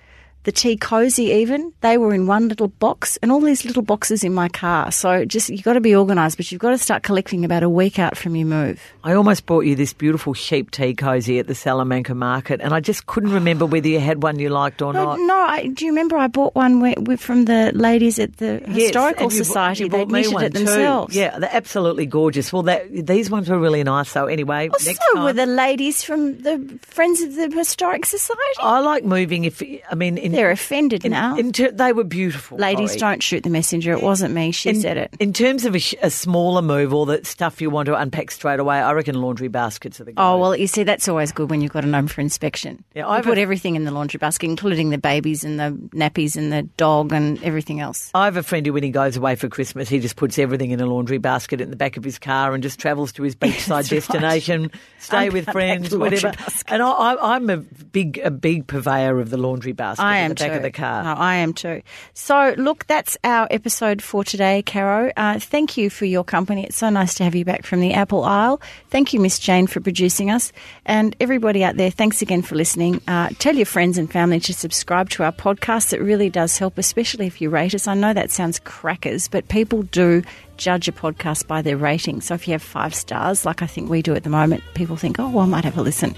the 0.47 0.51
tea 0.53 0.77
cozy 0.77 1.25
even 1.25 1.73
they 1.81 1.97
were 1.97 2.13
in 2.13 2.25
one 2.25 2.47
little 2.47 2.69
box 2.69 3.17
and 3.21 3.33
all 3.33 3.41
these 3.41 3.65
little 3.65 3.81
boxes 3.81 4.23
in 4.23 4.33
my 4.33 4.47
car 4.47 4.89
so 4.93 5.25
just 5.25 5.49
you've 5.49 5.61
got 5.63 5.73
to 5.73 5.81
be 5.81 5.93
organised 5.93 6.37
but 6.37 6.49
you've 6.49 6.61
got 6.61 6.69
to 6.69 6.77
start 6.77 7.03
collecting 7.03 7.43
about 7.43 7.63
a 7.63 7.69
week 7.69 7.99
out 7.99 8.15
from 8.15 8.33
your 8.33 8.47
move 8.47 8.81
I 9.03 9.13
almost 9.13 9.45
bought 9.45 9.65
you 9.65 9.75
this 9.75 9.91
beautiful 9.91 10.33
sheep 10.33 10.71
tea 10.71 10.93
cozy 10.93 11.39
at 11.39 11.47
the 11.47 11.55
Salamanca 11.55 12.13
market, 12.13 12.59
and 12.61 12.73
I 12.73 12.81
just 12.81 13.05
couldn't 13.05 13.31
remember 13.31 13.65
whether 13.73 13.87
you 13.87 13.99
had 13.99 14.21
one 14.21 14.37
you 14.37 14.49
liked 14.49 14.81
or 14.81 14.91
no, 14.91 15.03
not. 15.15 15.19
no 15.19 15.33
I, 15.33 15.67
do 15.67 15.85
you 15.85 15.91
remember 15.91 16.17
I 16.17 16.27
bought 16.27 16.55
one 16.55 16.81
where, 16.81 16.93
where- 16.95 17.17
from 17.17 17.45
the 17.45 17.71
ladies 17.73 18.19
at 18.19 18.37
the 18.37 18.61
Yes, 18.67 18.87
Historical 18.87 19.31
you 19.31 19.43
Society 19.43 19.83
you 19.83 19.89
they 19.89 20.05
knitted 20.05 20.33
it 20.41 20.53
too. 20.53 20.59
themselves 20.59 21.15
Yeah, 21.15 21.39
they're 21.39 21.49
absolutely 21.53 22.05
gorgeous. 22.05 22.51
Well, 22.51 22.63
that, 22.63 22.89
these 23.05 23.29
ones 23.29 23.49
were 23.49 23.59
really 23.59 23.83
nice. 23.83 24.09
Oh, 24.09 24.21
so 24.21 24.25
anyway, 24.27 24.69
Well, 24.69 24.79
so 24.79 24.93
time, 25.13 25.23
were 25.23 25.33
the 25.33 25.45
ladies 25.45 26.03
from 26.03 26.41
the 26.41 26.79
Friends 26.81 27.21
of 27.21 27.35
the 27.35 27.49
Historic 27.49 28.05
Society. 28.05 28.41
I 28.59 28.79
like 28.79 29.03
moving. 29.03 29.45
If 29.45 29.63
I 29.89 29.95
mean, 29.95 30.17
in, 30.17 30.33
They're 30.37 30.51
offended 30.51 31.03
in, 31.03 31.11
now. 31.11 31.35
in 31.35 31.51
ter- 31.51 31.71
they 31.71 31.91
were 31.93 32.03
beautiful. 32.03 32.57
ladies, 32.57 32.91
Corrie. 32.91 32.99
don't 32.99 33.23
shoot 33.23 33.43
the 33.43 33.49
messenger. 33.49 33.91
It 33.91 34.01
wasn't 34.01 34.33
me. 34.33 34.51
She 34.51 34.69
In, 34.69 34.79
said 34.81 34.97
it. 34.97 35.13
in 35.19 35.33
terms 35.33 35.65
of 35.65 35.75
a, 35.75 35.79
sh- 35.79 35.95
a 36.01 36.09
smaller 36.09 36.61
move 36.61 36.93
or 36.93 37.05
the 37.05 37.25
stuff 37.25 37.59
you 37.59 37.69
want 37.69 37.87
to 37.87 37.95
unpack 37.95 38.31
straight 38.31 38.59
away, 38.59 38.77
I 38.77 38.91
reckon 38.93 39.15
laundry 39.21 39.47
baskets 39.47 39.99
are 39.99 40.03
the. 40.03 40.13
Oh 40.17 40.37
well, 40.37 40.55
you 40.55 40.67
see, 40.67 40.83
that's 40.83 41.07
always 41.07 41.31
good 41.31 41.49
when 41.49 41.61
you've 41.61 41.73
got 41.73 41.83
an 41.83 41.93
home 41.93 42.07
for 42.07 42.21
inspection. 42.21 42.83
Yeah, 42.95 43.09
I 43.09 43.21
put 43.21 43.37
a- 43.37 43.41
everything 43.41 43.75
in 43.75 43.83
the 43.83 43.91
laundry 43.91 44.19
basket, 44.19 44.45
including 44.47 44.91
the 44.91 44.97
babies 44.97 45.43
and 45.43 45.59
the 45.59 45.71
nappies 45.95 46.35
and 46.37 46.53
the 46.53 46.63
dog 46.77 47.11
and 47.13 47.43
everything 47.43 47.79
else. 47.79 48.11
I 48.13 48.25
have 48.25 48.37
a 48.37 48.43
friend 48.43 48.65
who, 48.65 48.73
when 48.73 48.83
he 48.83 48.91
goes 48.91 49.17
away 49.17 49.35
for 49.35 49.49
Christmas, 49.49 49.89
he 49.89 49.99
just 49.99 50.15
puts 50.15 50.37
everything 50.37 50.71
in 50.71 50.79
a 50.79 50.85
laundry 50.85 51.17
basket 51.17 51.59
in 51.61 51.69
the 51.71 51.75
back 51.75 51.97
of 51.97 52.03
his 52.03 52.19
car 52.19 52.53
and 52.53 52.61
just 52.61 52.79
travels 52.79 53.11
to 53.13 53.23
his 53.23 53.35
beachside 53.43 53.67
That's 53.67 53.69
right. 53.69 53.89
destination, 53.89 54.71
stay 54.99 55.29
with 55.29 55.49
friends, 55.49 55.95
whatever. 55.95 56.31
basket. 56.31 56.65
And 56.67 56.83
I, 56.83 56.89
I, 56.91 57.35
I'm 57.35 57.49
a 57.49 57.57
big, 57.57 58.19
a 58.23 58.29
big 58.29 58.67
purveyor 58.67 59.19
of 59.19 59.29
the 59.31 59.37
laundry 59.37 59.71
basket 59.71 60.03
I 60.03 60.17
am 60.27 60.35
the 60.35 60.35
back 60.35 60.51
too. 60.51 60.57
of 60.57 60.63
the 60.63 60.71
car. 60.71 61.03
No, 61.03 61.13
I 61.13 61.35
am 61.35 61.53
too. 61.53 61.81
So, 62.13 62.53
look, 62.57 62.85
that's 62.87 63.17
our 63.23 63.47
episode 63.51 64.01
for 64.01 64.23
today, 64.23 64.63
Caro. 64.63 65.11
Uh, 65.17 65.39
thank 65.39 65.77
you 65.77 65.89
for 65.89 66.05
your 66.05 66.23
company. 66.23 66.65
It's 66.65 66.77
so 66.77 66.89
nice 66.89 67.15
to 67.15 67.23
have 67.23 67.35
you 67.35 67.45
back 67.45 67.65
from 67.65 67.79
the 67.79 67.93
Apple 67.93 68.23
Isle. 68.23 68.61
Thank 68.89 69.13
you, 69.13 69.19
Miss 69.19 69.39
Jane, 69.39 69.67
for 69.67 69.79
producing 69.79 70.29
us. 70.29 70.51
And 70.85 71.15
everybody 71.19 71.63
out 71.63 71.77
there, 71.77 71.91
thanks 71.91 72.21
again 72.21 72.41
for 72.41 72.55
listening. 72.55 73.01
Uh, 73.07 73.29
tell 73.39 73.55
your 73.55 73.65
friends 73.65 73.97
and 73.97 74.11
family 74.11 74.39
to 74.41 74.53
subscribe 74.53 75.09
to 75.11 75.23
our 75.23 75.31
podcast. 75.31 75.93
It 75.93 76.01
really 76.01 76.29
does 76.29 76.57
help, 76.57 76.77
especially 76.77 77.27
if 77.27 77.41
you 77.41 77.49
rate 77.49 77.73
us. 77.73 77.87
I 77.87 77.93
know 77.93 78.13
that 78.13 78.31
sounds 78.31 78.59
crackers, 78.59 79.27
but 79.27 79.47
people 79.47 79.83
do 79.83 80.23
judge 80.57 80.87
a 80.87 80.91
podcast 80.91 81.47
by 81.47 81.61
their 81.61 81.77
rating. 81.77 82.21
So 82.21 82.33
if 82.33 82.47
you 82.47 82.53
have 82.53 82.63
five 82.63 82.93
stars, 82.93 83.45
like 83.45 83.61
I 83.61 83.67
think 83.67 83.89
we 83.89 84.01
do 84.01 84.15
at 84.15 84.23
the 84.23 84.29
moment, 84.29 84.63
people 84.73 84.95
think, 84.95 85.19
oh, 85.19 85.29
well, 85.29 85.43
I 85.43 85.47
might 85.47 85.63
have 85.63 85.77
a 85.77 85.81
listen. 85.81 86.15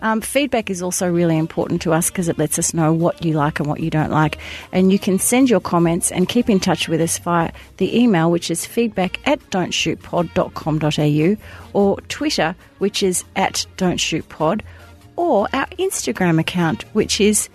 Um, 0.00 0.20
feedback 0.20 0.70
is 0.70 0.82
also 0.82 1.08
really 1.10 1.38
important 1.38 1.82
to 1.82 1.92
us 1.92 2.10
because 2.10 2.28
it 2.28 2.38
lets 2.38 2.58
us 2.58 2.74
know 2.74 2.92
what 2.92 3.24
you 3.24 3.34
like 3.34 3.60
and 3.60 3.68
what 3.68 3.80
you 3.80 3.90
don't 3.90 4.10
like. 4.10 4.38
And 4.72 4.92
you 4.92 4.98
can 4.98 5.18
send 5.18 5.48
your 5.48 5.60
comments 5.60 6.10
and 6.10 6.28
keep 6.28 6.50
in 6.50 6.58
touch 6.60 6.88
with 6.88 7.00
us 7.00 7.18
via 7.18 7.52
the 7.76 7.96
email, 7.98 8.30
which 8.30 8.50
is 8.50 8.66
feedback 8.66 9.20
at 9.26 9.38
don'tshootpod.com.au 9.50 11.36
or 11.72 12.00
Twitter, 12.02 12.56
which 12.78 13.02
is 13.02 13.24
at 13.36 13.66
don'tshootpod, 13.76 14.62
or 15.16 15.48
our 15.52 15.66
Instagram 15.78 16.40
account, 16.40 16.82
which 16.94 17.20
is 17.20 17.48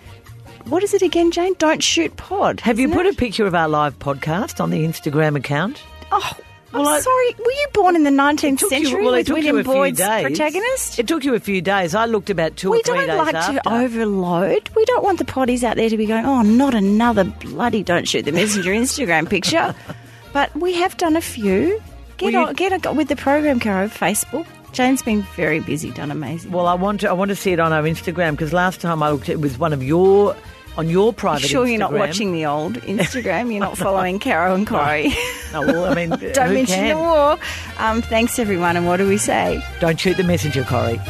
what 0.68 0.82
is 0.82 0.92
it 0.92 1.00
again, 1.00 1.30
Jane? 1.30 1.54
Don't 1.54 1.82
shoot 1.82 2.14
pod. 2.18 2.60
Have 2.60 2.78
you 2.78 2.90
put 2.90 3.06
it? 3.06 3.14
a 3.14 3.16
picture 3.16 3.46
of 3.46 3.54
our 3.54 3.68
live 3.68 3.98
podcast 3.98 4.60
on 4.60 4.68
the 4.68 4.84
Instagram 4.84 5.34
account? 5.34 5.82
Oh, 6.10 6.30
I'm 6.74 6.80
Well, 6.80 6.88
I- 6.88 7.00
sorry. 7.00 7.34
Were 7.38 7.50
you 7.50 7.66
born 7.72 7.96
in 7.96 8.04
the 8.04 8.10
19th 8.10 8.58
took 8.60 8.70
you- 8.70 8.84
century 8.84 9.04
well, 9.04 9.14
it 9.14 9.18
with 9.18 9.26
took 9.28 9.36
you 9.38 9.42
William 9.54 9.58
a 9.58 9.64
few 9.64 9.72
Boyd's 9.72 9.98
days. 9.98 10.22
protagonist? 10.22 10.98
It 10.98 11.06
took 11.08 11.24
you 11.24 11.34
a 11.34 11.40
few 11.40 11.60
days. 11.62 11.94
I 11.94 12.04
looked 12.04 12.28
about 12.30 12.56
two 12.56 12.70
we 12.70 12.80
or 12.80 12.82
3 12.82 12.94
days. 12.94 13.00
We 13.02 13.06
don't 13.06 13.26
like 13.26 13.34
after. 13.34 13.60
to 13.60 13.72
overload. 13.72 14.68
We 14.76 14.84
don't 14.84 15.02
want 15.04 15.18
the 15.18 15.24
potties 15.24 15.62
out 15.64 15.76
there 15.76 15.88
to 15.88 15.96
be 15.96 16.06
going, 16.06 16.24
oh, 16.26 16.42
not 16.42 16.74
another 16.74 17.24
bloody 17.24 17.82
don't 17.82 18.06
shoot 18.06 18.24
the 18.24 18.32
messenger 18.32 18.70
Instagram 18.72 19.28
picture. 19.28 19.74
But 20.34 20.54
we 20.54 20.74
have 20.74 20.94
done 20.98 21.16
a 21.16 21.22
few. 21.22 21.80
Get 22.18 22.34
Well, 22.34 22.48
on, 22.48 22.54
get 22.54 22.86
on 22.86 22.96
with 22.96 23.08
the 23.08 23.16
program, 23.16 23.58
Caro. 23.60 23.88
Facebook. 23.88 24.44
Jane's 24.72 25.00
been 25.00 25.22
very 25.36 25.60
busy, 25.60 25.90
done 25.90 26.10
amazing. 26.10 26.52
well, 26.52 26.66
I 26.66 26.74
want 26.74 27.00
to. 27.00 27.08
I 27.08 27.14
want 27.14 27.30
to 27.30 27.34
see 27.34 27.52
it 27.52 27.58
on 27.58 27.72
our 27.72 27.82
Instagram 27.84 28.32
because 28.32 28.52
last 28.52 28.82
time 28.82 29.02
I 29.02 29.10
looked, 29.10 29.30
it 29.30 29.40
was 29.40 29.58
one 29.58 29.72
of 29.72 29.82
your 29.82 30.36
on 30.78 30.88
your 30.88 31.12
private. 31.12 31.46
sure 31.48 31.66
you're 31.66 31.78
not 31.78 31.92
watching 31.92 32.32
the 32.32 32.46
old 32.46 32.74
Instagram. 32.82 33.50
You're 33.50 33.60
not 33.60 33.76
following 33.76 34.18
Caro 34.18 34.54
and 34.54 34.66
Corrie. 34.66 35.08
No, 35.52 35.62
well, 35.62 35.84
I 35.86 35.94
mean, 35.94 36.10
Don't 36.32 36.54
mention 36.54 36.76
can? 36.76 36.96
the 36.96 37.02
war. 37.02 37.38
Um, 37.78 38.00
thanks, 38.00 38.38
everyone. 38.38 38.76
And 38.76 38.86
what 38.86 38.98
do 38.98 39.08
we 39.08 39.18
say? 39.18 39.62
Don't 39.80 39.98
shoot 39.98 40.16
the 40.16 40.22
messenger, 40.24 40.62
Corrie. 40.64 41.00